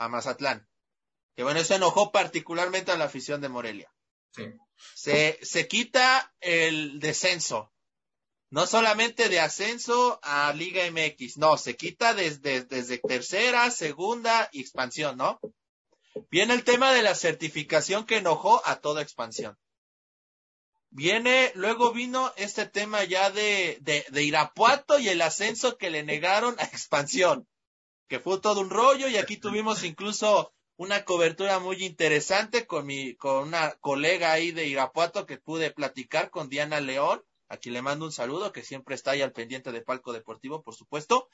a 0.00 0.08
Mazatlán, 0.08 0.68
que 1.36 1.42
bueno, 1.42 1.60
eso 1.60 1.74
enojó 1.74 2.10
particularmente 2.10 2.92
a 2.92 2.96
la 2.96 3.04
afición 3.04 3.40
de 3.40 3.48
Morelia. 3.48 3.92
Sí. 4.34 4.44
Se, 4.94 5.38
se 5.42 5.68
quita 5.68 6.34
el 6.40 7.00
descenso 7.00 7.72
no 8.50 8.66
solamente 8.66 9.28
de 9.28 9.38
ascenso 9.38 10.18
a 10.22 10.52
Liga 10.52 10.82
MX, 10.90 11.38
no, 11.38 11.56
se 11.56 11.76
quita 11.76 12.14
desde, 12.14 12.64
desde 12.64 12.98
tercera, 12.98 13.70
segunda 13.70 14.48
y 14.52 14.60
expansión, 14.60 15.16
¿no? 15.16 15.40
Viene 16.30 16.54
el 16.54 16.64
tema 16.64 16.92
de 16.92 17.02
la 17.02 17.14
certificación 17.14 18.04
que 18.04 18.16
enojó 18.16 18.60
a 18.66 18.80
toda 18.80 19.02
expansión. 19.02 19.56
Viene, 20.90 21.52
luego 21.54 21.92
vino 21.92 22.32
este 22.36 22.66
tema 22.66 23.04
ya 23.04 23.30
de, 23.30 23.78
de, 23.82 24.04
de 24.10 24.22
Irapuato 24.24 24.98
y 24.98 25.08
el 25.08 25.22
ascenso 25.22 25.78
que 25.78 25.90
le 25.90 26.02
negaron 26.02 26.56
a 26.58 26.64
expansión, 26.64 27.46
que 28.10 28.20
fue 28.20 28.38
todo 28.40 28.60
un 28.60 28.68
rollo 28.68 29.08
y 29.08 29.16
aquí 29.16 29.38
tuvimos 29.38 29.84
incluso 29.84 30.52
una 30.76 31.04
cobertura 31.04 31.58
muy 31.60 31.82
interesante 31.84 32.66
con 32.66 32.84
mi, 32.84 33.14
con 33.14 33.48
una 33.48 33.72
colega 33.80 34.32
ahí 34.32 34.52
de 34.52 34.66
Irapuato 34.66 35.24
que 35.24 35.38
pude 35.38 35.70
platicar 35.70 36.28
con 36.28 36.50
Diana 36.50 36.80
León 36.80 37.22
Aquí 37.50 37.70
le 37.70 37.82
mando 37.82 38.04
un 38.04 38.12
saludo, 38.12 38.52
que 38.52 38.62
siempre 38.62 38.94
está 38.94 39.10
ahí 39.10 39.22
al 39.22 39.32
pendiente 39.32 39.72
de 39.72 39.82
Palco 39.82 40.12
Deportivo, 40.12 40.62
por 40.62 40.76
supuesto. 40.76 41.28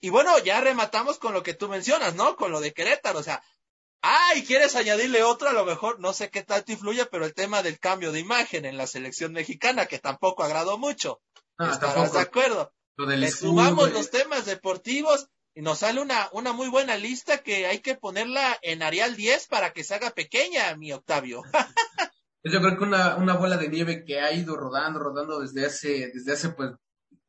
Y 0.00 0.08
bueno, 0.08 0.38
ya 0.38 0.60
rematamos 0.60 1.18
con 1.18 1.34
lo 1.34 1.42
que 1.42 1.54
tú 1.54 1.68
mencionas, 1.68 2.14
¿no? 2.14 2.36
Con 2.36 2.52
lo 2.52 2.60
de 2.60 2.72
Querétaro, 2.72 3.18
o 3.18 3.22
sea, 3.24 3.42
ah, 4.00 4.30
y 4.36 4.44
quieres 4.44 4.76
añadirle 4.76 5.24
otro, 5.24 5.48
a 5.48 5.52
lo 5.52 5.64
mejor, 5.64 5.98
no 5.98 6.12
sé 6.12 6.30
qué 6.30 6.44
tanto 6.44 6.70
influye, 6.70 7.04
pero 7.06 7.24
el 7.26 7.34
tema 7.34 7.64
del 7.64 7.80
cambio 7.80 8.12
de 8.12 8.20
imagen 8.20 8.64
en 8.64 8.76
la 8.76 8.86
selección 8.86 9.32
mexicana, 9.32 9.86
que 9.86 9.98
tampoco 9.98 10.44
agradó 10.44 10.78
mucho. 10.78 11.20
Ah, 11.58 11.70
¿Estarás 11.72 12.12
de 12.12 12.20
acuerdo? 12.20 12.72
Le 12.96 13.30
sumamos 13.32 13.90
los 13.90 14.10
temas 14.10 14.46
deportivos 14.46 15.28
nos 15.54 15.80
sale 15.80 16.00
una, 16.00 16.28
una 16.32 16.52
muy 16.52 16.68
buena 16.68 16.96
lista 16.96 17.38
que 17.38 17.66
hay 17.66 17.80
que 17.80 17.96
ponerla 17.96 18.58
en 18.62 18.82
Arial 18.82 19.16
10 19.16 19.48
para 19.48 19.72
que 19.72 19.84
se 19.84 19.94
haga 19.94 20.10
pequeña, 20.10 20.76
mi 20.76 20.92
Octavio. 20.92 21.42
yo 22.44 22.60
creo 22.60 22.78
que 22.78 22.84
una, 22.84 23.16
una 23.16 23.34
bola 23.34 23.56
de 23.56 23.68
nieve 23.68 24.04
que 24.04 24.20
ha 24.20 24.32
ido 24.32 24.56
rodando, 24.56 24.98
rodando 24.98 25.40
desde 25.40 25.66
hace, 25.66 26.10
desde 26.14 26.32
hace 26.32 26.48
pues, 26.50 26.72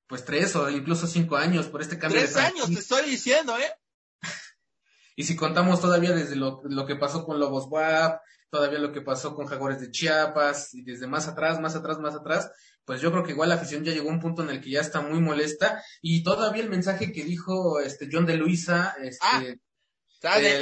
pues 0.07 0.25
tres 0.25 0.55
o 0.55 0.69
incluso 0.69 1.07
cinco 1.07 1.35
años 1.35 1.67
por 1.67 1.81
este 1.81 1.97
cambio 1.97 2.19
tres 2.19 2.37
años, 2.37 2.67
te 2.67 2.79
estoy 2.79 3.09
diciendo, 3.09 3.57
¿eh? 3.57 3.71
y 5.15 5.23
si 5.23 5.35
contamos 5.35 5.81
todavía 5.81 6.11
desde 6.11 6.35
lo, 6.35 6.61
lo 6.63 6.85
que 6.85 6.95
pasó 6.95 7.25
con 7.25 7.39
Lobos 7.39 7.65
WAP, 7.69 8.21
todavía 8.49 8.79
lo 8.79 8.91
que 8.91 9.01
pasó 9.01 9.33
con 9.33 9.47
Jaguares 9.47 9.79
de 9.79 9.91
Chiapas, 9.91 10.73
y 10.73 10.83
desde 10.83 11.07
más 11.07 11.27
atrás, 11.27 11.59
más 11.59 11.75
atrás, 11.75 11.99
más 11.99 12.15
atrás, 12.15 12.51
pues 12.91 12.99
yo 12.99 13.09
creo 13.09 13.23
que 13.23 13.31
igual 13.31 13.47
la 13.47 13.55
afición 13.55 13.85
ya 13.85 13.93
llegó 13.93 14.09
a 14.09 14.11
un 14.11 14.19
punto 14.19 14.43
en 14.43 14.49
el 14.49 14.59
que 14.59 14.71
ya 14.71 14.81
está 14.81 14.99
muy 14.99 15.21
molesta, 15.21 15.81
y 16.01 16.23
todavía 16.23 16.61
el 16.61 16.69
mensaje 16.69 17.13
que 17.13 17.23
dijo 17.23 17.79
este 17.79 18.09
John 18.11 18.25
de 18.25 18.35
Luisa, 18.35 18.93
este, 19.01 19.17
ah, 19.21 19.41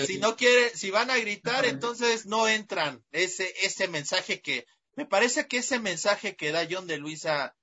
si 0.05 0.19
no 0.19 0.35
quiere, 0.35 0.69
si 0.75 0.91
van 0.91 1.09
a 1.09 1.17
gritar, 1.17 1.65
entonces 1.65 2.27
no 2.27 2.47
entran. 2.47 3.03
Ese, 3.11 3.51
ese 3.63 3.87
mensaje 3.87 4.41
que, 4.41 4.67
me 4.95 5.07
parece 5.07 5.47
que 5.47 5.57
ese 5.57 5.79
mensaje 5.79 6.35
que 6.35 6.51
da 6.51 6.67
John 6.69 6.85
de 6.85 6.99
Luisa 6.99 7.55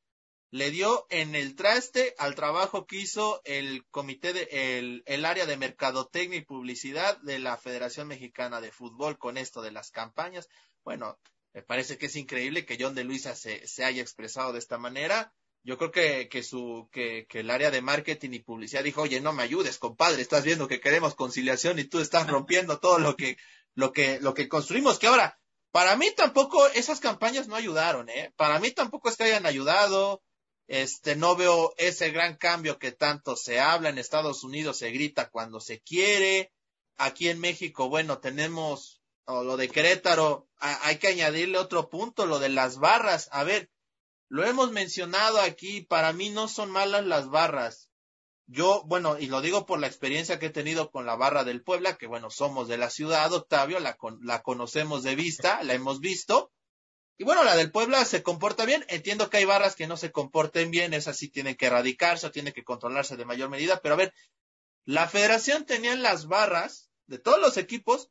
le 0.50 0.72
dio 0.72 1.06
en 1.10 1.36
el 1.36 1.54
traste 1.54 2.16
al 2.18 2.34
trabajo 2.34 2.86
que 2.86 2.96
hizo 2.96 3.42
el 3.44 3.86
comité 3.92 4.32
de, 4.32 4.48
el, 4.50 5.04
el 5.06 5.26
área 5.26 5.46
de 5.46 5.56
mercadotecnia 5.56 6.40
y 6.40 6.44
publicidad 6.44 7.18
de 7.18 7.38
la 7.38 7.56
Federación 7.56 8.08
Mexicana 8.08 8.60
de 8.60 8.72
Fútbol 8.72 9.16
con 9.16 9.38
esto 9.38 9.62
de 9.62 9.70
las 9.70 9.92
campañas. 9.92 10.48
Bueno, 10.82 11.20
me 11.56 11.62
parece 11.62 11.96
que 11.96 12.04
es 12.04 12.16
increíble 12.16 12.66
que 12.66 12.76
John 12.78 12.94
de 12.94 13.02
Luisa 13.02 13.34
se, 13.34 13.66
se 13.66 13.82
haya 13.82 14.02
expresado 14.02 14.52
de 14.52 14.58
esta 14.58 14.76
manera. 14.76 15.32
Yo 15.62 15.78
creo 15.78 15.90
que, 15.90 16.28
que 16.28 16.42
su, 16.42 16.90
que, 16.92 17.26
que, 17.30 17.40
el 17.40 17.50
área 17.50 17.70
de 17.70 17.80
marketing 17.80 18.32
y 18.34 18.40
publicidad 18.40 18.84
dijo, 18.84 19.00
oye, 19.00 19.22
no 19.22 19.32
me 19.32 19.42
ayudes, 19.42 19.78
compadre, 19.78 20.20
estás 20.20 20.44
viendo 20.44 20.68
que 20.68 20.80
queremos 20.80 21.14
conciliación 21.14 21.78
y 21.78 21.84
tú 21.84 22.00
estás 22.00 22.26
rompiendo 22.28 22.78
todo 22.78 22.98
lo 22.98 23.16
que, 23.16 23.38
lo 23.74 23.94
que, 23.94 24.20
lo 24.20 24.34
que 24.34 24.50
construimos, 24.50 24.98
que 24.98 25.06
ahora, 25.06 25.40
para 25.70 25.96
mí 25.96 26.10
tampoco 26.14 26.66
esas 26.68 27.00
campañas 27.00 27.48
no 27.48 27.56
ayudaron, 27.56 28.10
eh. 28.10 28.34
Para 28.36 28.60
mí 28.60 28.70
tampoco 28.70 29.08
es 29.08 29.16
que 29.16 29.24
hayan 29.24 29.46
ayudado, 29.46 30.22
este, 30.66 31.16
no 31.16 31.36
veo 31.36 31.72
ese 31.78 32.10
gran 32.10 32.36
cambio 32.36 32.78
que 32.78 32.92
tanto 32.92 33.34
se 33.34 33.60
habla, 33.60 33.88
en 33.88 33.96
Estados 33.96 34.44
Unidos 34.44 34.76
se 34.76 34.90
grita 34.90 35.30
cuando 35.30 35.60
se 35.60 35.80
quiere, 35.80 36.52
aquí 36.98 37.30
en 37.30 37.40
México, 37.40 37.88
bueno, 37.88 38.18
tenemos, 38.18 38.95
lo 39.26 39.56
de 39.56 39.68
Querétaro, 39.68 40.48
hay 40.58 40.98
que 40.98 41.08
añadirle 41.08 41.58
otro 41.58 41.90
punto, 41.90 42.26
lo 42.26 42.38
de 42.38 42.48
las 42.48 42.78
barras, 42.78 43.28
a 43.32 43.44
ver, 43.44 43.70
lo 44.28 44.44
hemos 44.44 44.72
mencionado 44.72 45.40
aquí, 45.40 45.82
para 45.82 46.12
mí 46.12 46.30
no 46.30 46.48
son 46.48 46.70
malas 46.70 47.04
las 47.04 47.28
barras. 47.28 47.90
Yo, 48.48 48.84
bueno, 48.86 49.18
y 49.18 49.26
lo 49.26 49.40
digo 49.40 49.66
por 49.66 49.80
la 49.80 49.88
experiencia 49.88 50.38
que 50.38 50.46
he 50.46 50.50
tenido 50.50 50.90
con 50.90 51.04
la 51.04 51.16
barra 51.16 51.42
del 51.42 51.62
Puebla, 51.62 51.96
que 51.96 52.06
bueno, 52.06 52.30
somos 52.30 52.68
de 52.68 52.78
la 52.78 52.90
ciudad, 52.90 53.32
Octavio, 53.32 53.80
la, 53.80 53.98
la 54.22 54.42
conocemos 54.42 55.02
de 55.02 55.16
vista, 55.16 55.62
la 55.64 55.74
hemos 55.74 55.98
visto. 56.00 56.52
Y 57.18 57.24
bueno, 57.24 57.42
la 57.42 57.56
del 57.56 57.72
Puebla 57.72 58.04
se 58.04 58.22
comporta 58.22 58.64
bien. 58.64 58.84
Entiendo 58.88 59.30
que 59.30 59.38
hay 59.38 59.44
barras 59.44 59.74
que 59.74 59.88
no 59.88 59.96
se 59.96 60.12
comporten 60.12 60.70
bien, 60.70 60.94
esas 60.94 61.16
sí 61.16 61.28
tienen 61.28 61.56
que 61.56 61.66
erradicarse 61.66 62.26
o 62.26 62.30
tienen 62.30 62.52
que 62.52 62.62
controlarse 62.62 63.16
de 63.16 63.24
mayor 63.24 63.48
medida. 63.48 63.80
Pero 63.80 63.94
a 63.94 63.98
ver, 63.98 64.14
la 64.84 65.08
federación 65.08 65.64
tenía 65.64 65.92
en 65.92 66.02
las 66.02 66.26
barras 66.26 66.90
de 67.06 67.18
todos 67.18 67.40
los 67.40 67.56
equipos 67.56 68.10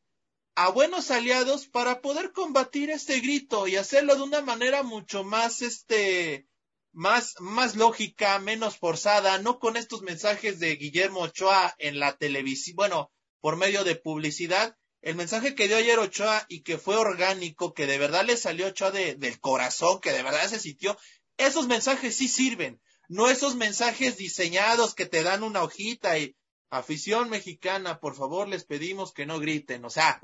a 0.55 0.69
buenos 0.69 1.11
aliados 1.11 1.67
para 1.67 2.01
poder 2.01 2.31
combatir 2.31 2.89
este 2.89 3.19
grito 3.19 3.67
y 3.67 3.75
hacerlo 3.75 4.15
de 4.15 4.21
una 4.21 4.41
manera 4.41 4.83
mucho 4.83 5.25
más, 5.25 5.61
este, 5.61 6.47
más, 6.93 7.35
más 7.39 7.75
lógica, 7.75 8.39
menos 8.39 8.77
forzada, 8.77 9.37
no 9.39 9.59
con 9.59 9.75
estos 9.75 10.01
mensajes 10.01 10.59
de 10.59 10.77
Guillermo 10.77 11.19
Ochoa 11.21 11.75
en 11.77 11.99
la 11.99 12.17
televisión, 12.17 12.77
bueno, 12.77 13.11
por 13.41 13.57
medio 13.57 13.83
de 13.83 13.95
publicidad. 13.95 14.77
El 15.01 15.15
mensaje 15.15 15.55
que 15.55 15.67
dio 15.67 15.75
ayer 15.75 15.99
Ochoa 15.99 16.45
y 16.47 16.61
que 16.61 16.77
fue 16.77 16.95
orgánico, 16.95 17.73
que 17.73 17.85
de 17.85 17.97
verdad 17.97 18.25
le 18.25 18.37
salió 18.37 18.67
Ochoa 18.67 18.91
de, 18.91 19.15
del 19.15 19.39
corazón, 19.41 19.99
que 19.99 20.13
de 20.13 20.23
verdad 20.23 20.47
se 20.47 20.59
sintió, 20.59 20.97
esos 21.35 21.67
mensajes 21.67 22.15
sí 22.15 22.29
sirven, 22.29 22.81
no 23.09 23.29
esos 23.29 23.55
mensajes 23.55 24.15
diseñados 24.15 24.95
que 24.95 25.05
te 25.05 25.21
dan 25.21 25.43
una 25.43 25.63
hojita 25.63 26.17
y 26.17 26.35
afición 26.77 27.29
mexicana, 27.29 27.99
por 27.99 28.15
favor 28.15 28.47
les 28.47 28.65
pedimos 28.65 29.13
que 29.13 29.25
no 29.25 29.39
griten, 29.39 29.85
o 29.85 29.89
sea, 29.89 30.19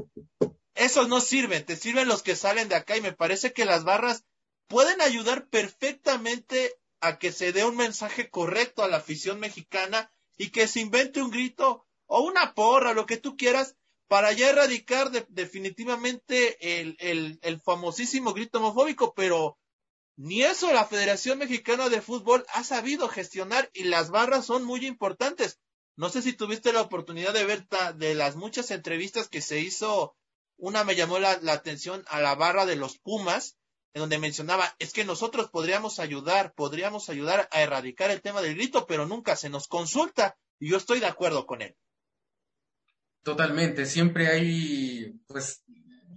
esos 0.75 1.07
no 1.07 1.21
sirven, 1.21 1.65
te 1.65 1.75
sirven 1.75 2.07
los 2.07 2.23
que 2.23 2.35
salen 2.35 2.69
de 2.69 2.75
acá 2.75 2.97
y 2.97 3.01
me 3.01 3.13
parece 3.13 3.53
que 3.53 3.65
las 3.65 3.83
barras 3.83 4.25
pueden 4.67 5.01
ayudar 5.01 5.47
perfectamente 5.49 6.75
a 7.01 7.19
que 7.19 7.31
se 7.31 7.51
dé 7.51 7.65
un 7.65 7.75
mensaje 7.75 8.29
correcto 8.29 8.83
a 8.83 8.87
la 8.87 8.97
afición 8.97 9.39
mexicana 9.39 10.11
y 10.37 10.49
que 10.49 10.67
se 10.67 10.79
invente 10.79 11.21
un 11.21 11.31
grito 11.31 11.85
o 12.05 12.21
una 12.21 12.53
porra, 12.53 12.93
lo 12.93 13.05
que 13.05 13.17
tú 13.17 13.35
quieras, 13.35 13.75
para 14.07 14.33
ya 14.33 14.49
erradicar 14.49 15.11
definitivamente 15.29 16.79
el, 16.81 16.97
el, 16.99 17.39
el 17.41 17.61
famosísimo 17.61 18.33
grito 18.33 18.59
homofóbico, 18.59 19.13
pero 19.13 19.57
ni 20.17 20.43
eso 20.43 20.71
la 20.73 20.85
Federación 20.85 21.39
Mexicana 21.39 21.89
de 21.89 22.01
Fútbol 22.01 22.45
ha 22.53 22.63
sabido 22.63 23.07
gestionar 23.07 23.69
y 23.73 23.85
las 23.85 24.09
barras 24.09 24.45
son 24.45 24.63
muy 24.65 24.85
importantes. 24.85 25.59
No 25.95 26.09
sé 26.09 26.21
si 26.21 26.33
tuviste 26.33 26.73
la 26.73 26.81
oportunidad 26.81 27.33
de 27.33 27.45
ver 27.45 27.67
de 27.95 28.15
las 28.15 28.35
muchas 28.35 28.71
entrevistas 28.71 29.27
que 29.29 29.41
se 29.41 29.59
hizo, 29.59 30.15
una 30.57 30.83
me 30.83 30.95
llamó 30.95 31.19
la, 31.19 31.39
la 31.41 31.53
atención 31.53 32.03
a 32.07 32.21
la 32.21 32.35
barra 32.35 32.65
de 32.65 32.75
los 32.75 32.97
Pumas, 32.97 33.57
en 33.93 34.01
donde 34.01 34.19
mencionaba, 34.19 34.73
es 34.79 34.93
que 34.93 35.03
nosotros 35.03 35.49
podríamos 35.49 35.99
ayudar, 35.99 36.53
podríamos 36.53 37.09
ayudar 37.09 37.49
a 37.51 37.61
erradicar 37.61 38.09
el 38.09 38.21
tema 38.21 38.41
del 38.41 38.55
grito, 38.55 38.87
pero 38.87 39.05
nunca 39.05 39.35
se 39.35 39.49
nos 39.49 39.67
consulta 39.67 40.37
y 40.59 40.69
yo 40.69 40.77
estoy 40.77 40.99
de 40.99 41.07
acuerdo 41.07 41.45
con 41.45 41.61
él. 41.61 41.75
Totalmente, 43.23 43.85
siempre 43.85 44.27
hay, 44.27 45.13
pues, 45.27 45.63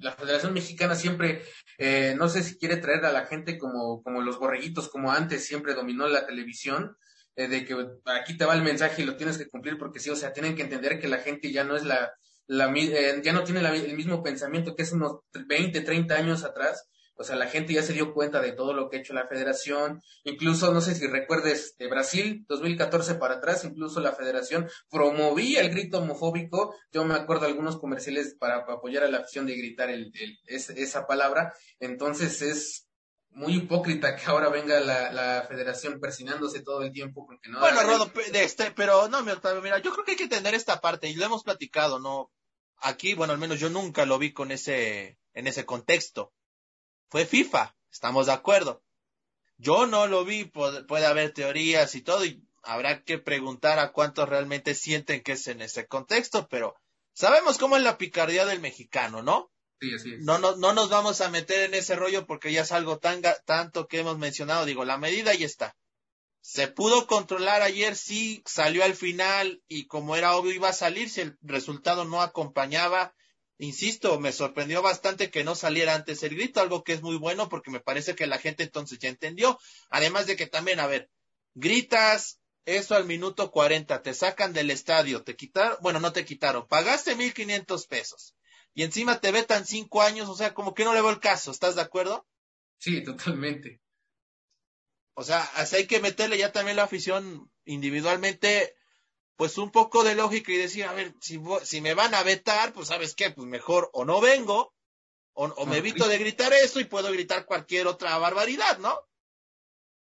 la 0.00 0.12
Federación 0.12 0.52
Mexicana 0.52 0.94
siempre, 0.94 1.42
eh, 1.78 2.14
no 2.16 2.28
sé 2.28 2.42
si 2.42 2.58
quiere 2.58 2.76
traer 2.76 3.04
a 3.04 3.12
la 3.12 3.26
gente 3.26 3.58
como, 3.58 4.02
como 4.02 4.22
los 4.22 4.38
borreguitos, 4.38 4.88
como 4.88 5.10
antes 5.10 5.46
siempre 5.46 5.74
dominó 5.74 6.06
la 6.08 6.26
televisión, 6.26 6.96
eh, 7.36 7.48
de 7.48 7.64
que 7.64 7.74
aquí 8.06 8.36
te 8.36 8.44
va 8.44 8.54
el 8.54 8.62
mensaje 8.62 9.02
y 9.02 9.04
lo 9.04 9.16
tienes 9.16 9.38
que 9.38 9.48
cumplir 9.48 9.78
porque 9.78 10.00
sí, 10.00 10.10
o 10.10 10.16
sea, 10.16 10.32
tienen 10.32 10.54
que 10.54 10.62
entender 10.62 10.98
que 11.00 11.08
la 11.08 11.18
gente 11.18 11.52
ya 11.52 11.64
no 11.64 11.76
es 11.76 11.84
la, 11.84 12.12
la 12.46 12.72
eh, 12.76 13.20
ya 13.22 13.32
no 13.32 13.44
tiene 13.44 13.60
el 13.60 13.96
mismo 13.96 14.22
pensamiento 14.22 14.74
que 14.74 14.82
es 14.82 14.92
unos 14.92 15.20
20, 15.32 15.80
30 15.80 16.14
años 16.14 16.44
atrás, 16.44 16.88
o 17.16 17.22
sea, 17.22 17.36
la 17.36 17.46
gente 17.46 17.72
ya 17.72 17.82
se 17.82 17.92
dio 17.92 18.12
cuenta 18.12 18.40
de 18.40 18.52
todo 18.52 18.72
lo 18.72 18.88
que 18.88 18.96
ha 18.96 19.00
hecho 19.00 19.14
la 19.14 19.28
federación. 19.28 20.02
Incluso, 20.24 20.72
no 20.72 20.80
sé 20.80 20.94
si 20.94 21.06
recuerdes, 21.06 21.76
de 21.78 21.86
Brasil, 21.86 22.44
2014 22.48 23.14
para 23.14 23.36
atrás, 23.36 23.64
incluso 23.64 24.00
la 24.00 24.12
federación 24.12 24.68
promovía 24.90 25.60
el 25.60 25.70
grito 25.70 25.98
homofóbico. 25.98 26.74
Yo 26.92 27.04
me 27.04 27.14
acuerdo 27.14 27.42
de 27.44 27.52
algunos 27.52 27.78
comerciales 27.78 28.34
para, 28.38 28.64
apoyar 28.68 29.04
a 29.04 29.08
la 29.08 29.18
afición 29.18 29.46
de 29.46 29.56
gritar 29.56 29.90
el, 29.90 30.12
esa 30.46 31.06
palabra. 31.06 31.54
Entonces 31.78 32.42
es 32.42 32.83
muy 33.34 33.56
hipócrita 33.56 34.16
que 34.16 34.26
ahora 34.26 34.48
venga 34.48 34.80
la, 34.80 35.12
la 35.12 35.46
federación 35.48 36.00
persinándose 36.00 36.62
todo 36.62 36.82
el 36.82 36.92
tiempo 36.92 37.26
porque 37.26 37.48
no... 37.48 37.60
Bueno, 37.60 37.82
Rodo, 37.82 38.12
de 38.32 38.44
este, 38.44 38.70
pero 38.70 39.08
no, 39.08 39.22
mira, 39.22 39.78
yo 39.78 39.92
creo 39.92 40.04
que 40.04 40.12
hay 40.12 40.16
que 40.16 40.28
tener 40.28 40.54
esta 40.54 40.80
parte 40.80 41.08
y 41.08 41.14
lo 41.14 41.24
hemos 41.24 41.42
platicado, 41.42 41.98
¿no? 41.98 42.30
Aquí, 42.78 43.14
bueno, 43.14 43.32
al 43.32 43.38
menos 43.38 43.60
yo 43.60 43.70
nunca 43.70 44.06
lo 44.06 44.18
vi 44.18 44.32
con 44.32 44.50
ese, 44.50 45.18
en 45.32 45.46
ese 45.46 45.64
contexto 45.64 46.32
fue 47.14 47.26
FIFA, 47.26 47.76
estamos 47.92 48.26
de 48.26 48.32
acuerdo. 48.32 48.82
Yo 49.56 49.86
no 49.86 50.08
lo 50.08 50.24
vi, 50.24 50.46
puede, 50.46 51.06
haber 51.06 51.32
teorías 51.32 51.94
y 51.94 52.02
todo, 52.02 52.24
y 52.24 52.44
habrá 52.64 53.04
que 53.04 53.18
preguntar 53.18 53.78
a 53.78 53.92
cuántos 53.92 54.28
realmente 54.28 54.74
sienten 54.74 55.22
que 55.22 55.32
es 55.32 55.46
en 55.46 55.62
ese 55.62 55.86
contexto, 55.86 56.48
pero 56.48 56.74
sabemos 57.12 57.56
cómo 57.56 57.76
es 57.76 57.84
la 57.84 57.98
picardía 57.98 58.46
del 58.46 58.60
mexicano, 58.60 59.22
¿no? 59.22 59.52
No, 60.20 60.38
no, 60.38 60.56
no 60.56 60.72
nos 60.72 60.88
vamos 60.90 61.20
a 61.20 61.30
meter 61.30 61.64
en 61.64 61.74
ese 61.74 61.96
rollo 61.96 62.26
porque 62.26 62.52
ya 62.52 62.62
es 62.62 62.72
algo 62.72 62.98
tan, 62.98 63.22
tanto 63.44 63.86
que 63.86 64.00
hemos 64.00 64.18
mencionado. 64.18 64.64
Digo, 64.64 64.84
la 64.84 64.98
medida 64.98 65.32
ahí 65.32 65.44
está. 65.44 65.76
Se 66.40 66.68
pudo 66.68 67.06
controlar 67.06 67.62
ayer, 67.62 67.96
sí, 67.96 68.42
salió 68.46 68.84
al 68.84 68.94
final 68.94 69.62
y 69.66 69.86
como 69.86 70.14
era 70.16 70.36
obvio 70.36 70.52
iba 70.52 70.68
a 70.68 70.74
salir 70.74 71.08
si 71.08 71.22
el 71.22 71.38
resultado 71.40 72.04
no 72.04 72.20
acompañaba 72.20 73.14
insisto, 73.58 74.18
me 74.18 74.32
sorprendió 74.32 74.82
bastante 74.82 75.30
que 75.30 75.44
no 75.44 75.54
saliera 75.54 75.94
antes 75.94 76.22
el 76.22 76.34
grito, 76.34 76.60
algo 76.60 76.82
que 76.84 76.92
es 76.92 77.02
muy 77.02 77.16
bueno 77.16 77.48
porque 77.48 77.70
me 77.70 77.80
parece 77.80 78.14
que 78.14 78.26
la 78.26 78.38
gente 78.38 78.62
entonces 78.64 78.98
ya 78.98 79.08
entendió. 79.08 79.58
Además 79.90 80.26
de 80.26 80.36
que 80.36 80.46
también, 80.46 80.80
a 80.80 80.86
ver, 80.86 81.10
gritas 81.54 82.40
eso 82.64 82.94
al 82.94 83.04
minuto 83.04 83.50
40, 83.50 84.02
te 84.02 84.14
sacan 84.14 84.52
del 84.52 84.70
estadio, 84.70 85.22
te 85.22 85.36
quitaron, 85.36 85.76
bueno, 85.82 86.00
no 86.00 86.12
te 86.12 86.24
quitaron, 86.24 86.66
pagaste 86.66 87.14
1500 87.14 87.86
pesos 87.86 88.34
y 88.74 88.82
encima 88.82 89.20
te 89.20 89.32
vetan 89.32 89.64
cinco 89.64 90.02
años, 90.02 90.28
o 90.28 90.36
sea, 90.36 90.52
como 90.52 90.74
que 90.74 90.84
no 90.84 90.92
le 90.92 91.00
veo 91.00 91.10
el 91.10 91.20
caso, 91.20 91.50
¿estás 91.50 91.76
de 91.76 91.82
acuerdo? 91.82 92.26
Sí, 92.78 93.02
totalmente. 93.02 93.80
O 95.14 95.22
sea, 95.22 95.42
así 95.54 95.76
hay 95.76 95.86
que 95.86 96.00
meterle 96.00 96.36
ya 96.36 96.52
también 96.52 96.76
la 96.76 96.84
afición 96.84 97.50
individualmente 97.64 98.74
pues 99.36 99.58
un 99.58 99.70
poco 99.70 100.04
de 100.04 100.14
lógica 100.14 100.52
y 100.52 100.56
decir, 100.56 100.84
a 100.84 100.92
ver, 100.92 101.14
si, 101.20 101.40
si 101.64 101.80
me 101.80 101.94
van 101.94 102.14
a 102.14 102.22
vetar, 102.22 102.72
pues 102.72 102.88
sabes 102.88 103.14
qué, 103.14 103.30
pues 103.30 103.46
mejor 103.46 103.90
o 103.92 104.04
no 104.04 104.20
vengo, 104.20 104.74
o, 105.32 105.66
me 105.66 105.78
evito 105.78 106.06
de 106.06 106.18
gritar 106.18 106.52
eso 106.52 106.78
y 106.78 106.84
puedo 106.84 107.10
gritar 107.10 107.44
cualquier 107.44 107.88
otra 107.88 108.16
barbaridad, 108.18 108.78
¿no? 108.78 108.96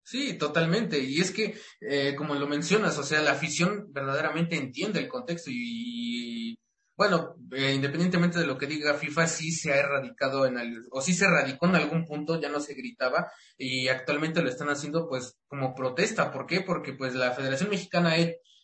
Sí, 0.03 0.35
totalmente. 0.35 0.99
Y 0.99 1.21
es 1.21 1.31
que, 1.31 1.57
eh, 1.81 2.17
como 2.17 2.35
lo 2.35 2.49
mencionas, 2.49 2.99
o 2.99 3.05
sea, 3.05 3.21
la 3.21 3.33
afición 3.33 3.93
verdaderamente 3.93 4.57
entiende 4.57 4.99
el 4.99 5.09
contexto 5.09 5.51
y, 5.53 6.59
bueno, 7.01 7.35
eh, 7.53 7.73
independientemente 7.73 8.39
de 8.39 8.47
lo 8.47 8.59
que 8.59 8.67
diga 8.67 8.93
FIFA, 8.93 9.27
sí 9.27 9.53
se 9.53 9.73
ha 9.73 9.79
erradicado 9.79 10.45
en 10.45 10.59
el, 10.59 10.83
o 10.91 11.01
sí 11.01 11.15
se 11.15 11.25
erradicó 11.25 11.65
en 11.65 11.77
algún 11.77 12.05
punto, 12.05 12.39
ya 12.39 12.51
no 12.51 12.61
se 12.61 12.75
gritaba 12.75 13.33
y 13.57 13.89
actualmente 13.89 14.43
lo 14.43 14.51
están 14.51 14.69
haciendo 14.69 15.09
pues 15.09 15.39
como 15.47 15.75
protesta. 15.75 16.31
¿Por 16.31 16.45
qué? 16.45 16.61
Porque 16.61 16.93
pues 16.93 17.15
la 17.15 17.33
Federación 17.33 17.71
Mexicana 17.71 18.17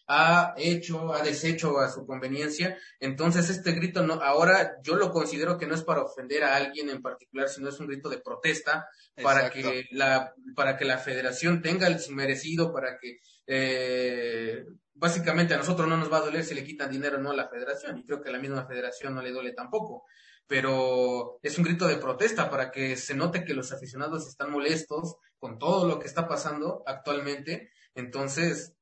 ha 0.06 0.52
hecho, 0.58 1.14
ha 1.14 1.22
deshecho 1.22 1.80
a 1.80 1.90
su 1.90 2.04
conveniencia. 2.04 2.76
Entonces, 3.00 3.48
este 3.48 3.72
grito 3.72 4.02
no, 4.02 4.20
ahora 4.20 4.74
yo 4.82 4.96
lo 4.96 5.12
considero 5.12 5.56
que 5.56 5.66
no 5.66 5.74
es 5.74 5.82
para 5.82 6.02
ofender 6.02 6.44
a 6.44 6.56
alguien 6.56 6.90
en 6.90 7.00
particular, 7.00 7.48
sino 7.48 7.70
es 7.70 7.80
un 7.80 7.86
grito 7.86 8.10
de 8.10 8.18
protesta 8.18 8.86
para 9.22 9.48
que 9.48 9.86
la, 9.92 10.34
para 10.54 10.76
que 10.76 10.84
la 10.84 10.98
federación 10.98 11.62
tenga 11.62 11.86
el 11.86 11.98
merecido, 12.10 12.70
para 12.70 12.98
que 12.98 13.16
eh, 13.46 14.62
básicamente 14.96 15.54
a 15.54 15.58
nosotros 15.58 15.88
no 15.88 15.96
nos 15.96 16.12
va 16.12 16.18
a 16.18 16.22
doler 16.22 16.44
si 16.44 16.54
le 16.54 16.64
quitan 16.64 16.90
dinero 16.90 17.18
o 17.18 17.20
no 17.20 17.30
a 17.30 17.36
la 17.36 17.48
federación, 17.48 17.98
y 17.98 18.04
creo 18.04 18.20
que 18.20 18.30
a 18.30 18.32
la 18.32 18.38
misma 18.38 18.66
federación 18.66 19.14
no 19.14 19.22
le 19.22 19.30
duele 19.30 19.52
tampoco. 19.52 20.04
Pero 20.46 21.38
es 21.42 21.58
un 21.58 21.64
grito 21.64 21.86
de 21.86 21.96
protesta 21.96 22.50
para 22.50 22.70
que 22.70 22.96
se 22.96 23.14
note 23.14 23.44
que 23.44 23.54
los 23.54 23.72
aficionados 23.72 24.28
están 24.28 24.50
molestos 24.50 25.16
con 25.38 25.58
todo 25.58 25.86
lo 25.88 25.98
que 25.98 26.06
está 26.06 26.28
pasando 26.28 26.82
actualmente. 26.86 27.70
Entonces, 27.94 28.74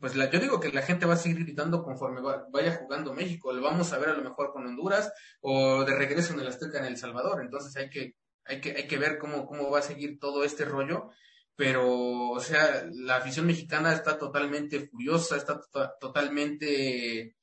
pues 0.00 0.16
la, 0.16 0.28
yo 0.30 0.40
digo 0.40 0.60
que 0.60 0.72
la 0.72 0.82
gente 0.82 1.06
va 1.06 1.14
a 1.14 1.18
seguir 1.18 1.44
gritando 1.44 1.84
conforme 1.84 2.20
vaya 2.50 2.74
jugando 2.74 3.14
México. 3.14 3.52
Lo 3.52 3.62
vamos 3.62 3.92
a 3.92 3.98
ver 3.98 4.08
a 4.08 4.14
lo 4.14 4.22
mejor 4.22 4.52
con 4.52 4.66
Honduras 4.66 5.12
o 5.40 5.84
de 5.84 5.94
regreso 5.94 6.34
en 6.34 6.40
el 6.40 6.48
Azteca 6.48 6.78
en 6.78 6.86
El 6.86 6.96
Salvador. 6.96 7.40
Entonces 7.40 7.76
hay 7.76 7.90
que, 7.90 8.16
hay 8.44 8.60
que, 8.60 8.72
hay 8.72 8.88
que 8.88 8.98
ver 8.98 9.18
cómo, 9.18 9.46
cómo 9.46 9.70
va 9.70 9.78
a 9.78 9.82
seguir 9.82 10.18
todo 10.18 10.42
este 10.44 10.64
rollo. 10.64 11.10
Pero, 11.56 12.30
o 12.30 12.40
sea, 12.40 12.84
la 12.92 13.16
afición 13.16 13.46
mexicana 13.46 13.92
está 13.92 14.18
totalmente 14.18 14.88
furiosa, 14.88 15.36
está 15.36 15.60
tota-, 15.60 15.94
totalmente, 16.00 17.36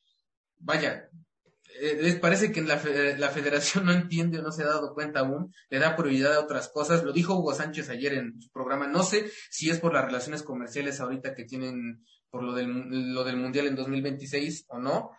vaya, 0.58 1.10
eh, 1.80 1.98
les 2.02 2.20
parece 2.20 2.52
que 2.52 2.62
la, 2.62 2.82
la 3.18 3.30
federación 3.30 3.86
no 3.86 3.94
entiende 3.94 4.40
o 4.40 4.42
no 4.42 4.52
se 4.52 4.64
ha 4.64 4.68
dado 4.68 4.94
cuenta 4.94 5.22
aún, 5.22 5.54
le 5.70 5.80
da 5.80 5.96
prioridad 5.96 6.34
a 6.34 6.42
otras 6.42 6.70
cosas. 6.70 7.04
Lo 7.04 7.14
dijo 7.14 7.36
Hugo 7.36 7.54
Sánchez 7.54 7.90
ayer 7.90 8.14
en 8.14 8.42
su 8.42 8.52
programa. 8.52 8.88
No 8.88 9.04
sé 9.04 9.32
si 9.50 9.70
es 9.70 9.80
por 9.80 9.94
las 9.94 10.06
relaciones 10.06 10.44
comerciales 10.44 11.00
ahorita 11.00 11.34
que 11.34 11.46
tienen 11.46 12.06
por 12.30 12.44
lo 12.44 12.54
del, 12.54 13.14
lo 13.14 13.24
del 13.24 13.38
Mundial 13.38 13.68
en 13.68 13.76
2026 13.76 14.66
o 14.70 14.80
no. 14.80 15.12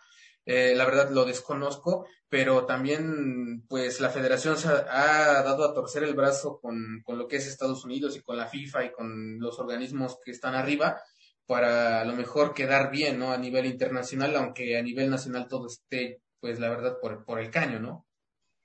Eh, 0.44 0.74
la 0.74 0.84
verdad 0.84 1.10
lo 1.10 1.24
desconozco, 1.24 2.06
pero 2.32 2.64
también 2.64 3.66
pues 3.68 4.00
la 4.00 4.08
federación 4.08 4.56
se 4.56 4.66
ha, 4.66 5.42
dado 5.42 5.66
a 5.66 5.74
torcer 5.74 6.02
el 6.02 6.14
brazo 6.14 6.58
con, 6.62 7.02
con, 7.04 7.18
lo 7.18 7.28
que 7.28 7.36
es 7.36 7.46
Estados 7.46 7.84
Unidos 7.84 8.16
y 8.16 8.22
con 8.22 8.38
la 8.38 8.46
FIFA 8.46 8.86
y 8.86 8.92
con 8.92 9.38
los 9.38 9.58
organismos 9.58 10.18
que 10.24 10.30
están 10.30 10.54
arriba 10.54 10.98
para 11.44 12.00
a 12.00 12.06
lo 12.06 12.14
mejor 12.14 12.54
quedar 12.54 12.90
bien, 12.90 13.18
¿no? 13.18 13.32
A 13.32 13.36
nivel 13.36 13.66
internacional, 13.66 14.34
aunque 14.34 14.78
a 14.78 14.82
nivel 14.82 15.10
nacional 15.10 15.46
todo 15.46 15.66
esté, 15.66 16.22
pues 16.40 16.58
la 16.58 16.70
verdad, 16.70 16.96
por, 17.02 17.22
por 17.26 17.38
el 17.38 17.50
caño, 17.50 17.80
¿no? 17.80 18.06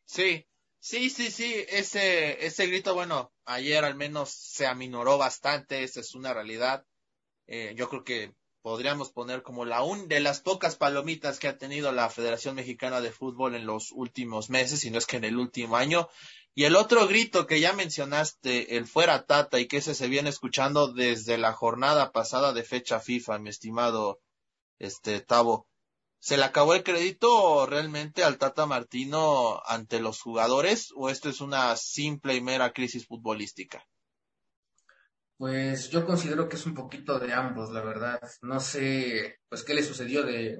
Sí, 0.05 0.47
sí, 0.79 1.09
sí, 1.09 1.29
sí, 1.29 1.65
ese, 1.67 2.45
ese 2.45 2.67
grito, 2.67 2.93
bueno, 2.93 3.33
ayer 3.43 3.83
al 3.83 3.95
menos 3.95 4.29
se 4.29 4.65
aminoró 4.65 5.17
bastante, 5.17 5.83
esa 5.83 5.99
es 5.99 6.15
una 6.15 6.33
realidad 6.33 6.85
eh, 7.47 7.73
yo 7.75 7.89
creo 7.89 8.03
que 8.03 8.33
podríamos 8.61 9.11
poner 9.11 9.43
como 9.43 9.65
la 9.65 9.83
un 9.83 10.07
de 10.07 10.19
las 10.19 10.41
pocas 10.41 10.75
palomitas 10.75 11.39
que 11.39 11.47
ha 11.47 11.57
tenido 11.57 11.91
la 11.91 12.09
Federación 12.09 12.55
Mexicana 12.55 13.01
de 13.01 13.11
Fútbol 13.11 13.55
en 13.55 13.65
los 13.65 13.91
últimos 13.91 14.49
meses, 14.49 14.81
si 14.81 14.91
no 14.91 14.97
es 14.97 15.05
que 15.05 15.17
en 15.17 15.23
el 15.23 15.37
último 15.37 15.77
año. 15.77 16.09
Y 16.53 16.63
el 16.63 16.75
otro 16.75 17.07
grito 17.07 17.45
que 17.45 17.59
ya 17.59 17.73
mencionaste, 17.73 18.77
el 18.77 18.87
fuera 18.87 19.25
Tata, 19.25 19.59
y 19.59 19.67
que 19.67 19.77
ese 19.77 19.93
se 19.93 20.07
viene 20.07 20.29
escuchando 20.29 20.91
desde 20.91 21.37
la 21.37 21.53
jornada 21.53 22.11
pasada 22.11 22.51
de 22.53 22.63
fecha 22.63 22.99
FIFA, 22.99 23.39
mi 23.39 23.49
estimado 23.49 24.19
este 24.79 25.21
Tavo. 25.21 25.67
¿Se 26.19 26.35
le 26.35 26.43
acabó 26.43 26.73
el 26.73 26.83
crédito 26.83 27.67
realmente 27.67 28.23
al 28.23 28.37
Tata 28.37 28.65
Martino 28.65 29.61
ante 29.65 29.99
los 29.99 30.19
jugadores 30.21 30.91
o 30.95 31.09
esto 31.09 31.29
es 31.29 31.41
una 31.41 31.75
simple 31.75 32.35
y 32.35 32.41
mera 32.41 32.73
crisis 32.73 33.05
futbolística? 33.05 33.87
Pues 35.37 35.89
yo 35.91 36.05
considero 36.05 36.49
que 36.49 36.55
es 36.55 36.65
un 36.65 36.73
poquito 36.73 37.19
de 37.19 37.31
ambos, 37.31 37.71
la 37.71 37.81
verdad. 37.81 38.19
No 38.41 38.59
sé, 38.59 39.39
pues 39.49 39.63
qué 39.63 39.75
le 39.75 39.83
sucedió 39.83 40.23
de 40.23 40.57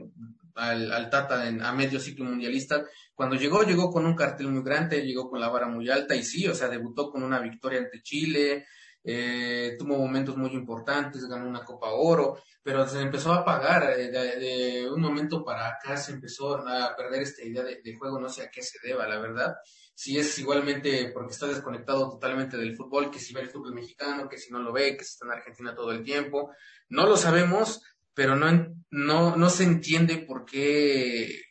al, 0.55 1.09
Tata 1.09 1.47
a 1.47 1.73
medio 1.73 1.99
ciclo 1.99 2.25
mundialista. 2.25 2.83
Cuando 3.15 3.35
llegó, 3.35 3.63
llegó 3.63 3.89
con 3.91 4.05
un 4.05 4.15
cartel 4.15 4.49
muy 4.49 4.63
grande, 4.63 5.01
llegó 5.01 5.29
con 5.29 5.39
la 5.39 5.49
vara 5.49 5.67
muy 5.67 5.89
alta 5.89 6.15
y 6.15 6.23
sí, 6.23 6.47
o 6.47 6.53
sea, 6.53 6.69
debutó 6.69 7.09
con 7.09 7.23
una 7.23 7.39
victoria 7.39 7.79
ante 7.79 8.01
Chile, 8.03 8.65
eh, 9.09 9.77
tuvo 9.79 9.97
momentos 9.97 10.35
muy 10.35 10.49
importantes, 10.49 11.25
ganó 11.29 11.47
una 11.47 11.63
Copa 11.63 11.91
Oro, 11.91 12.41
pero 12.61 12.85
se 12.85 12.99
empezó 12.99 13.31
a 13.31 13.37
apagar, 13.37 13.97
eh, 13.97 14.09
de, 14.11 14.89
un 14.91 14.99
momento 14.99 15.45
para 15.45 15.69
acá 15.69 15.95
se 15.95 16.11
empezó 16.11 16.57
a 16.57 16.93
perder 16.93 17.21
esta 17.21 17.41
idea 17.41 17.63
de, 17.63 17.95
juego, 17.95 18.19
no 18.19 18.27
sé 18.27 18.43
a 18.43 18.51
qué 18.51 18.61
se 18.61 18.85
deba, 18.85 19.07
la 19.07 19.17
verdad. 19.19 19.55
Si 19.95 20.19
es 20.19 20.37
igualmente 20.39 21.09
porque 21.13 21.31
está 21.31 21.47
desconectado 21.47 22.09
totalmente 22.09 22.57
del 22.57 22.75
fútbol, 22.75 23.09
que 23.09 23.19
si 23.19 23.33
ve 23.33 23.39
el 23.39 23.49
fútbol 23.49 23.73
mexicano, 23.73 24.27
que 24.27 24.37
si 24.37 24.51
no 24.51 24.59
lo 24.59 24.73
ve, 24.73 24.97
que 24.97 25.05
si 25.05 25.11
está 25.13 25.25
en 25.25 25.31
Argentina 25.31 25.73
todo 25.73 25.93
el 25.93 26.03
tiempo, 26.03 26.51
no 26.89 27.07
lo 27.07 27.15
sabemos, 27.15 27.81
pero 28.13 28.35
no, 28.35 28.75
no, 28.91 29.37
no 29.37 29.49
se 29.49 29.63
entiende 29.63 30.17
por 30.17 30.43
qué 30.43 31.46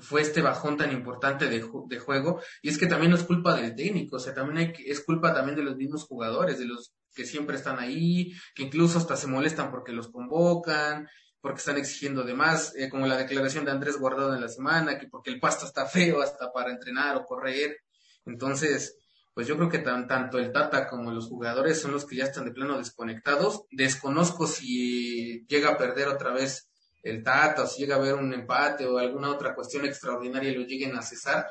fue 0.00 0.22
este 0.22 0.42
bajón 0.42 0.76
tan 0.76 0.92
importante 0.92 1.48
de, 1.48 1.64
de, 1.88 1.98
juego. 1.98 2.40
Y 2.62 2.68
es 2.68 2.78
que 2.78 2.86
también 2.86 3.10
no 3.10 3.16
es 3.16 3.24
culpa 3.24 3.54
del 3.54 3.74
técnico, 3.74 4.16
o 4.16 4.20
sea, 4.20 4.34
también 4.34 4.58
hay, 4.58 4.84
es 4.86 5.04
culpa 5.04 5.34
también 5.34 5.56
de 5.56 5.64
los 5.64 5.76
mismos 5.76 6.04
jugadores, 6.04 6.58
de 6.58 6.66
los 6.66 6.94
que 7.14 7.26
siempre 7.26 7.56
están 7.56 7.78
ahí, 7.78 8.32
que 8.54 8.62
incluso 8.62 8.98
hasta 8.98 9.16
se 9.16 9.26
molestan 9.26 9.70
porque 9.70 9.92
los 9.92 10.08
convocan, 10.08 11.08
porque 11.40 11.58
están 11.58 11.76
exigiendo 11.76 12.22
de 12.22 12.34
más, 12.34 12.74
eh, 12.76 12.88
como 12.88 13.06
la 13.06 13.16
declaración 13.16 13.64
de 13.64 13.72
Andrés 13.72 13.98
Guardado 13.98 14.34
en 14.34 14.40
la 14.40 14.48
semana, 14.48 14.98
que 14.98 15.08
porque 15.08 15.30
el 15.30 15.40
pasto 15.40 15.66
está 15.66 15.86
feo 15.86 16.22
hasta 16.22 16.52
para 16.52 16.70
entrenar 16.70 17.16
o 17.16 17.24
correr. 17.24 17.76
Entonces, 18.24 18.96
pues 19.34 19.46
yo 19.46 19.56
creo 19.56 19.68
que 19.68 19.78
tanto 19.78 20.38
el 20.38 20.52
Tata 20.52 20.86
como 20.86 21.10
los 21.10 21.26
jugadores 21.26 21.80
son 21.80 21.92
los 21.92 22.06
que 22.06 22.16
ya 22.16 22.24
están 22.24 22.44
de 22.44 22.52
plano 22.52 22.78
desconectados. 22.78 23.64
Desconozco 23.70 24.46
si 24.46 25.44
llega 25.46 25.70
a 25.70 25.78
perder 25.78 26.08
otra 26.08 26.32
vez 26.32 26.70
el 27.02 27.22
Tata, 27.22 27.62
o 27.62 27.66
si 27.66 27.80
llega 27.80 27.96
a 27.96 27.98
haber 27.98 28.14
un 28.14 28.32
empate 28.32 28.86
o 28.86 28.98
alguna 28.98 29.30
otra 29.30 29.54
cuestión 29.54 29.84
extraordinaria 29.84 30.50
y 30.50 30.54
lo 30.54 30.64
lleguen 30.64 30.96
a 30.96 31.02
cesar, 31.02 31.46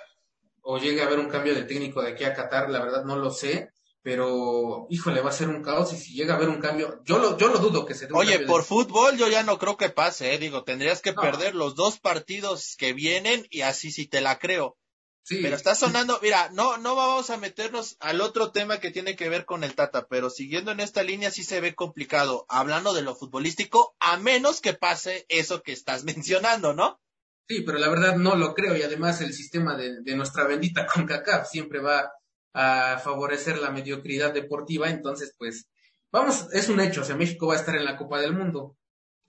o 0.62 0.78
llegue 0.78 1.02
a 1.02 1.06
haber 1.06 1.20
un 1.20 1.30
cambio 1.30 1.54
de 1.56 1.64
técnico 1.64 2.02
de 2.02 2.12
aquí 2.12 2.24
a 2.24 2.34
Qatar, 2.34 2.70
la 2.70 2.80
verdad 2.84 3.04
no 3.04 3.18
lo 3.18 3.32
sé, 3.32 3.70
pero 4.04 4.88
híjole, 4.89 5.22
va 5.22 5.30
a 5.30 5.34
ser 5.34 5.49
un 5.49 5.62
caos 5.62 5.93
y 5.93 5.97
si 5.97 6.14
llega 6.14 6.34
a 6.34 6.38
haber 6.38 6.49
un 6.49 6.60
cambio, 6.60 7.02
yo 7.04 7.20
lo, 7.20 7.38
yo 7.38 7.49
lo 7.49 7.60
dudo 7.60 7.86
que 7.86 7.93
se 7.93 8.08
dé 8.08 8.14
Oye, 8.14 8.39
por 8.39 8.64
fútbol 8.64 9.18
yo 9.18 9.28
ya 9.28 9.43
no 9.43 9.60
creo 9.60 9.78
que 9.78 9.89
pase, 9.89 10.34
eh, 10.34 10.38
digo, 10.39 10.64
tendrías 10.64 11.02
que 11.02 11.14
perder 11.14 11.54
los 11.54 11.76
dos 11.76 11.99
partidos 11.99 12.76
que 12.78 12.93
vienen 12.93 13.45
y 13.49 13.62
así 13.62 13.91
sí 13.91 14.08
te 14.08 14.22
la 14.22 14.39
creo. 14.39 14.78
Pero 15.30 15.55
está 15.55 15.76
sonando, 15.76 16.19
mira, 16.22 16.49
no, 16.51 16.78
no 16.78 16.95
vamos 16.95 17.30
a 17.30 17.38
meternos 17.38 17.95
al 17.99 18.22
otro 18.22 18.51
tema 18.51 18.80
que 18.80 18.91
tiene 18.91 19.15
que 19.15 19.30
ver 19.30 19.45
con 19.45 19.63
el 19.63 19.76
Tata, 19.76 20.07
pero 20.07 20.30
siguiendo 20.30 20.72
en 20.72 20.80
esta 20.80 21.03
línea 21.03 21.32
sí 21.32 21.43
se 21.43 21.61
ve 21.61 21.76
complicado, 21.76 22.45
hablando 22.49 22.93
de 22.93 23.03
lo 23.03 23.15
futbolístico, 23.15 23.95
a 23.99 24.17
menos 24.17 24.61
que 24.61 24.74
pase 24.74 25.26
eso 25.30 25.61
que 25.61 25.72
estás 25.72 26.03
mencionando, 26.03 26.74
¿no? 26.74 26.99
Sí, 27.47 27.61
pero 27.61 27.78
la 27.78 27.89
verdad 27.89 28.15
no 28.15 28.36
lo 28.36 28.53
creo 28.53 28.76
y 28.76 28.84
además 28.84 29.22
el 29.22 29.34
sistema 29.34 29.76
de, 29.76 30.01
de 30.01 30.15
nuestra 30.15 30.45
bendita 30.45 30.86
CONCACAF 30.93 31.47
siempre 31.47 31.80
va 31.80 32.11
a 32.53 32.99
favorecer 32.99 33.57
la 33.59 33.72
mediocridad 33.72 34.34
deportiva, 34.34 34.89
entonces 34.89 35.34
pues 35.38 35.69
vamos, 36.11 36.47
es 36.51 36.67
un 36.67 36.82
hecho, 36.82 37.01
o 37.01 37.03
sea, 37.05 37.15
México 37.15 37.47
va 37.47 37.53
a 37.53 37.59
estar 37.59 37.76
en 37.76 37.86
la 37.86 37.95
Copa 37.95 38.19
del 38.19 38.34
Mundo, 38.34 38.76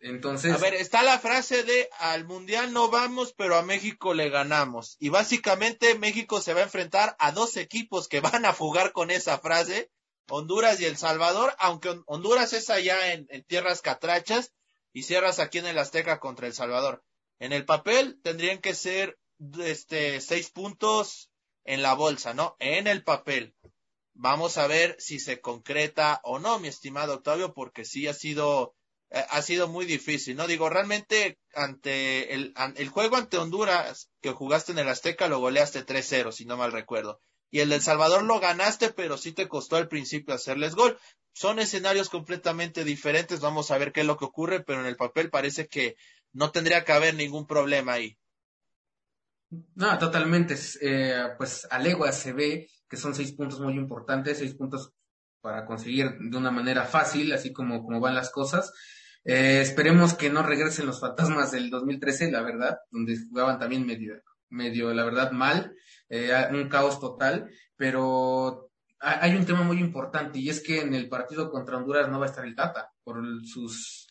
entonces. 0.03 0.53
A 0.53 0.59
ver, 0.59 0.75
está 0.75 1.03
la 1.03 1.19
frase 1.19 1.63
de 1.63 1.89
al 1.99 2.25
mundial 2.25 2.73
no 2.73 2.89
vamos, 2.89 3.33
pero 3.33 3.57
a 3.57 3.63
México 3.63 4.15
le 4.15 4.29
ganamos. 4.29 4.97
Y 4.99 5.09
básicamente 5.09 5.97
México 5.97 6.41
se 6.41 6.55
va 6.55 6.61
a 6.61 6.65
enfrentar 6.65 7.17
a 7.19 7.33
dos 7.33 7.57
equipos 7.57 8.09
que 8.09 8.21
van 8.21 8.45
a 8.45 8.53
jugar 8.53 8.93
con 8.93 9.11
esa 9.11 9.39
frase, 9.39 9.91
Honduras 10.29 10.81
y 10.81 10.87
El 10.87 10.97
Salvador, 10.97 11.55
aunque 11.59 12.01
Honduras 12.07 12.53
es 12.53 12.69
allá 12.69 13.13
en, 13.13 13.27
tierras 13.45 13.81
catrachas 13.81 14.53
y 14.93 15.05
cierras 15.05 15.39
aquí 15.39 15.59
en 15.59 15.67
el 15.67 15.79
Azteca 15.79 16.19
contra 16.19 16.47
El 16.49 16.55
Salvador. 16.55 17.05
En 17.39 17.53
el 17.53 17.65
papel 17.65 18.21
tendrían 18.23 18.59
que 18.59 18.75
ser 18.75 19.19
este 19.65 20.21
seis 20.21 20.51
puntos 20.51 21.31
en 21.65 21.83
la 21.83 21.95
bolsa, 21.95 22.35
¿no? 22.35 22.57
En 22.59 22.87
el 22.87 23.05
papel. 23.05 23.55
Vamos 24.15 24.59
a 24.59 24.67
ver 24.67 24.97
si 24.99 25.21
se 25.21 25.41
concreta 25.41 26.21
o 26.25 26.39
no, 26.39 26.59
mi 26.59 26.69
estimado 26.69 27.15
Octavio, 27.15 27.55
porque 27.55 27.85
sí 27.85 28.09
ha 28.09 28.15
sido 28.15 28.75
ha 29.13 29.43
sido 29.43 29.69
muy 29.69 29.85
difícil, 29.85 30.37
¿no? 30.37 30.47
Digo, 30.47 30.69
realmente 30.69 31.39
ante 31.55 32.35
el, 32.35 32.55
el 32.77 32.89
juego 32.89 33.17
ante 33.17 33.37
Honduras 33.37 34.11
que 34.21 34.33
jugaste 34.33 34.73
en 34.73 34.79
el 34.79 34.89
Azteca 34.89 35.29
lo 35.29 35.39
goleaste 35.39 35.85
3-0, 35.85 36.33
si 36.33 36.47
no 36.47 36.57
mal 36.57 36.73
recuerdo. 36.73 37.21
Y 37.51 37.61
el 37.61 37.69
del 37.69 37.83
Salvador 37.83 38.23
lo 38.23 38.41
ganaste, 38.41 38.91
pero 38.91 39.19
sí 39.19 39.33
te 39.33 39.49
costó 39.49 39.77
al 39.77 39.89
principio 39.89 40.35
hacerles 40.35 40.75
gol. 40.75 40.99
Son 41.35 41.59
escenarios 41.59 42.09
completamente 42.09 42.85
diferentes, 42.85 43.41
vamos 43.41 43.71
a 43.71 43.79
ver 43.79 43.93
qué 43.93 44.01
es 44.01 44.07
lo 44.07 44.17
que 44.17 44.25
ocurre, 44.25 44.65
pero 44.65 44.81
en 44.81 44.87
el 44.87 44.97
papel 44.97 45.29
parece 45.29 45.69
que 45.69 45.97
no 46.33 46.51
tendría 46.51 46.85
que 46.85 46.93
haber 46.93 47.15
ningún 47.15 47.47
problema 47.47 47.93
ahí. 47.93 48.17
No, 49.75 49.99
totalmente. 49.99 50.57
Eh, 50.81 51.35
pues 51.37 51.67
a 51.71 51.79
legua 51.79 52.11
se 52.13 52.33
ve 52.33 52.71
que 52.89 52.97
son 52.97 53.15
seis 53.15 53.33
puntos 53.33 53.61
muy 53.61 53.75
importantes, 53.75 54.39
seis 54.39 54.55
puntos 54.55 54.95
para 55.43 55.67
conseguir 55.67 56.11
de 56.19 56.37
una 56.37 56.51
manera 56.51 56.85
fácil, 56.85 57.33
así 57.33 57.53
como, 57.53 57.83
como 57.85 58.01
van 58.01 58.15
las 58.15 58.31
cosas. 58.31 58.73
Eh, 59.25 59.61
esperemos 59.61 60.14
que 60.14 60.31
no 60.31 60.43
regresen 60.43 60.87
los 60.87 61.01
fantasmas 61.01 61.53
del 61.53 61.70
2013, 61.70 62.31
la 62.31 62.43
verdad, 62.43 62.79
donde 62.91 63.16
jugaban 63.29 63.59
también 63.59 63.87
medio, 63.87 64.14
medio 64.49 64.93
la 64.93 65.05
verdad, 65.05 65.31
mal, 65.33 65.75
eh, 66.09 66.33
un 66.51 66.68
caos 66.68 66.99
total, 66.99 67.51
pero 67.77 68.70
hay 68.99 69.35
un 69.35 69.45
tema 69.45 69.62
muy 69.62 69.79
importante 69.79 70.39
y 70.39 70.49
es 70.49 70.62
que 70.62 70.81
en 70.81 70.95
el 70.95 71.09
partido 71.09 71.51
contra 71.51 71.77
Honduras 71.77 72.09
no 72.09 72.20
va 72.20 72.27
a 72.27 72.29
estar 72.29 72.45
el 72.45 72.55
Tata 72.55 72.93
por 73.03 73.20
sus 73.45 74.07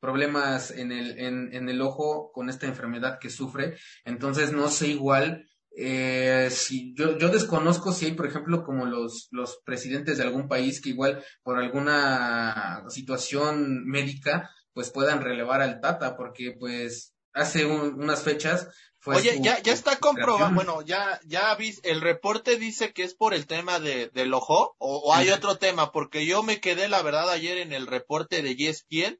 problemas 0.00 0.70
en 0.70 0.92
el, 0.92 1.18
en, 1.18 1.54
en 1.54 1.68
el 1.68 1.82
ojo 1.82 2.32
con 2.32 2.48
esta 2.48 2.66
enfermedad 2.66 3.18
que 3.18 3.28
sufre. 3.28 3.76
Entonces 4.04 4.52
no 4.52 4.68
sé 4.68 4.88
igual 4.88 5.46
eh, 5.76 6.48
si 6.50 6.94
yo, 6.94 7.16
yo 7.16 7.28
desconozco 7.28 7.92
si 7.92 8.06
hay, 8.06 8.12
por 8.12 8.26
ejemplo, 8.26 8.64
como 8.64 8.86
los, 8.86 9.28
los 9.30 9.60
presidentes 9.64 10.18
de 10.18 10.24
algún 10.24 10.48
país 10.48 10.80
que 10.80 10.90
igual 10.90 11.24
por 11.42 11.58
alguna 11.58 12.84
situación 12.88 13.84
médica, 13.84 14.50
pues 14.72 14.90
puedan 14.90 15.22
relevar 15.22 15.60
al 15.60 15.80
Tata, 15.80 16.16
porque 16.16 16.54
pues 16.58 17.14
hace 17.32 17.64
unas 17.66 18.22
fechas 18.22 18.68
fue 18.98 19.16
Oye, 19.16 19.38
ya, 19.40 19.62
ya 19.62 19.72
está 19.72 19.96
comprobado, 19.96 20.54
bueno, 20.54 20.82
ya, 20.82 21.18
ya 21.24 21.54
vi, 21.54 21.74
el 21.84 22.02
reporte 22.02 22.56
dice 22.58 22.92
que 22.92 23.02
es 23.02 23.14
por 23.14 23.32
el 23.32 23.46
tema 23.46 23.80
de, 23.80 24.08
del 24.08 24.34
ojo, 24.34 24.74
o, 24.78 24.98
o 24.98 25.14
hay 25.14 25.30
otro 25.30 25.56
tema, 25.56 25.90
porque 25.90 26.26
yo 26.26 26.42
me 26.42 26.60
quedé, 26.60 26.86
la 26.88 27.00
verdad, 27.00 27.30
ayer 27.30 27.56
en 27.56 27.72
el 27.72 27.86
reporte 27.86 28.42
de 28.42 28.50
ESPN, 28.58 29.18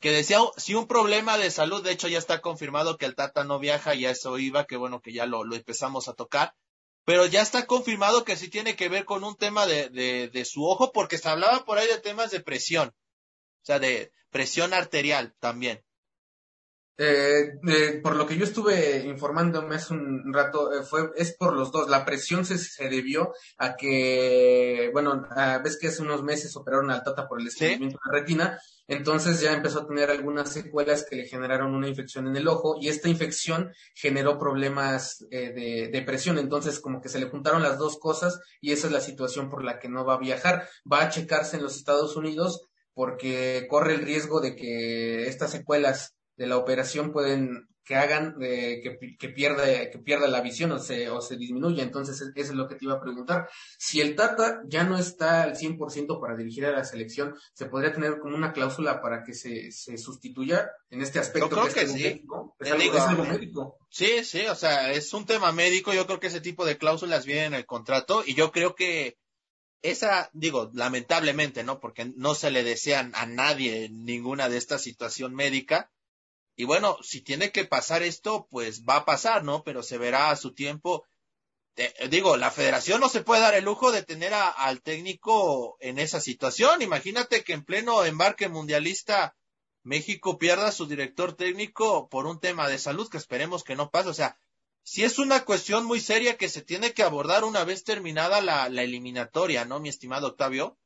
que 0.00 0.10
decía, 0.12 0.38
si 0.56 0.74
un 0.74 0.86
problema 0.86 1.38
de 1.38 1.50
salud, 1.50 1.82
de 1.82 1.92
hecho 1.92 2.08
ya 2.08 2.18
está 2.18 2.40
confirmado 2.40 2.96
que 2.96 3.06
el 3.06 3.14
Tata 3.14 3.44
no 3.44 3.58
viaja, 3.58 3.94
y 3.94 4.06
a 4.06 4.10
eso 4.10 4.38
iba, 4.38 4.66
que 4.66 4.76
bueno 4.76 5.00
que 5.00 5.12
ya 5.12 5.26
lo, 5.26 5.44
lo 5.44 5.56
empezamos 5.56 6.08
a 6.08 6.14
tocar, 6.14 6.54
pero 7.04 7.24
ya 7.26 7.40
está 7.40 7.66
confirmado 7.66 8.24
que 8.24 8.36
sí 8.36 8.48
tiene 8.48 8.74
que 8.74 8.88
ver 8.88 9.04
con 9.04 9.22
un 9.22 9.36
tema 9.36 9.66
de, 9.66 9.88
de, 9.90 10.28
de 10.28 10.44
su 10.44 10.64
ojo, 10.66 10.92
porque 10.92 11.18
se 11.18 11.28
hablaba 11.28 11.64
por 11.64 11.78
ahí 11.78 11.86
de 11.86 12.00
temas 12.00 12.30
de 12.30 12.40
presión, 12.40 12.88
o 12.88 13.64
sea, 13.64 13.78
de 13.78 14.12
presión 14.30 14.74
arterial 14.74 15.34
también. 15.38 15.85
Eh, 16.98 17.58
eh, 17.68 18.00
por 18.02 18.16
lo 18.16 18.26
que 18.26 18.38
yo 18.38 18.44
estuve 18.44 19.00
informándome 19.06 19.76
hace 19.76 19.92
un 19.92 20.32
rato, 20.32 20.72
eh, 20.72 20.82
fue, 20.82 21.10
es 21.16 21.36
por 21.36 21.54
los 21.54 21.70
dos. 21.70 21.88
La 21.88 22.04
presión 22.04 22.44
se, 22.44 22.58
se 22.58 22.88
debió 22.88 23.32
a 23.58 23.76
que, 23.76 24.90
bueno, 24.92 25.26
ves 25.62 25.78
que 25.78 25.88
hace 25.88 26.02
unos 26.02 26.22
meses 26.22 26.56
operaron 26.56 26.90
al 26.90 27.02
Tata 27.02 27.28
por 27.28 27.40
el 27.40 27.48
estreñimiento 27.48 27.98
de 27.98 28.10
la 28.12 28.18
retina, 28.20 28.58
entonces 28.88 29.40
ya 29.40 29.52
empezó 29.52 29.80
a 29.80 29.86
tener 29.86 30.10
algunas 30.10 30.52
secuelas 30.52 31.04
que 31.04 31.16
le 31.16 31.26
generaron 31.26 31.74
una 31.74 31.88
infección 31.88 32.28
en 32.28 32.36
el 32.36 32.46
ojo 32.46 32.76
y 32.80 32.88
esta 32.88 33.08
infección 33.08 33.72
generó 33.94 34.38
problemas 34.38 35.26
eh, 35.30 35.52
de, 35.52 35.88
de 35.92 36.02
presión. 36.02 36.38
Entonces, 36.38 36.78
como 36.78 37.00
que 37.00 37.08
se 37.08 37.18
le 37.18 37.28
juntaron 37.28 37.62
las 37.62 37.78
dos 37.78 37.98
cosas 37.98 38.40
y 38.60 38.72
esa 38.72 38.86
es 38.86 38.92
la 38.92 39.00
situación 39.00 39.50
por 39.50 39.64
la 39.64 39.78
que 39.80 39.88
no 39.88 40.04
va 40.04 40.14
a 40.14 40.18
viajar. 40.18 40.68
Va 40.90 41.02
a 41.02 41.08
checarse 41.08 41.56
en 41.56 41.64
los 41.64 41.76
Estados 41.76 42.16
Unidos 42.16 42.68
porque 42.94 43.66
corre 43.68 43.94
el 43.94 44.02
riesgo 44.02 44.40
de 44.40 44.54
que 44.54 45.26
estas 45.26 45.50
secuelas 45.50 46.15
de 46.36 46.46
la 46.46 46.56
operación 46.56 47.12
pueden 47.12 47.68
que 47.86 47.94
hagan 47.94 48.34
eh, 48.40 48.80
que, 48.82 49.16
que, 49.16 49.28
pierda, 49.28 49.64
que 49.64 49.98
pierda 50.00 50.26
la 50.26 50.40
visión 50.40 50.72
o 50.72 50.78
se, 50.80 51.08
o 51.08 51.20
se 51.20 51.36
disminuya. 51.36 51.84
Entonces, 51.84 52.20
eso 52.20 52.32
es 52.34 52.50
lo 52.50 52.66
que 52.66 52.74
te 52.74 52.84
iba 52.84 52.94
a 52.94 53.00
preguntar. 53.00 53.48
Si 53.78 54.00
el 54.00 54.16
Tata 54.16 54.60
ya 54.66 54.82
no 54.82 54.98
está 54.98 55.44
al 55.44 55.54
100% 55.54 56.20
para 56.20 56.36
dirigir 56.36 56.66
a 56.66 56.72
la 56.72 56.84
selección, 56.84 57.36
¿se 57.54 57.66
podría 57.66 57.92
tener 57.92 58.18
como 58.18 58.34
una 58.34 58.52
cláusula 58.52 59.00
para 59.00 59.22
que 59.22 59.34
se, 59.34 59.70
se 59.70 59.96
sustituya 59.98 60.68
en 60.90 61.00
este 61.00 61.20
aspecto? 61.20 61.48
Yo 61.48 61.62
creo 61.62 61.72
que, 61.72 61.86
sí. 61.86 62.02
Médico? 62.02 62.56
¿Es, 62.58 62.72
algo, 62.72 63.24
médico? 63.24 63.78
Sí, 63.88 64.24
sí, 64.24 64.44
o 64.48 64.56
sea, 64.56 64.92
es 64.92 65.14
un 65.14 65.24
tema 65.24 65.52
médico. 65.52 65.94
Yo 65.94 66.06
creo 66.06 66.18
que 66.18 66.26
ese 66.26 66.40
tipo 66.40 66.66
de 66.66 66.78
cláusulas 66.78 67.24
vienen 67.24 67.46
en 67.46 67.54
el 67.54 67.66
contrato 67.66 68.24
y 68.26 68.34
yo 68.34 68.50
creo 68.50 68.74
que 68.74 69.16
esa, 69.82 70.28
digo, 70.32 70.72
lamentablemente, 70.74 71.62
¿no? 71.62 71.78
Porque 71.78 72.12
no 72.16 72.34
se 72.34 72.50
le 72.50 72.64
desean 72.64 73.12
a 73.14 73.26
nadie 73.26 73.88
ninguna 73.90 74.48
de 74.48 74.56
esta 74.56 74.80
situación 74.80 75.36
médica 75.36 75.92
y 76.56 76.64
bueno, 76.64 76.96
si 77.02 77.20
tiene 77.20 77.52
que 77.52 77.66
pasar 77.66 78.02
esto, 78.02 78.48
pues 78.50 78.84
va 78.84 78.96
a 78.96 79.04
pasar, 79.04 79.44
¿no? 79.44 79.62
Pero 79.62 79.82
se 79.82 79.98
verá 79.98 80.30
a 80.30 80.36
su 80.36 80.54
tiempo. 80.54 81.04
digo, 82.10 82.38
la 82.38 82.50
federación 82.50 83.00
no 83.00 83.10
se 83.10 83.20
puede 83.20 83.42
dar 83.42 83.54
el 83.54 83.64
lujo 83.64 83.92
de 83.92 84.02
tener 84.02 84.32
al 84.32 84.80
técnico 84.80 85.76
en 85.80 85.98
esa 85.98 86.20
situación. 86.20 86.80
Imagínate 86.80 87.44
que 87.44 87.52
en 87.52 87.64
pleno 87.64 88.04
embarque 88.06 88.48
mundialista 88.48 89.36
México 89.82 90.38
pierda 90.38 90.68
a 90.68 90.72
su 90.72 90.86
director 90.86 91.34
técnico 91.34 92.08
por 92.08 92.26
un 92.26 92.40
tema 92.40 92.68
de 92.68 92.78
salud 92.78 93.10
que 93.10 93.18
esperemos 93.18 93.62
que 93.62 93.76
no 93.76 93.90
pase. 93.90 94.08
O 94.08 94.14
sea, 94.14 94.38
si 94.82 95.04
es 95.04 95.18
una 95.18 95.44
cuestión 95.44 95.84
muy 95.84 96.00
seria 96.00 96.38
que 96.38 96.48
se 96.48 96.62
tiene 96.62 96.94
que 96.94 97.02
abordar 97.02 97.44
una 97.44 97.64
vez 97.64 97.84
terminada 97.84 98.40
la 98.40 98.82
eliminatoria, 98.82 99.66
¿no, 99.66 99.78
mi 99.78 99.90
estimado 99.90 100.28
Octavio? 100.28 100.78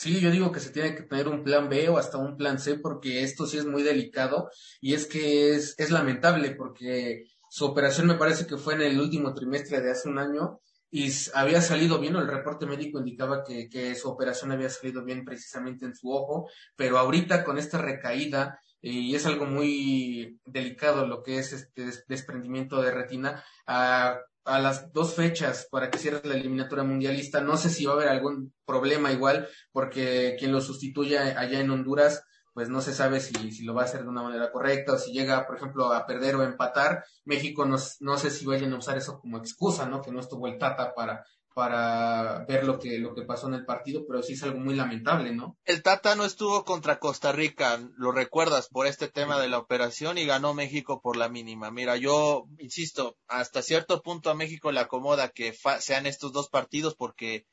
Sí, 0.00 0.18
yo 0.18 0.30
digo 0.30 0.50
que 0.50 0.60
se 0.60 0.70
tiene 0.70 0.94
que 0.94 1.02
tener 1.02 1.28
un 1.28 1.44
plan 1.44 1.68
B 1.68 1.90
o 1.90 1.98
hasta 1.98 2.16
un 2.16 2.38
plan 2.38 2.58
C 2.58 2.78
porque 2.78 3.22
esto 3.22 3.46
sí 3.46 3.58
es 3.58 3.66
muy 3.66 3.82
delicado 3.82 4.48
y 4.80 4.94
es 4.94 5.04
que 5.04 5.54
es, 5.54 5.74
es 5.78 5.90
lamentable 5.90 6.52
porque 6.52 7.26
su 7.50 7.66
operación 7.66 8.06
me 8.06 8.14
parece 8.14 8.46
que 8.46 8.56
fue 8.56 8.72
en 8.76 8.80
el 8.80 8.98
último 8.98 9.34
trimestre 9.34 9.82
de 9.82 9.90
hace 9.90 10.08
un 10.08 10.18
año 10.18 10.60
y 10.90 11.12
había 11.34 11.60
salido 11.60 11.98
bien, 12.00 12.16
o 12.16 12.20
el 12.20 12.28
reporte 12.28 12.64
médico 12.64 12.98
indicaba 12.98 13.44
que, 13.44 13.68
que 13.68 13.94
su 13.94 14.08
operación 14.08 14.52
había 14.52 14.70
salido 14.70 15.04
bien 15.04 15.22
precisamente 15.22 15.84
en 15.84 15.94
su 15.94 16.10
ojo, 16.10 16.48
pero 16.76 16.96
ahorita 16.96 17.44
con 17.44 17.58
esta 17.58 17.76
recaída 17.76 18.58
y 18.80 19.14
es 19.14 19.26
algo 19.26 19.44
muy 19.44 20.40
delicado 20.46 21.06
lo 21.06 21.22
que 21.22 21.38
es 21.38 21.52
este 21.52 21.90
desprendimiento 22.08 22.80
de 22.80 22.90
retina, 22.90 23.44
a 23.66 24.18
a 24.44 24.58
las 24.58 24.92
dos 24.92 25.14
fechas 25.14 25.68
para 25.70 25.90
que 25.90 25.98
cierre 25.98 26.20
la 26.24 26.34
eliminatoria 26.34 26.84
mundialista. 26.84 27.40
No 27.40 27.56
sé 27.56 27.70
si 27.70 27.84
va 27.84 27.92
a 27.92 27.96
haber 27.96 28.08
algún 28.08 28.52
problema 28.64 29.12
igual, 29.12 29.48
porque 29.72 30.36
quien 30.38 30.52
lo 30.52 30.60
sustituye 30.60 31.18
allá 31.18 31.60
en 31.60 31.70
Honduras, 31.70 32.24
pues 32.52 32.68
no 32.68 32.80
se 32.80 32.92
sabe 32.92 33.20
si, 33.20 33.52
si 33.52 33.64
lo 33.64 33.74
va 33.74 33.82
a 33.82 33.84
hacer 33.84 34.02
de 34.02 34.08
una 34.08 34.22
manera 34.22 34.50
correcta 34.50 34.92
o 34.92 34.98
si 34.98 35.12
llega, 35.12 35.46
por 35.46 35.56
ejemplo, 35.56 35.92
a 35.92 36.06
perder 36.06 36.36
o 36.36 36.42
empatar. 36.42 37.04
México 37.24 37.64
no, 37.64 37.76
no 38.00 38.18
sé 38.18 38.30
si 38.30 38.44
vayan 38.44 38.72
a 38.72 38.78
usar 38.78 38.98
eso 38.98 39.20
como 39.20 39.38
excusa, 39.38 39.86
¿no? 39.86 40.02
Que 40.02 40.10
no 40.10 40.20
estuvo 40.20 40.46
el 40.48 40.58
Tata 40.58 40.92
para, 40.94 41.24
para 41.54 42.44
ver 42.46 42.64
lo 42.64 42.78
que, 42.78 42.98
lo 42.98 43.14
que 43.14 43.22
pasó 43.22 43.48
en 43.48 43.54
el 43.54 43.64
partido, 43.64 44.06
pero 44.06 44.22
sí 44.22 44.34
es 44.34 44.42
algo 44.42 44.60
muy 44.60 44.74
lamentable, 44.74 45.34
¿no? 45.34 45.58
El 45.64 45.82
Tata 45.82 46.14
no 46.14 46.24
estuvo 46.24 46.64
contra 46.64 46.98
Costa 46.98 47.32
Rica, 47.32 47.80
lo 47.96 48.12
recuerdas, 48.12 48.68
por 48.68 48.86
este 48.86 49.08
tema 49.08 49.40
de 49.40 49.48
la 49.48 49.58
operación 49.58 50.18
y 50.18 50.26
ganó 50.26 50.54
México 50.54 51.00
por 51.00 51.16
la 51.16 51.28
mínima. 51.28 51.70
Mira, 51.70 51.96
yo 51.96 52.46
insisto, 52.58 53.16
hasta 53.26 53.62
cierto 53.62 54.02
punto 54.02 54.30
a 54.30 54.34
México 54.34 54.70
le 54.70 54.80
acomoda 54.80 55.30
que 55.30 55.56
sean 55.80 56.06
estos 56.06 56.32
dos 56.32 56.48
partidos 56.48 56.94
porque 56.94 57.46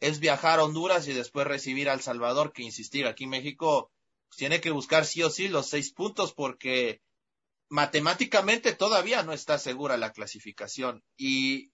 es 0.00 0.20
viajar 0.20 0.58
a 0.58 0.64
Honduras 0.64 1.08
y 1.08 1.14
después 1.14 1.46
recibir 1.46 1.88
a 1.88 1.94
El 1.94 2.02
Salvador, 2.02 2.52
que 2.52 2.62
insistir, 2.62 3.06
aquí 3.06 3.26
México 3.26 3.90
tiene 4.36 4.60
que 4.60 4.70
buscar 4.70 5.06
sí 5.06 5.22
o 5.22 5.30
sí 5.30 5.48
los 5.48 5.68
seis 5.68 5.92
puntos 5.92 6.34
porque 6.34 7.00
matemáticamente 7.68 8.74
todavía 8.74 9.22
no 9.22 9.32
está 9.32 9.58
segura 9.58 9.96
la 9.96 10.12
clasificación 10.12 11.02
y 11.16 11.72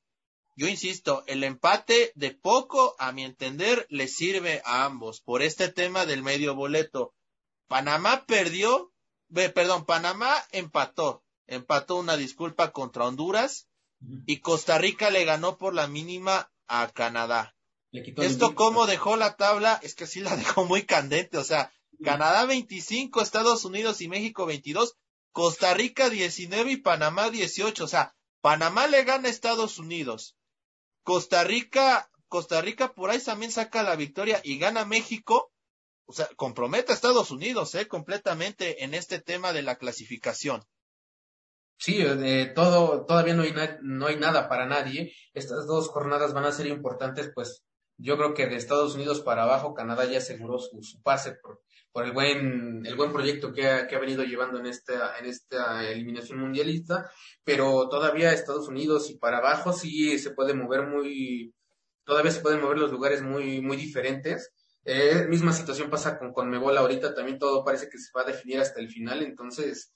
yo 0.54 0.68
insisto, 0.68 1.24
el 1.26 1.44
empate 1.44 2.12
de 2.14 2.32
poco, 2.32 2.94
a 2.98 3.12
mi 3.12 3.24
entender, 3.24 3.86
le 3.88 4.06
sirve 4.06 4.60
a 4.64 4.84
ambos 4.84 5.20
por 5.20 5.42
este 5.42 5.68
tema 5.68 6.04
del 6.04 6.22
medio 6.22 6.54
boleto. 6.54 7.14
Panamá 7.68 8.26
perdió, 8.26 8.92
perdón, 9.32 9.86
Panamá 9.86 10.34
empató, 10.50 11.24
empató 11.46 11.96
una 11.96 12.16
disculpa 12.16 12.70
contra 12.70 13.06
Honduras 13.06 13.68
y 14.26 14.40
Costa 14.40 14.78
Rica 14.78 15.10
le 15.10 15.24
ganó 15.24 15.56
por 15.56 15.74
la 15.74 15.86
mínima 15.86 16.52
a 16.66 16.90
Canadá. 16.92 17.54
Esto 17.92 18.54
cómo 18.54 18.86
dejó 18.86 19.16
la 19.16 19.36
tabla, 19.36 19.78
es 19.82 19.94
que 19.94 20.06
sí 20.06 20.20
la 20.20 20.36
dejó 20.36 20.64
muy 20.64 20.84
candente, 20.84 21.38
o 21.38 21.44
sea, 21.44 21.72
Canadá 22.02 22.46
25, 22.46 23.22
Estados 23.22 23.64
Unidos 23.64 24.00
y 24.00 24.08
México 24.08 24.44
22, 24.44 24.96
Costa 25.30 25.72
Rica 25.72 26.10
19 26.10 26.72
y 26.72 26.76
Panamá 26.78 27.30
18, 27.30 27.84
o 27.84 27.88
sea, 27.88 28.14
Panamá 28.40 28.86
le 28.86 29.04
gana 29.04 29.28
a 29.28 29.30
Estados 29.30 29.78
Unidos, 29.78 30.36
Costa 31.02 31.44
Rica, 31.44 32.10
Costa 32.28 32.60
Rica 32.60 32.92
por 32.92 33.10
ahí 33.10 33.18
también 33.20 33.52
saca 33.52 33.82
la 33.82 33.96
victoria 33.96 34.40
y 34.42 34.58
gana 34.58 34.84
México, 34.84 35.52
o 36.06 36.12
sea, 36.12 36.28
compromete 36.36 36.92
a 36.92 36.94
Estados 36.94 37.30
Unidos, 37.30 37.74
eh, 37.74 37.88
completamente 37.88 38.84
en 38.84 38.94
este 38.94 39.20
tema 39.20 39.52
de 39.52 39.62
la 39.62 39.76
clasificación. 39.76 40.62
Sí, 41.78 41.96
eh, 42.00 42.52
todo, 42.54 43.06
todavía 43.06 43.34
no 43.34 43.42
hay, 43.42 43.52
no 43.82 44.06
hay 44.06 44.16
nada 44.16 44.48
para 44.48 44.66
nadie. 44.66 45.12
Estas 45.34 45.66
dos 45.66 45.88
jornadas 45.88 46.32
van 46.32 46.44
a 46.44 46.52
ser 46.52 46.66
importantes, 46.68 47.30
pues 47.34 47.64
yo 47.96 48.16
creo 48.16 48.34
que 48.34 48.46
de 48.46 48.56
Estados 48.56 48.94
Unidos 48.94 49.20
para 49.20 49.42
abajo 49.42 49.74
Canadá 49.74 50.04
ya 50.04 50.18
aseguró 50.18 50.58
su, 50.58 51.02
pase 51.02 51.32
por, 51.42 51.60
por, 51.92 52.04
el 52.04 52.12
buen 52.12 52.84
el 52.86 52.96
buen 52.96 53.12
proyecto 53.12 53.52
que 53.52 53.68
ha, 53.68 53.86
que 53.86 53.96
ha 53.96 54.00
venido 54.00 54.24
llevando 54.24 54.58
en 54.58 54.66
esta 54.66 55.18
en 55.18 55.26
esta 55.26 55.88
eliminación 55.88 56.38
mundialista 56.38 57.10
pero 57.44 57.88
todavía 57.88 58.32
Estados 58.32 58.68
Unidos 58.68 59.10
y 59.10 59.18
para 59.18 59.38
abajo 59.38 59.72
sí 59.72 60.18
se 60.18 60.30
puede 60.30 60.54
mover 60.54 60.86
muy 60.86 61.54
todavía 62.04 62.32
se 62.32 62.40
pueden 62.40 62.60
mover 62.60 62.78
los 62.78 62.90
lugares 62.90 63.22
muy 63.22 63.60
muy 63.60 63.76
diferentes 63.76 64.52
eh, 64.84 65.26
misma 65.28 65.52
situación 65.52 65.90
pasa 65.90 66.18
con 66.18 66.32
Conmebol 66.32 66.76
ahorita 66.76 67.14
también 67.14 67.38
todo 67.38 67.64
parece 67.64 67.88
que 67.88 67.98
se 67.98 68.10
va 68.16 68.22
a 68.22 68.32
definir 68.32 68.60
hasta 68.60 68.80
el 68.80 68.88
final 68.88 69.22
entonces 69.22 69.92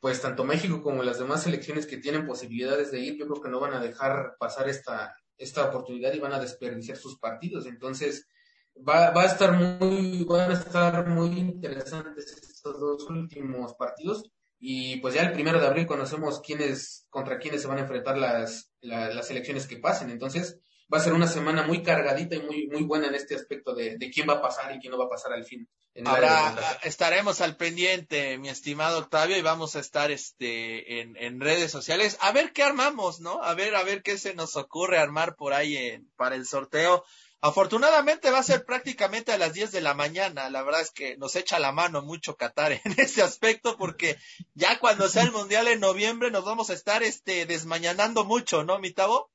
pues 0.00 0.20
tanto 0.20 0.44
México 0.44 0.82
como 0.82 1.02
las 1.02 1.18
demás 1.18 1.44
selecciones 1.44 1.86
que 1.86 1.98
tienen 1.98 2.26
posibilidades 2.26 2.90
de 2.90 3.00
ir 3.00 3.16
yo 3.16 3.26
creo 3.26 3.40
que 3.40 3.48
no 3.48 3.60
van 3.60 3.74
a 3.74 3.80
dejar 3.80 4.36
pasar 4.38 4.68
esta 4.68 5.14
esta 5.42 5.68
oportunidad 5.68 6.12
y 6.14 6.20
van 6.20 6.32
a 6.32 6.40
desperdiciar 6.40 6.96
sus 6.96 7.18
partidos. 7.18 7.66
Entonces, 7.66 8.28
va, 8.76 9.10
va 9.10 9.22
a 9.22 9.26
estar 9.26 9.52
muy, 9.52 10.24
van 10.24 10.50
a 10.50 10.54
estar 10.54 11.06
muy 11.08 11.38
interesantes 11.38 12.32
estos 12.32 12.78
dos 12.78 13.10
últimos 13.10 13.74
partidos. 13.74 14.30
Y 14.58 14.98
pues 14.98 15.14
ya 15.14 15.22
el 15.22 15.32
primero 15.32 15.60
de 15.60 15.66
abril 15.66 15.86
conocemos 15.86 16.40
quiénes, 16.40 17.06
contra 17.10 17.38
quiénes 17.38 17.62
se 17.62 17.68
van 17.68 17.78
a 17.78 17.82
enfrentar 17.82 18.16
las, 18.16 18.70
las 18.80 19.28
elecciones 19.30 19.66
que 19.66 19.78
pasen. 19.78 20.10
Entonces, 20.10 20.60
va 20.92 20.98
a 20.98 21.02
ser 21.02 21.14
una 21.14 21.26
semana 21.26 21.66
muy 21.66 21.82
cargadita 21.82 22.36
y 22.36 22.42
muy, 22.42 22.68
muy 22.68 22.82
buena 22.84 23.08
en 23.08 23.16
este 23.16 23.34
aspecto 23.34 23.74
de, 23.74 23.96
de 23.98 24.10
quién 24.10 24.28
va 24.28 24.34
a 24.34 24.42
pasar 24.42 24.72
y 24.74 24.78
quién 24.78 24.92
no 24.92 24.98
va 24.98 25.06
a 25.06 25.10
pasar 25.10 25.32
al 25.32 25.44
fin. 25.44 25.68
Ahora 26.06 26.54
estaremos 26.84 27.40
al 27.40 27.56
pendiente, 27.56 28.38
mi 28.38 28.48
estimado 28.48 28.98
Octavio, 28.98 29.36
y 29.36 29.42
vamos 29.42 29.76
a 29.76 29.80
estar 29.80 30.10
este 30.10 31.00
en, 31.00 31.16
en, 31.16 31.38
redes 31.38 31.70
sociales 31.70 32.16
a 32.20 32.32
ver 32.32 32.52
qué 32.52 32.62
armamos, 32.62 33.20
¿no? 33.20 33.42
A 33.42 33.54
ver, 33.54 33.74
a 33.74 33.82
ver 33.82 34.02
qué 34.02 34.16
se 34.16 34.34
nos 34.34 34.56
ocurre 34.56 34.98
armar 34.98 35.36
por 35.36 35.52
ahí 35.52 35.76
en, 35.76 36.10
para 36.16 36.34
el 36.34 36.46
sorteo. 36.46 37.04
Afortunadamente 37.44 38.30
va 38.30 38.38
a 38.38 38.44
ser 38.44 38.64
prácticamente 38.64 39.32
a 39.32 39.36
las 39.36 39.52
10 39.52 39.72
de 39.72 39.80
la 39.80 39.94
mañana. 39.94 40.48
La 40.48 40.62
verdad 40.62 40.80
es 40.80 40.92
que 40.92 41.16
nos 41.16 41.34
echa 41.34 41.58
la 41.58 41.72
mano 41.72 42.00
mucho 42.00 42.36
Qatar 42.36 42.70
en 42.70 42.80
ese 42.98 43.20
aspecto 43.20 43.76
porque 43.76 44.16
ya 44.54 44.78
cuando 44.78 45.08
sea 45.08 45.24
el 45.24 45.32
Mundial 45.32 45.66
en 45.66 45.80
noviembre 45.80 46.30
nos 46.30 46.44
vamos 46.44 46.70
a 46.70 46.74
estar 46.74 47.02
este 47.02 47.44
desmañanando 47.44 48.24
mucho, 48.24 48.62
¿no, 48.62 48.78
mi 48.78 48.92
Tavo? 48.92 49.28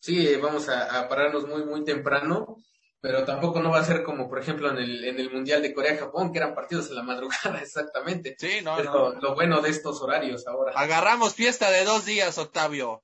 Sí, 0.00 0.36
vamos 0.36 0.70
a, 0.70 1.06
pararnos 1.06 1.46
muy, 1.46 1.64
muy 1.64 1.84
temprano, 1.84 2.56
pero 3.00 3.26
tampoco 3.26 3.60
no 3.60 3.70
va 3.70 3.80
a 3.80 3.84
ser 3.84 4.04
como, 4.04 4.26
por 4.26 4.38
ejemplo, 4.38 4.70
en 4.70 4.78
el, 4.78 5.04
en 5.04 5.20
el 5.20 5.30
Mundial 5.30 5.60
de 5.60 5.74
Corea-Japón, 5.74 6.32
que 6.32 6.38
eran 6.38 6.54
partidos 6.54 6.88
en 6.88 6.96
la 6.96 7.02
madrugada, 7.04 7.60
exactamente. 7.60 8.36
Sí, 8.38 8.62
no, 8.62 8.82
no. 8.82 9.14
Lo, 9.20 9.34
bueno 9.34 9.60
de 9.60 9.68
estos 9.68 10.00
horarios 10.00 10.46
ahora. 10.46 10.72
Agarramos 10.76 11.34
fiesta 11.34 11.70
de 11.70 11.84
dos 11.84 12.06
días, 12.06 12.38
Octavio. 12.38 13.02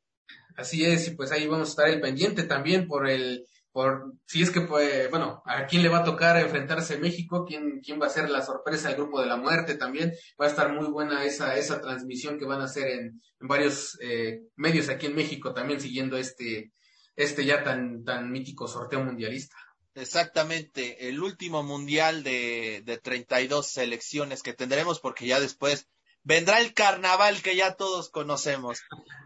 Así 0.57 0.85
es, 0.87 1.09
y 1.09 1.11
pues 1.11 1.31
ahí 1.31 1.47
vamos 1.47 1.69
a 1.69 1.71
estar 1.71 1.89
el 1.89 2.01
pendiente 2.01 2.43
también 2.43 2.87
por 2.87 3.09
el, 3.09 3.47
por 3.73 4.15
si 4.27 4.43
es 4.43 4.51
que 4.51 4.63
pues, 4.63 5.09
bueno, 5.11 5.43
a 5.47 5.67
quién 5.67 5.83
le 5.83 5.89
va 5.89 5.99
a 5.99 6.05
tocar 6.05 6.37
enfrentarse 6.37 6.99
México, 6.99 7.45
quién, 7.47 7.81
quién 7.81 8.01
va 8.01 8.07
a 8.07 8.11
ser 8.11 8.29
la 8.29 8.43
sorpresa 8.43 8.89
del 8.89 8.97
grupo 8.97 9.21
de 9.21 9.27
la 9.27 9.37
muerte 9.37 9.77
también, 9.77 10.13
va 10.41 10.47
a 10.47 10.49
estar 10.49 10.73
muy 10.73 10.87
buena 10.89 11.25
esa, 11.25 11.57
esa 11.57 11.81
transmisión 11.81 12.39
que 12.39 12.47
van 12.47 12.61
a 12.61 12.65
hacer 12.65 12.89
en, 12.89 13.21
en 13.41 13.49
varios 13.49 13.99
eh, 14.03 14.41
medios 14.57 14.89
aquí 14.89 15.07
en 15.07 15.15
México 15.15 15.55
también 15.55 15.81
siguiendo 15.81 16.17
este, 16.17 16.73
este 17.17 17.45
ya 17.45 17.63
tan, 17.63 18.05
tan 18.05 18.31
mítico 18.31 18.67
sorteo 18.67 19.05
mundialista. 19.05 19.57
Exactamente, 19.95 21.09
el 21.09 21.21
último 21.21 21.63
mundial 21.63 22.23
de, 22.23 22.83
de 22.85 22.99
32 22.99 23.67
selecciones 23.67 24.43
que 24.43 24.55
tendremos 24.55 25.01
porque 25.01 25.27
ya 25.27 25.41
después 25.41 25.89
vendrá 26.23 26.61
el 26.61 26.75
carnaval 26.75 27.43
que 27.43 27.57
ya 27.57 27.75
todos 27.75 28.11
conocemos. 28.11 28.81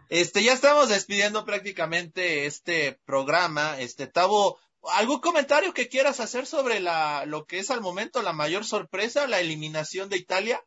Este, 0.09 0.43
ya 0.43 0.53
estamos 0.53 0.89
despidiendo 0.89 1.45
prácticamente 1.45 2.45
este 2.45 2.99
programa. 3.05 3.79
Este, 3.79 4.07
Tavo, 4.07 4.59
¿algún 4.83 5.19
comentario 5.19 5.73
que 5.73 5.89
quieras 5.89 6.19
hacer 6.19 6.45
sobre 6.45 6.79
la, 6.79 7.25
lo 7.25 7.45
que 7.45 7.59
es 7.59 7.71
al 7.71 7.81
momento 7.81 8.21
la 8.21 8.33
mayor 8.33 8.65
sorpresa, 8.65 9.27
la 9.27 9.39
eliminación 9.39 10.09
de 10.09 10.17
Italia? 10.17 10.63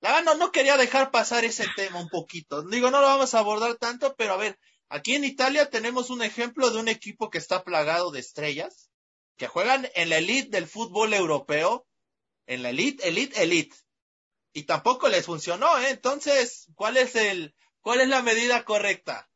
La 0.00 0.20
no, 0.22 0.34
no 0.34 0.50
quería 0.50 0.76
dejar 0.76 1.12
pasar 1.12 1.44
ese 1.44 1.66
tema 1.76 2.00
un 2.00 2.08
poquito. 2.08 2.62
Digo, 2.62 2.90
no 2.90 3.00
lo 3.00 3.06
vamos 3.06 3.34
a 3.34 3.38
abordar 3.38 3.76
tanto, 3.76 4.16
pero 4.16 4.34
a 4.34 4.36
ver, 4.36 4.58
aquí 4.88 5.14
en 5.14 5.24
Italia 5.24 5.70
tenemos 5.70 6.10
un 6.10 6.22
ejemplo 6.22 6.70
de 6.70 6.80
un 6.80 6.88
equipo 6.88 7.30
que 7.30 7.38
está 7.38 7.62
plagado 7.62 8.10
de 8.10 8.18
estrellas, 8.18 8.90
que 9.36 9.46
juegan 9.46 9.88
en 9.94 10.10
la 10.10 10.18
elite 10.18 10.50
del 10.50 10.66
fútbol 10.66 11.14
europeo, 11.14 11.86
en 12.46 12.64
la 12.64 12.70
elite, 12.70 13.06
elite, 13.08 13.40
elite. 13.40 13.76
Y 14.52 14.64
tampoco 14.64 15.08
les 15.08 15.24
funcionó, 15.24 15.78
¿eh? 15.78 15.90
Entonces, 15.90 16.68
¿cuál 16.74 16.96
es 16.96 17.16
el, 17.16 17.54
cuál 17.80 18.00
es 18.00 18.08
la 18.08 18.22
medida 18.22 18.64
correcta? 18.64 19.28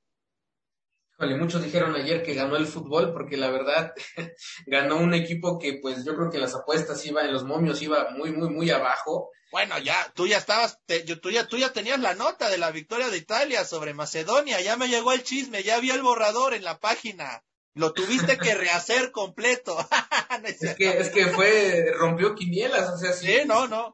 Híjole, 1.19 1.37
muchos 1.39 1.65
dijeron 1.65 1.95
ayer 1.95 2.23
que 2.23 2.35
ganó 2.35 2.57
el 2.57 2.67
fútbol 2.67 3.15
porque 3.15 3.39
la 3.39 3.51
verdad 3.51 3.95
ganó 4.67 4.99
un 4.99 5.15
equipo 5.15 5.59
que 5.59 5.79
pues 5.81 6.05
yo 6.05 6.15
creo 6.15 6.31
que 6.31 6.39
las 6.39 6.55
apuestas 6.55 7.07
iba 7.07 7.23
en 7.23 7.33
los 7.33 7.45
momios 7.45 7.81
iba 7.81 8.11
muy 8.11 8.33
muy 8.33 8.51
muy 8.51 8.71
abajo. 8.71 9.31
Bueno, 9.51 9.79
ya 9.79 10.13
tú 10.15 10.27
ya 10.27 10.37
estabas 10.37 10.79
te, 10.85 11.07
yo, 11.07 11.19
tú 11.19 11.31
ya 11.31 11.47
tú 11.47 11.57
ya 11.57 11.73
tenías 11.73 11.99
la 12.01 12.15
nota 12.15 12.51
de 12.51 12.59
la 12.59 12.71
victoria 12.71 13.09
de 13.09 13.17
Italia 13.17 13.65
sobre 13.65 13.95
Macedonia, 13.95 14.61
ya 14.61 14.77
me 14.77 14.89
llegó 14.89 15.13
el 15.13 15.23
chisme, 15.23 15.63
ya 15.63 15.81
vi 15.81 15.89
el 15.91 16.03
borrador 16.03 16.53
en 16.53 16.65
la 16.65 16.81
página. 16.81 17.43
Lo 17.77 17.93
tuviste 17.93 18.39
que 18.39 18.55
rehacer 18.55 19.11
completo. 19.13 19.77
no 20.43 20.49
es, 20.49 20.63
es, 20.63 20.75
que 20.77 20.99
es 20.99 21.11
que 21.11 21.27
fue 21.27 21.93
rompió 21.95 22.35
quinielas, 22.35 22.89
o 22.89 22.97
sea, 22.97 23.13
si, 23.13 23.27
sí, 23.27 23.39
no, 23.47 23.69
no. 23.69 23.93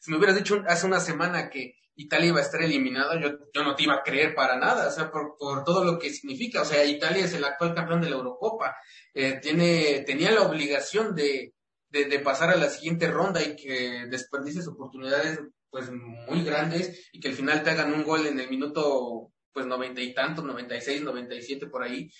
Si 0.00 0.10
me 0.10 0.16
hubieras 0.16 0.36
dicho 0.36 0.62
hace 0.66 0.86
una 0.86 0.98
semana 0.98 1.50
que 1.50 1.74
Italia 1.94 2.28
iba 2.28 2.38
a 2.38 2.42
estar 2.42 2.62
eliminada, 2.62 3.20
yo, 3.20 3.38
yo 3.52 3.64
no 3.64 3.74
te 3.76 3.82
iba 3.82 3.96
a 3.96 4.02
creer 4.02 4.34
para 4.34 4.56
nada, 4.56 4.88
o 4.88 4.90
sea, 4.90 5.10
por, 5.10 5.36
por 5.38 5.62
todo 5.64 5.84
lo 5.84 5.98
que 5.98 6.08
significa. 6.08 6.62
O 6.62 6.64
sea, 6.64 6.82
Italia 6.86 7.26
es 7.26 7.34
el 7.34 7.44
actual 7.44 7.74
campeón 7.74 8.00
de 8.00 8.08
la 8.08 8.16
Eurocopa, 8.16 8.74
eh, 9.12 9.38
tiene, 9.42 10.04
tenía 10.06 10.30
la 10.30 10.42
obligación 10.42 11.14
de, 11.14 11.52
de, 11.90 12.06
de, 12.06 12.18
pasar 12.20 12.48
a 12.48 12.56
la 12.56 12.70
siguiente 12.70 13.08
ronda 13.08 13.42
y 13.42 13.56
que 13.56 14.06
desperdicies 14.08 14.68
oportunidades 14.68 15.38
pues 15.68 15.90
muy 15.90 16.44
grandes 16.44 17.10
y 17.12 17.20
que 17.20 17.28
al 17.28 17.34
final 17.34 17.62
te 17.62 17.70
hagan 17.70 17.92
un 17.92 18.04
gol 18.04 18.26
en 18.26 18.40
el 18.40 18.48
minuto 18.48 19.32
pues 19.52 19.66
noventa 19.66 20.00
y 20.00 20.14
tantos, 20.14 20.44
noventa 20.44 20.76
y 20.76 20.80
seis, 20.80 21.02
noventa 21.02 21.34
y 21.34 21.42
siete 21.42 21.66
por 21.66 21.82
ahí. 21.82 22.10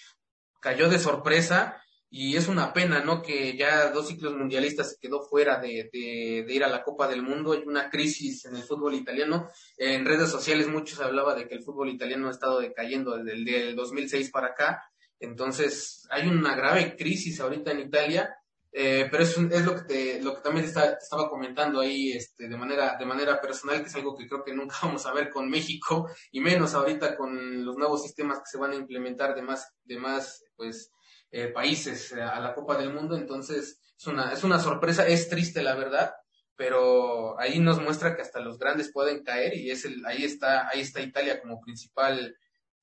Cayó 0.60 0.88
de 0.88 0.98
sorpresa 0.98 1.82
y 2.10 2.36
es 2.36 2.48
una 2.48 2.72
pena, 2.72 3.00
¿no? 3.00 3.22
Que 3.22 3.56
ya 3.56 3.90
dos 3.90 4.08
ciclos 4.08 4.34
mundialistas 4.34 4.90
se 4.90 4.98
quedó 4.98 5.22
fuera 5.22 5.60
de, 5.60 5.90
de, 5.92 6.54
ir 6.54 6.64
a 6.64 6.68
la 6.68 6.82
Copa 6.82 7.06
del 7.06 7.22
Mundo. 7.22 7.52
Hay 7.52 7.62
una 7.66 7.90
crisis 7.90 8.46
en 8.46 8.56
el 8.56 8.62
fútbol 8.62 8.94
italiano. 8.94 9.48
En 9.76 10.06
redes 10.06 10.30
sociales 10.30 10.68
muchos 10.68 11.00
hablaba 11.00 11.34
de 11.34 11.46
que 11.46 11.54
el 11.54 11.62
fútbol 11.62 11.90
italiano 11.90 12.28
ha 12.28 12.32
estado 12.32 12.60
decayendo 12.60 13.16
desde 13.16 13.32
el 13.32 13.44
del 13.44 13.76
2006 13.76 14.30
para 14.30 14.48
acá. 14.48 14.82
Entonces 15.20 16.06
hay 16.10 16.28
una 16.28 16.56
grave 16.56 16.96
crisis 16.96 17.40
ahorita 17.40 17.72
en 17.72 17.80
Italia. 17.80 18.34
Eh, 18.70 19.08
pero 19.10 19.22
es, 19.22 19.36
es 19.36 19.64
lo 19.64 19.74
que 19.74 19.82
te, 19.82 20.22
lo 20.22 20.34
que 20.34 20.42
también 20.42 20.66
te, 20.66 20.70
estaba 20.70 21.28
comentando 21.30 21.80
ahí 21.80 22.12
este, 22.12 22.48
de 22.48 22.56
manera 22.56 22.96
de 22.98 23.06
manera 23.06 23.40
personal 23.40 23.80
que 23.80 23.88
es 23.88 23.94
algo 23.94 24.14
que 24.14 24.28
creo 24.28 24.44
que 24.44 24.52
nunca 24.52 24.76
vamos 24.82 25.06
a 25.06 25.14
ver 25.14 25.30
con 25.30 25.48
México 25.48 26.06
y 26.30 26.40
menos 26.40 26.74
ahorita 26.74 27.16
con 27.16 27.64
los 27.64 27.76
nuevos 27.76 28.02
sistemas 28.02 28.40
que 28.40 28.50
se 28.50 28.58
van 28.58 28.72
a 28.72 28.76
implementar 28.76 29.34
de 29.34 29.40
más 29.40 29.74
de 29.84 29.98
más 29.98 30.44
pues 30.54 30.92
eh, 31.30 31.48
países 31.48 32.12
eh, 32.12 32.22
a 32.22 32.40
la 32.40 32.54
Copa 32.54 32.78
del 32.78 32.92
Mundo, 32.92 33.14
entonces 33.14 33.80
es 33.98 34.06
una, 34.06 34.32
es 34.32 34.44
una 34.44 34.58
sorpresa, 34.58 35.06
es 35.06 35.28
triste 35.28 35.62
la 35.62 35.74
verdad, 35.74 36.14
pero 36.56 37.38
ahí 37.38 37.58
nos 37.58 37.82
muestra 37.82 38.16
que 38.16 38.22
hasta 38.22 38.40
los 38.40 38.58
grandes 38.58 38.90
pueden 38.90 39.22
caer 39.22 39.54
y 39.54 39.70
es 39.70 39.84
el, 39.84 40.06
ahí 40.06 40.24
está, 40.24 40.68
ahí 40.68 40.80
está 40.80 41.02
Italia 41.02 41.40
como 41.40 41.60
principal, 41.60 42.34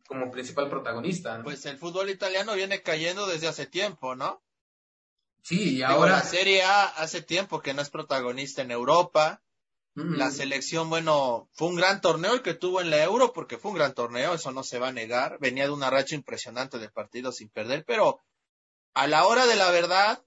como 0.07 0.29
principal 0.29 0.69
protagonista. 0.69 1.41
Pues 1.43 1.65
el 1.65 1.79
fútbol 1.79 2.11
italiano 2.11 2.53
viene 2.53 2.83
cayendo 2.83 3.25
desde 3.25 3.47
hace 3.47 3.65
tiempo, 3.65 4.15
¿no? 4.15 4.44
Sí, 5.45 5.75
y 5.75 5.83
ahora. 5.83 6.13
la 6.13 6.23
Serie 6.23 6.63
A 6.63 6.85
hace 6.85 7.21
tiempo 7.21 7.61
que 7.61 7.75
no 7.75 7.83
es 7.83 7.91
protagonista 7.91 8.63
en 8.63 8.71
Europa. 8.71 9.43
Mm. 9.93 10.15
La 10.15 10.31
selección, 10.31 10.89
bueno, 10.89 11.49
fue 11.53 11.67
un 11.67 11.75
gran 11.75 12.01
torneo 12.01 12.33
el 12.33 12.41
que 12.41 12.55
tuvo 12.55 12.81
en 12.81 12.89
la 12.89 13.03
Euro, 13.03 13.31
porque 13.31 13.59
fue 13.59 13.69
un 13.69 13.77
gran 13.77 13.93
torneo, 13.93 14.33
eso 14.33 14.51
no 14.51 14.63
se 14.63 14.79
va 14.79 14.87
a 14.87 14.91
negar. 14.91 15.37
Venía 15.39 15.65
de 15.65 15.69
una 15.69 15.91
racha 15.91 16.15
impresionante 16.15 16.79
de 16.79 16.89
partidos 16.89 17.35
sin 17.35 17.49
perder, 17.49 17.85
pero 17.85 18.23
a 18.95 19.05
la 19.05 19.27
hora 19.27 19.45
de 19.45 19.55
la 19.55 19.69
verdad, 19.69 20.25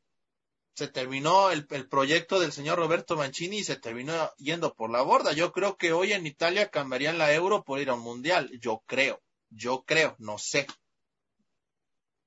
se 0.76 0.86
terminó 0.86 1.50
el, 1.50 1.66
el, 1.70 1.88
proyecto 1.88 2.38
del 2.38 2.52
señor 2.52 2.78
Roberto 2.78 3.16
Mancini 3.16 3.58
y 3.58 3.64
se 3.64 3.74
terminó 3.74 4.30
yendo 4.36 4.76
por 4.76 4.88
la 4.88 5.02
borda. 5.02 5.32
Yo 5.32 5.50
creo 5.50 5.76
que 5.76 5.92
hoy 5.92 6.12
en 6.12 6.28
Italia 6.28 6.70
cambiarían 6.70 7.18
la 7.18 7.32
euro 7.32 7.64
por 7.64 7.80
ir 7.80 7.90
a 7.90 7.94
un 7.94 8.02
mundial. 8.02 8.52
Yo 8.60 8.84
creo, 8.86 9.20
yo 9.50 9.82
creo, 9.84 10.14
no 10.20 10.38
sé. 10.38 10.68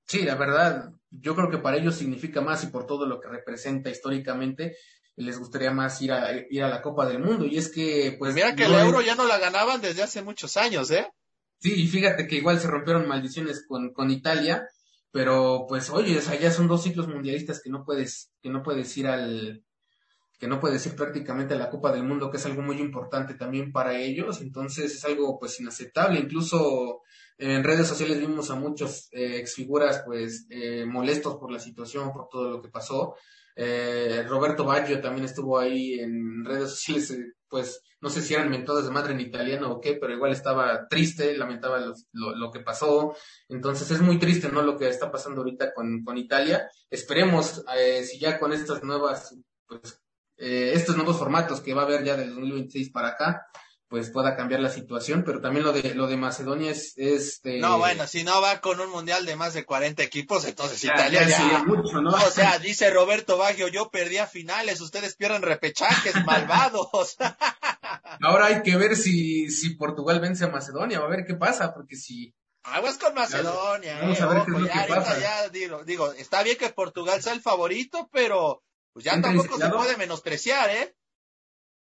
Sí, 0.06 0.24
la 0.24 0.36
verdad, 0.36 0.92
yo 1.10 1.36
creo 1.36 1.50
que 1.50 1.58
para 1.58 1.78
ellos 1.78 1.96
significa 1.96 2.42
más 2.42 2.64
y 2.64 2.68
por 2.68 2.86
todo 2.86 3.06
lo 3.06 3.20
que 3.20 3.30
representa 3.30 3.90
históricamente, 3.90 4.76
les 5.16 5.38
gustaría 5.38 5.72
más 5.72 6.02
ir 6.02 6.12
a, 6.12 6.32
ir 6.50 6.64
a 6.64 6.70
la 6.70 6.82
Copa 6.82 7.08
del 7.08 7.20
Mundo. 7.20 7.46
Y 7.46 7.58
es 7.58 7.72
que, 7.72 8.16
pues. 8.18 8.34
Mira 8.34 8.56
que 8.56 8.66
no 8.66 8.72
la 8.72 8.86
euro 8.86 9.02
ya 9.02 9.16
no 9.16 9.26
la 9.26 9.38
ganaban 9.38 9.82
desde 9.82 10.04
hace 10.04 10.22
muchos 10.22 10.58
años, 10.58 10.92
¿eh? 10.92 11.08
Sí, 11.60 11.74
y 11.74 11.88
fíjate 11.88 12.28
que 12.28 12.38
igual 12.38 12.60
se 12.60 12.68
rompieron 12.68 13.08
maldiciones 13.08 13.66
con, 13.68 13.94
con 13.94 14.10
Italia 14.10 14.68
pero 15.12 15.66
pues 15.68 15.90
oye, 15.90 16.18
o 16.18 16.22
sea, 16.22 16.40
ya 16.40 16.52
son 16.52 16.68
dos 16.68 16.84
ciclos 16.84 17.08
mundialistas 17.08 17.62
que 17.62 17.70
no 17.70 17.84
puedes, 17.84 18.32
que 18.42 18.50
no 18.50 18.64
puedes 18.64 18.96
ir 18.98 19.08
al, 19.08 19.64
que 20.42 20.48
no 20.48 20.60
puedes 20.60 20.84
ir 20.88 20.96
prácticamente 20.96 21.56
la 21.56 21.70
Copa 21.70 21.92
del 21.92 22.04
Mundo, 22.04 22.32
que 22.32 22.38
es 22.38 22.46
algo 22.48 22.64
muy 22.64 22.80
importante 22.80 23.36
también 23.36 23.72
para 23.72 23.96
ellos, 23.96 24.42
entonces 24.42 24.92
es 24.94 25.06
algo 25.06 25.38
pues 25.40 25.60
inaceptable, 25.60 26.20
incluso 26.20 27.02
en 27.38 27.64
redes 27.64 27.88
sociales 27.88 28.20
vimos 28.20 28.50
a 28.50 28.56
muchos 28.56 29.08
eh, 29.12 29.38
exfiguras 29.38 30.02
pues 30.04 30.48
eh, 30.50 30.86
molestos 30.86 31.36
por 31.36 31.52
la 31.52 31.60
situación, 31.60 32.12
por 32.12 32.28
todo 32.28 32.50
lo 32.50 32.62
que 32.62 32.70
pasó, 32.70 33.16
eh, 33.56 34.24
Roberto 34.28 34.66
Baggio 34.66 35.02
también 35.02 35.26
estuvo 35.26 35.60
ahí 35.60 36.00
en 36.00 36.46
redes 36.46 36.72
sociales, 36.72 37.12
eh, 37.12 37.34
pues 37.48 37.84
no 38.00 38.10
sé 38.10 38.22
si 38.22 38.34
eran 38.34 38.50
mentadas 38.50 38.86
de 38.86 38.92
madre 38.92 39.14
en 39.14 39.20
italiano 39.20 39.72
o 39.72 39.82
qué, 39.82 39.94
pero 39.94 40.14
igual 40.14 40.32
estaba 40.32 40.88
triste, 40.88 41.38
lamentaba 41.38 41.80
lo, 41.80 41.94
lo, 42.14 42.36
lo, 42.36 42.52
que 42.52 42.62
pasó. 42.62 43.16
Entonces 43.50 43.92
es 43.92 44.02
muy 44.02 44.18
triste, 44.18 44.50
¿no? 44.50 44.62
Lo 44.62 44.78
que 44.78 44.88
está 44.90 45.12
pasando 45.12 45.42
ahorita 45.42 45.74
con, 45.74 46.04
con 46.04 46.18
Italia. 46.18 46.68
Esperemos 46.90 47.64
eh, 47.78 48.04
si 48.04 48.20
ya 48.20 48.40
con 48.40 48.54
estas 48.54 48.84
nuevas, 48.84 49.38
pues, 49.68 50.02
eh, 50.42 50.74
estos 50.74 50.96
nuevos 50.96 51.18
formatos 51.18 51.62
que 51.62 51.74
va 51.74 51.84
a 51.84 51.86
haber 51.86 52.04
ya 52.04 52.18
del 52.18 52.34
2026 52.34 52.90
para 52.90 53.10
acá, 53.10 53.46
pues 53.88 54.10
pueda 54.10 54.36
cambiar 54.38 54.62
la 54.62 54.70
situación, 54.70 55.24
pero 55.26 55.42
también 55.42 55.66
lo 55.66 55.74
de 55.74 55.94
lo 55.94 56.08
de 56.08 56.16
Macedonia 56.16 56.72
es, 56.72 56.94
es 56.96 57.42
de... 57.42 57.60
No, 57.60 57.78
bueno, 57.78 58.08
si 58.08 58.24
no 58.24 58.42
va 58.42 58.62
con 58.62 58.80
un 58.80 58.90
mundial 58.90 59.26
de 59.26 59.36
más 59.36 59.54
de 59.54 59.66
40 59.66 60.02
equipos, 60.02 60.46
entonces 60.46 60.82
ya, 60.82 60.94
Italia 60.94 61.28
ya, 61.28 61.38
ya... 61.38 61.64
Mucho, 61.66 62.02
¿no? 62.02 62.10
O 62.12 62.32
sea, 62.32 62.58
dice 62.60 62.90
Roberto 62.90 63.38
Baggio, 63.38 63.68
yo 63.68 63.92
perdí 63.92 64.18
a 64.18 64.28
finales, 64.28 64.80
ustedes 64.80 65.16
pierden 65.16 65.42
repechajes, 65.42 66.16
malvados. 66.26 67.18
Ahora 68.22 68.46
hay 68.48 68.62
que 68.64 68.78
ver 68.78 68.96
si 68.96 69.52
si 69.52 69.76
Portugal 69.76 70.22
vence 70.22 70.46
a 70.46 70.50
Macedonia, 70.50 71.00
a 71.00 71.08
ver 71.08 71.26
qué 71.28 71.36
pasa, 71.36 71.74
porque 71.74 71.98
si 71.98 72.34
Aguas 72.64 72.98
con 72.98 73.14
Macedonia, 73.14 74.00
Vamos 74.02 74.20
eh, 74.20 74.24
a 74.24 74.28
ver 74.28 74.38
ojo, 74.38 74.46
qué 74.46 74.52
es 74.52 74.60
lo 74.62 74.68
ya, 74.68 74.86
que 74.86 74.94
pasa. 74.94 75.20
ya 75.20 75.50
digo, 75.50 75.84
digo, 75.84 76.14
está 76.14 76.44
bien 76.44 76.58
que 76.58 76.70
Portugal 76.70 77.22
sea 77.22 77.34
el 77.34 77.42
favorito, 77.42 78.08
pero 78.12 78.64
pues 78.94 79.06
ya 79.06 79.22
tampoco 79.22 79.58
se 79.58 79.70
puede 79.70 79.98
menospreciar, 79.98 80.70
¿eh? 80.70 80.96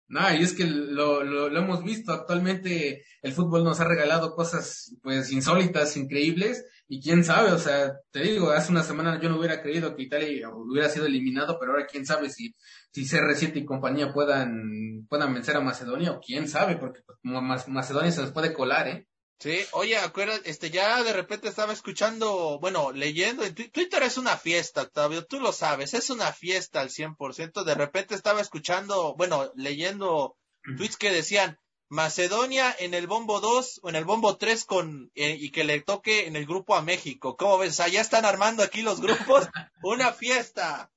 No, 0.10 0.22
y 0.34 0.42
es 0.42 0.54
que 0.54 0.66
lo, 0.66 1.24
lo, 1.24 1.50
lo, 1.50 1.60
hemos 1.60 1.84
visto 1.84 2.12
actualmente, 2.12 3.06
el 3.22 3.32
fútbol 3.32 3.64
nos 3.64 3.80
ha 3.80 3.84
regalado 3.84 4.34
cosas 4.34 4.96
pues 5.04 5.32
insólitas, 5.32 5.96
increíbles, 5.98 6.66
y 6.88 7.00
quién 7.00 7.24
sabe, 7.24 7.52
o 7.52 7.60
sea, 7.60 7.94
te 8.10 8.22
digo, 8.22 8.50
hace 8.50 8.72
una 8.72 8.82
semana 8.82 9.22
yo 9.22 9.30
no 9.30 9.38
hubiera 9.38 9.62
creído 9.62 9.96
que 9.96 10.02
Italia 10.02 10.50
hubiera 10.50 10.90
sido 10.90 11.06
eliminado, 11.06 11.60
pero 11.60 11.74
ahora 11.74 11.86
quién 11.86 12.08
sabe 12.08 12.32
si, 12.32 12.56
si 12.92 13.04
CR7 13.04 13.58
y 13.58 13.66
compañía 13.66 14.12
puedan, 14.12 15.06
puedan 15.08 15.32
vencer 15.32 15.56
a 15.56 15.62
Macedonia, 15.62 16.14
o 16.14 16.20
quién 16.20 16.48
sabe, 16.48 16.78
porque 16.78 17.02
pues, 17.06 17.20
como 17.22 17.40
Macedonia 17.44 18.12
se 18.12 18.22
nos 18.22 18.32
puede 18.32 18.52
colar, 18.52 18.88
¿eh? 18.88 19.08
Sí, 19.40 19.58
oye, 19.72 19.98
acuérdate, 19.98 20.50
este, 20.50 20.70
ya 20.70 21.02
de 21.02 21.14
repente 21.14 21.48
estaba 21.48 21.72
escuchando, 21.72 22.60
bueno, 22.60 22.92
leyendo, 22.92 23.46
en 23.46 23.56
Twitter 23.56 24.04
es 24.04 24.18
una 24.18 24.36
fiesta, 24.36 24.82
Octavio, 24.82 25.26
tú 25.26 25.40
lo 25.40 25.54
sabes, 25.54 25.94
es 25.94 26.10
una 26.10 26.34
fiesta 26.34 26.82
al 26.82 26.90
100%, 26.90 27.64
de 27.64 27.74
repente 27.74 28.16
estaba 28.16 28.42
escuchando, 28.42 29.16
bueno, 29.16 29.50
leyendo 29.56 30.36
tweets 30.76 30.98
que 30.98 31.12
decían, 31.12 31.58
Macedonia 31.88 32.76
en 32.80 32.94
el 32.94 33.08
bombo 33.08 33.40
2 33.40 33.80
o 33.82 33.90
en 33.90 33.96
el 33.96 34.04
bombo 34.04 34.36
3 34.36 34.66
con, 34.66 35.10
eh, 35.16 35.38
y 35.40 35.52
que 35.52 35.64
le 35.64 35.80
toque 35.80 36.28
en 36.28 36.36
el 36.36 36.46
grupo 36.46 36.76
a 36.76 36.82
México, 36.82 37.38
¿cómo 37.38 37.58
ves? 37.58 37.80
Allá 37.80 38.02
están 38.02 38.26
armando 38.26 38.62
aquí 38.62 38.82
los 38.82 39.00
grupos, 39.00 39.48
una 39.84 40.12
fiesta. 40.12 40.92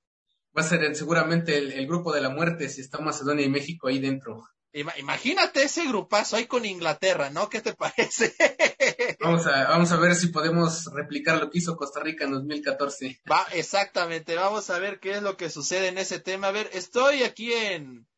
Va 0.56 0.62
a 0.62 0.68
ser 0.68 0.82
el, 0.82 0.96
seguramente 0.96 1.56
el, 1.56 1.72
el 1.72 1.86
grupo 1.86 2.12
de 2.12 2.20
la 2.20 2.28
muerte 2.28 2.68
si 2.68 2.80
está 2.80 2.98
Macedonia 2.98 3.46
y 3.46 3.48
México 3.48 3.86
ahí 3.86 4.00
dentro. 4.00 4.44
Imagínate 4.72 5.64
ese 5.64 5.86
grupazo 5.86 6.36
ahí 6.36 6.46
con 6.46 6.64
Inglaterra, 6.64 7.28
¿no? 7.28 7.48
¿Qué 7.50 7.60
te 7.60 7.74
parece? 7.74 8.34
Vamos 9.20 9.46
a, 9.46 9.68
vamos 9.68 9.92
a 9.92 9.96
ver 9.96 10.16
si 10.16 10.28
podemos 10.28 10.86
replicar 10.86 11.38
lo 11.38 11.50
que 11.50 11.58
hizo 11.58 11.76
Costa 11.76 12.00
Rica 12.00 12.24
en 12.24 12.32
2014. 12.32 13.20
Va, 13.30 13.46
exactamente, 13.52 14.34
vamos 14.34 14.68
a 14.70 14.78
ver 14.78 14.98
qué 14.98 15.12
es 15.12 15.22
lo 15.22 15.36
que 15.36 15.50
sucede 15.50 15.88
en 15.88 15.98
ese 15.98 16.18
tema. 16.18 16.48
A 16.48 16.52
ver, 16.52 16.68
estoy 16.72 17.22
aquí 17.22 17.52
en, 17.52 18.08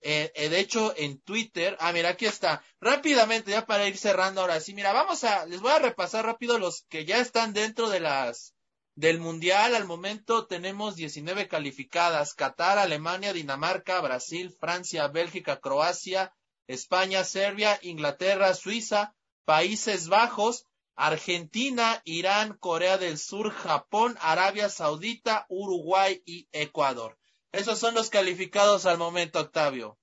eh, 0.00 0.48
de 0.48 0.60
hecho, 0.60 0.94
en 0.96 1.18
Twitter. 1.20 1.76
Ah, 1.80 1.92
mira, 1.92 2.10
aquí 2.10 2.26
está. 2.26 2.62
Rápidamente, 2.80 3.50
ya 3.50 3.66
para 3.66 3.86
ir 3.86 3.96
cerrando 3.96 4.40
ahora 4.40 4.60
sí. 4.60 4.74
Mira, 4.74 4.92
vamos 4.92 5.24
a, 5.24 5.46
les 5.46 5.60
voy 5.60 5.72
a 5.72 5.78
repasar 5.78 6.24
rápido 6.24 6.58
los 6.58 6.84
que 6.88 7.04
ya 7.04 7.18
están 7.18 7.52
dentro 7.52 7.88
de 7.90 8.00
las, 8.00 8.53
del 8.94 9.18
Mundial. 9.18 9.74
Al 9.74 9.86
momento 9.86 10.46
tenemos 10.46 10.96
19 10.96 11.48
calificadas. 11.48 12.34
Qatar, 12.34 12.78
Alemania, 12.78 13.32
Dinamarca, 13.32 14.00
Brasil, 14.00 14.50
Francia, 14.50 15.08
Bélgica, 15.08 15.60
Croacia, 15.60 16.34
España, 16.66 17.24
Serbia, 17.24 17.78
Inglaterra, 17.82 18.54
Suiza, 18.54 19.14
Países 19.44 20.08
Bajos, 20.08 20.66
Argentina, 20.96 22.00
Irán, 22.04 22.56
Corea 22.58 22.98
del 22.98 23.18
Sur, 23.18 23.50
Japón, 23.50 24.16
Arabia 24.20 24.68
Saudita, 24.68 25.46
Uruguay 25.48 26.22
y 26.24 26.48
Ecuador. 26.52 27.18
Esos 27.52 27.78
son 27.78 27.94
los 27.94 28.10
calificados 28.10 28.86
al 28.86 28.98
momento, 28.98 29.40
Octavio. 29.40 29.98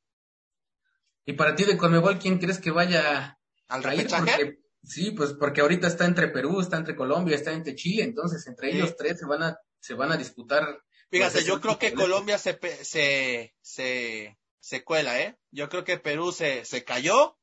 Y 1.25 1.33
para 1.33 1.55
ti 1.55 1.65
de 1.65 1.77
Conmebol, 1.77 2.19
¿quién 2.19 2.39
crees 2.39 2.59
que 2.59 2.71
vaya 2.71 3.39
al 3.67 3.83
repechaje? 3.83 4.60
Sí, 4.83 5.11
pues 5.11 5.33
porque 5.33 5.61
ahorita 5.61 5.87
está 5.87 6.05
entre 6.05 6.27
Perú, 6.29 6.59
está 6.59 6.77
entre 6.77 6.95
Colombia, 6.95 7.35
está 7.35 7.51
entre 7.51 7.75
Chile, 7.75 8.03
entonces 8.03 8.45
entre 8.47 8.71
ellos 8.71 8.95
tres 8.97 9.19
se 9.19 9.25
van 9.25 9.43
a 9.43 9.59
se 9.79 9.93
van 9.93 10.11
a 10.11 10.17
disputar. 10.17 10.83
Fíjate, 11.09 11.33
pues, 11.33 11.45
yo 11.45 11.59
creo 11.59 11.77
que 11.77 11.93
Colombia 11.93 12.37
se, 12.37 12.57
se, 12.83 13.53
se, 13.61 14.37
se 14.59 14.83
cuela, 14.83 15.19
¿eh? 15.19 15.37
Yo 15.51 15.67
creo 15.67 15.83
que 15.83 15.97
Perú 15.97 16.31
se, 16.31 16.63
se 16.63 16.85
cayó 16.85 17.37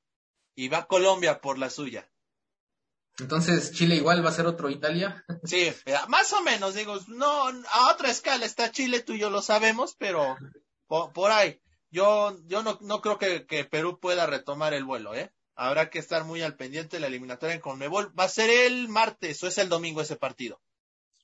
y 0.54 0.68
va 0.68 0.86
Colombia 0.86 1.40
por 1.40 1.58
la 1.58 1.68
suya. 1.68 2.10
Entonces, 3.18 3.72
Chile 3.72 3.96
igual 3.96 4.24
va 4.24 4.30
a 4.30 4.32
ser 4.32 4.46
otro 4.46 4.70
Italia. 4.70 5.24
Sí, 5.44 5.72
más 6.08 6.32
o 6.32 6.42
menos, 6.42 6.74
digo, 6.74 6.98
no, 7.08 7.48
a 7.48 7.92
otra 7.92 8.10
escala 8.10 8.46
está 8.46 8.70
Chile, 8.70 9.00
tú 9.00 9.12
y 9.12 9.18
yo 9.18 9.28
lo 9.28 9.42
sabemos, 9.42 9.96
pero 9.98 10.36
por, 10.86 11.30
ahí. 11.32 11.60
Yo, 11.90 12.38
yo 12.46 12.62
no, 12.62 12.78
no 12.80 13.00
creo 13.00 13.18
que, 13.18 13.46
que, 13.46 13.64
Perú 13.64 13.98
pueda 13.98 14.26
retomar 14.26 14.72
el 14.72 14.84
vuelo, 14.84 15.14
¿eh? 15.14 15.32
Habrá 15.60 15.90
que 15.90 15.98
estar 15.98 16.22
muy 16.22 16.40
al 16.42 16.54
pendiente 16.54 16.96
de 16.96 17.00
la 17.00 17.08
eliminatoria 17.08 17.56
en 17.56 17.60
Conmebol. 17.60 18.16
Va 18.16 18.24
a 18.24 18.28
ser 18.28 18.48
el 18.48 18.88
martes 18.88 19.42
o 19.42 19.48
es 19.48 19.58
el 19.58 19.68
domingo 19.68 20.00
ese 20.00 20.14
partido. 20.14 20.60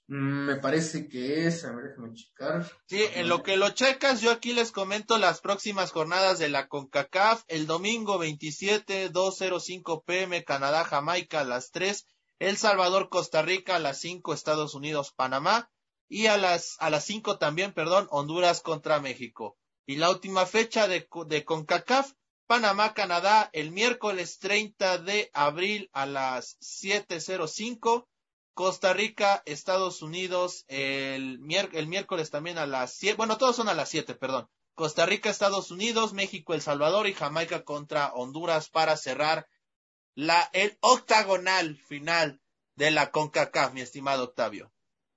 Mm, 0.09 0.47
me 0.47 0.57
parece 0.57 1.07
que 1.07 1.47
es, 1.47 1.64
a 1.64 1.72
ver, 1.72 1.91
déjame 1.91 2.14
checar. 2.14 2.68
Sí, 2.89 3.05
en 3.14 3.28
lo 3.28 3.45
que 3.45 3.57
lo 3.57 3.70
checas, 3.70 4.20
yo 4.20 4.32
aquí 4.32 4.53
les 4.53 4.72
comento 4.72 5.18
las 5.18 5.41
próximas 5.41 5.93
jornadas 5.93 6.41
de 6.41 6.49
la 6.49 6.66
CONCACAF. 6.66 7.45
El 7.47 7.68
domingo 7.68 8.18
27, 8.18 9.12
2.05 9.12 10.03
pm, 10.05 10.43
Canadá, 10.43 10.82
Jamaica 10.82 11.41
a 11.41 11.45
las 11.45 11.70
3. 11.70 12.05
El 12.41 12.57
Salvador, 12.57 13.11
Costa 13.11 13.41
Rica 13.43 13.76
a 13.76 13.78
las 13.78 14.01
5, 14.01 14.35
Estados 14.35 14.74
Unidos, 14.74 15.12
Panamá. 15.14 15.70
Y 16.09 16.26
a 16.26 16.37
las, 16.39 16.74
a 16.80 16.91
las 16.91 17.05
5 17.05 17.39
también, 17.39 17.72
perdón, 17.72 18.09
Honduras 18.11 18.62
contra 18.62 19.01
México. 19.01 19.57
Y 19.87 19.95
la 19.97 20.11
última 20.11 20.45
fecha 20.45 20.89
de, 20.89 21.09
de 21.26 21.45
CONCACAF, 21.45 22.14
Panamá, 22.47 22.95
Canadá, 22.95 23.51
el 23.53 23.70
miércoles 23.70 24.38
30 24.38 24.99
de 24.99 25.30
abril 25.32 25.90
a 25.92 26.07
las 26.07 26.59
7.05 26.61 28.07
Costa 28.55 28.92
Rica, 28.92 29.42
Estados 29.47 30.01
Unidos, 30.01 30.64
el, 30.68 31.40
el 31.72 31.86
miércoles 31.88 32.30
también 32.30 32.57
a 32.57 32.66
las 32.66 32.92
7, 32.95 33.16
bueno, 33.16 33.36
todos 33.36 33.57
son 33.57 33.68
a 33.68 33.74
las 33.74 33.88
7, 33.88 34.14
perdón. 34.14 34.49
Costa 34.74 35.07
Rica, 35.07 35.28
Estados 35.28 35.70
Unidos, 35.70 36.12
México, 36.12 36.55
El 36.55 36.62
Salvador 36.62 37.09
y 37.09 37.14
Jamaica 37.14 37.64
contra 37.64 38.12
Honduras 38.12 38.70
para 38.70 38.97
cerrar 38.97 39.49
la, 40.14 40.51
el 40.53 40.78
octagonal 40.80 41.76
final 41.76 42.40
de 42.76 42.90
la 42.92 43.11
CONCACAF, 43.11 43.72
mi 43.72 43.80
estimado 43.80 44.24
Octavio. 44.24 44.72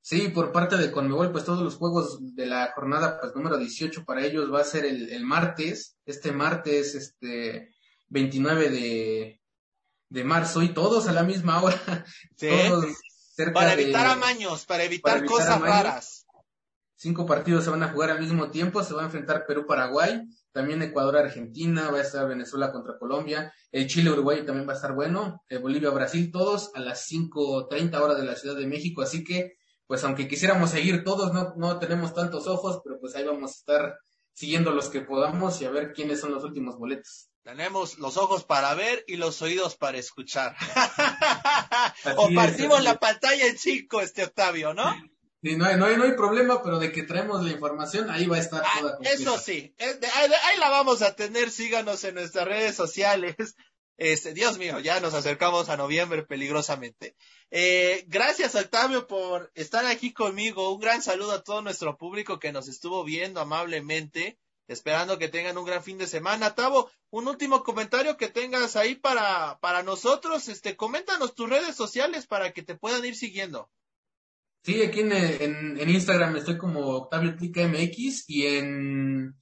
Sí, 0.07 0.29
por 0.29 0.53
parte 0.53 0.77
de 0.77 0.89
Conmebol, 0.89 1.33
pues 1.33 1.43
todos 1.43 1.61
los 1.61 1.75
juegos 1.75 2.19
de 2.33 2.45
la 2.45 2.71
jornada 2.73 3.19
pues 3.19 3.35
número 3.35 3.57
18 3.57 4.05
para 4.05 4.25
ellos 4.25 4.49
va 4.53 4.61
a 4.61 4.63
ser 4.63 4.85
el, 4.85 5.09
el 5.09 5.25
martes, 5.25 5.97
este 6.05 6.31
martes, 6.31 6.95
este 6.95 7.75
29 8.07 8.69
de, 8.69 9.41
de 10.07 10.23
marzo 10.23 10.63
y 10.63 10.69
todos 10.73 11.09
a 11.09 11.11
la 11.11 11.23
misma 11.23 11.61
hora. 11.61 12.05
Sí. 12.37 12.47
Todos 12.69 12.85
para 13.53 13.73
evitar 13.73 14.07
amaños, 14.07 14.65
para 14.65 14.85
evitar, 14.85 15.25
cosas 15.25 15.59
raras. 15.59 16.25
Cinco 16.95 17.25
partidos 17.25 17.65
se 17.65 17.69
van 17.69 17.83
a 17.83 17.89
jugar 17.89 18.09
al 18.09 18.21
mismo 18.21 18.49
tiempo, 18.49 18.85
se 18.85 18.93
va 18.93 19.01
a 19.01 19.05
enfrentar 19.07 19.45
Perú-Paraguay, 19.45 20.25
también 20.53 20.81
Ecuador-Argentina, 20.83 21.91
va 21.91 21.97
a 21.97 22.03
estar 22.03 22.25
Venezuela 22.29 22.71
contra 22.71 22.97
Colombia, 22.97 23.53
el 23.73 23.87
Chile-Uruguay 23.87 24.45
también 24.45 24.69
va 24.69 24.71
a 24.71 24.77
estar 24.77 24.93
bueno, 24.93 25.43
Bolivia-Brasil, 25.61 26.31
todos 26.31 26.71
a 26.75 26.79
las 26.79 27.11
5.30 27.11 27.99
horas 27.99 28.17
de 28.17 28.23
la 28.23 28.37
Ciudad 28.37 28.55
de 28.55 28.67
México, 28.67 29.01
así 29.01 29.25
que, 29.25 29.56
pues 29.87 30.03
aunque 30.03 30.27
quisiéramos 30.27 30.71
seguir 30.71 31.03
todos, 31.03 31.33
no, 31.33 31.53
no 31.55 31.79
tenemos 31.79 32.13
tantos 32.13 32.45
ojos, 32.47 32.81
pero 32.83 32.99
pues 32.99 33.15
ahí 33.15 33.23
vamos 33.23 33.51
a 33.51 33.55
estar 33.55 33.97
siguiendo 34.33 34.71
los 34.71 34.89
que 34.89 35.01
podamos 35.01 35.59
y 35.61 35.65
a 35.65 35.71
ver 35.71 35.93
quiénes 35.93 36.19
son 36.19 36.31
los 36.31 36.43
últimos 36.43 36.77
boletos. 36.77 37.29
Tenemos 37.43 37.97
los 37.97 38.17
ojos 38.17 38.43
para 38.43 38.73
ver 38.75 39.05
y 39.07 39.15
los 39.15 39.41
oídos 39.41 39.77
para 39.77 39.97
escuchar. 39.97 40.55
o 42.17 42.29
partimos 42.35 42.83
la 42.83 42.99
pantalla 42.99 43.47
en 43.47 43.57
cinco, 43.57 44.01
este 44.01 44.25
Octavio, 44.25 44.73
¿no? 44.73 44.93
Sí, 45.41 45.55
no 45.55 45.65
hay, 45.65 45.77
no, 45.77 45.85
hay, 45.85 45.95
no 45.95 46.03
hay 46.03 46.11
problema, 46.11 46.61
pero 46.61 46.77
de 46.77 46.91
que 46.91 47.03
traemos 47.03 47.43
la 47.43 47.51
información, 47.51 48.09
ahí 48.09 48.25
va 48.25 48.35
a 48.35 48.39
estar 48.39 48.63
ah, 48.65 48.79
toda. 48.79 48.97
eso 49.01 49.37
sí, 49.37 49.73
ahí, 49.79 50.59
la 50.59 50.69
vamos 50.69 51.01
a 51.01 51.15
tener, 51.15 51.49
síganos 51.49 52.03
en 52.03 52.15
nuestras 52.15 52.47
redes 52.47 52.75
sociales. 52.75 53.35
Este, 53.97 54.33
Dios 54.33 54.57
mío, 54.57 54.79
ya 54.79 54.99
nos 54.99 55.13
acercamos 55.13 55.69
a 55.69 55.77
noviembre 55.77 56.23
peligrosamente. 56.23 57.15
Eh, 57.49 58.05
gracias 58.07 58.55
Octavio 58.55 59.07
por 59.07 59.51
estar 59.55 59.85
aquí 59.85 60.13
conmigo. 60.13 60.73
Un 60.73 60.79
gran 60.79 61.01
saludo 61.01 61.31
a 61.33 61.43
todo 61.43 61.61
nuestro 61.61 61.97
público 61.97 62.39
que 62.39 62.51
nos 62.51 62.67
estuvo 62.67 63.03
viendo 63.03 63.41
amablemente 63.41 64.37
esperando 64.67 65.17
que 65.17 65.29
tengan 65.29 65.57
un 65.57 65.65
gran 65.65 65.83
fin 65.83 65.97
de 65.97 66.07
semana. 66.07 66.53
Tavo, 66.53 66.91
un 67.09 67.27
último 67.27 67.63
comentario 67.63 68.17
que 68.17 68.27
tengas 68.27 68.75
ahí 68.75 68.95
para, 68.95 69.59
para 69.61 69.83
nosotros, 69.83 70.47
este, 70.49 70.75
coméntanos 70.75 71.35
tus 71.35 71.49
redes 71.49 71.75
sociales 71.75 72.27
para 72.27 72.51
que 72.51 72.63
te 72.63 72.75
puedan 72.75 73.03
ir 73.05 73.15
siguiendo. 73.15 73.69
Sí, 74.63 74.81
aquí 74.81 74.99
en, 74.99 75.13
en, 75.13 75.89
Instagram 75.89 76.35
estoy 76.35 76.57
como 76.57 76.81
Octavio 76.87 77.37
MX 77.39 78.25
y 78.27 78.47
en, 78.47 79.35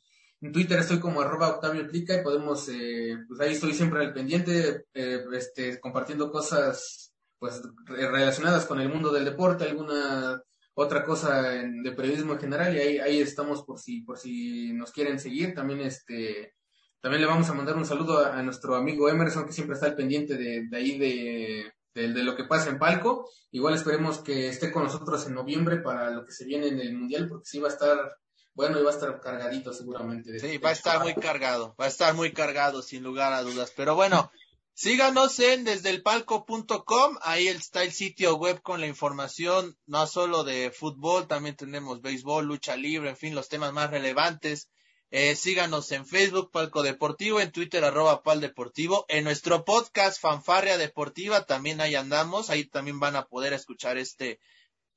Twitter 0.52 0.80
estoy 0.80 1.00
como 1.00 1.22
arroba 1.22 1.50
Octavio 1.50 1.88
Tlica 1.88 2.16
y 2.16 2.24
podemos, 2.24 2.68
eh, 2.70 3.18
pues 3.28 3.40
ahí 3.40 3.54
estoy 3.54 3.74
siempre 3.74 4.02
al 4.02 4.14
pendiente, 4.14 4.86
eh, 4.94 5.24
este, 5.34 5.80
compartiendo 5.80 6.32
cosas 6.32 7.14
pues 7.38 7.62
relacionadas 7.86 8.66
con 8.66 8.80
el 8.80 8.90
mundo 8.90 9.12
del 9.12 9.26
deporte, 9.26 9.66
alguna 9.66 10.42
otra 10.74 11.04
cosa 11.04 11.42
de 11.42 11.92
periodismo 11.94 12.34
en 12.34 12.40
general 12.40 12.76
y 12.76 12.80
ahí, 12.80 12.98
ahí 12.98 13.20
estamos 13.22 13.64
por 13.64 13.80
si, 13.80 14.02
por 14.02 14.18
si 14.18 14.74
nos 14.74 14.92
quieren 14.92 15.20
seguir. 15.20 15.54
También 15.54 15.82
este, 15.82 16.56
también 17.00 17.22
le 17.22 17.28
vamos 17.28 17.50
a 17.50 17.54
mandar 17.54 17.78
un 17.78 17.86
saludo 17.86 18.26
a, 18.26 18.42
nuestro 18.42 18.76
amigo 18.76 19.08
Emerson 19.10 19.46
que 19.46 19.54
siempre 19.54 19.76
está 19.76 19.86
al 19.86 19.96
pendiente 19.96 20.36
de, 20.38 20.68
de 20.68 20.78
ahí 20.78 20.98
de, 20.98 21.72
de, 21.94 22.24
lo 22.24 22.36
que 22.36 22.44
pasa 22.44 22.70
en 22.70 22.80
Palco. 22.80 23.30
Igual 23.52 23.76
esperemos 23.76 24.20
que 24.20 24.50
esté 24.50 24.72
con 24.72 24.84
nosotros 24.84 25.26
en 25.28 25.36
noviembre 25.36 25.78
para 25.78 26.10
lo 26.10 26.26
que 26.26 26.34
se 26.34 26.46
viene 26.46 26.68
en 26.68 26.80
el 26.80 26.94
Mundial 26.94 27.30
porque 27.30 27.46
sí 27.46 27.60
va 27.60 27.70
a 27.70 27.72
estar 27.72 28.18
bueno 28.56 28.80
y 28.80 28.84
va 28.84 28.90
a 28.90 28.94
estar 28.94 29.22
cargadito 29.22 29.72
seguramente. 29.74 30.40
sí, 30.40 30.58
va 30.58 30.70
a 30.70 30.74
estar 30.74 31.04
muy 31.04 31.14
cargado, 31.14 31.76
va 31.80 31.86
a 31.86 31.90
estar 31.90 32.14
muy 32.16 32.34
cargado 32.34 32.82
sin 32.82 33.04
lugar 33.04 33.34
a 33.34 33.44
dudas. 33.44 33.72
Pero 33.76 33.94
bueno, 33.94 34.32
Síganos 34.78 35.40
en 35.40 35.64
desdelpalco.com, 35.64 37.18
ahí 37.22 37.48
está 37.48 37.84
el 37.84 37.94
sitio 37.94 38.36
web 38.36 38.62
con 38.62 38.82
la 38.82 38.88
información, 38.88 39.78
no 39.86 40.06
solo 40.06 40.44
de 40.44 40.70
fútbol, 40.70 41.30
también 41.30 41.56
tenemos 41.56 42.02
béisbol, 42.02 42.46
lucha 42.46 42.76
libre, 42.76 43.12
en 43.12 43.16
fin, 43.16 43.36
los 43.36 43.48
temas 43.48 43.72
más 43.72 43.90
relevantes. 43.90 44.70
Eh, 45.12 45.38
síganos 45.38 45.90
en 45.94 46.06
Facebook, 46.06 46.52
Palco 46.52 46.84
Deportivo, 46.84 47.40
en 47.40 47.54
Twitter, 47.54 47.86
arroba 47.86 48.22
Pal 48.22 48.42
Deportivo, 48.42 49.06
en 49.08 49.24
nuestro 49.24 49.64
podcast 49.64 50.20
Fanfarria 50.20 50.78
Deportiva, 50.78 51.46
también 51.46 51.80
ahí 51.80 51.96
andamos, 51.96 52.50
ahí 52.50 52.66
también 52.66 53.00
van 53.00 53.16
a 53.16 53.28
poder 53.28 53.54
escuchar 53.54 53.98
este, 53.98 54.42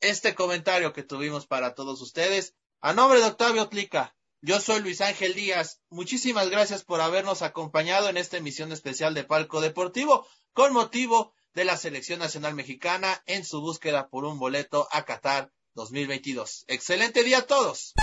este 0.00 0.34
comentario 0.34 0.92
que 0.92 1.04
tuvimos 1.04 1.46
para 1.46 1.76
todos 1.76 2.02
ustedes. 2.02 2.56
A 2.81 2.93
nombre 2.93 3.18
de 3.18 3.26
Octavio 3.26 3.68
Tlica, 3.68 4.14
yo 4.41 4.61
soy 4.61 4.81
Luis 4.81 5.01
Ángel 5.01 5.35
Díaz. 5.35 5.81
Muchísimas 5.91 6.49
gracias 6.49 6.85
por 6.85 7.01
habernos 7.01 7.43
acompañado 7.43 8.09
en 8.09 8.16
esta 8.16 8.37
emisión 8.37 8.70
especial 8.70 9.14
de 9.14 9.24
Palco 9.24 9.61
Deportivo 9.61 10.24
con 10.53 10.72
motivo 10.72 11.35
de 11.55 11.64
la 11.64 11.76
Selección 11.76 12.20
Nacional 12.20 12.55
Mexicana 12.55 13.20
en 13.26 13.45
su 13.45 13.61
búsqueda 13.61 14.09
por 14.09 14.24
un 14.24 14.39
boleto 14.39 14.87
a 14.93 15.05
Qatar 15.05 15.51
2022. 15.74 16.66
Excelente 16.68 17.24
día 17.24 17.39
a 17.39 17.43
todos. 17.43 17.95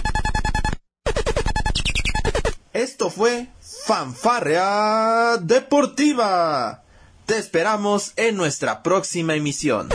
Esto 2.74 3.10
fue 3.10 3.48
Fanfarrea 3.86 5.38
Deportiva. 5.38 6.84
Te 7.26 7.38
esperamos 7.38 8.12
en 8.18 8.36
nuestra 8.36 8.84
próxima 8.84 9.36
emisión. 9.36 9.88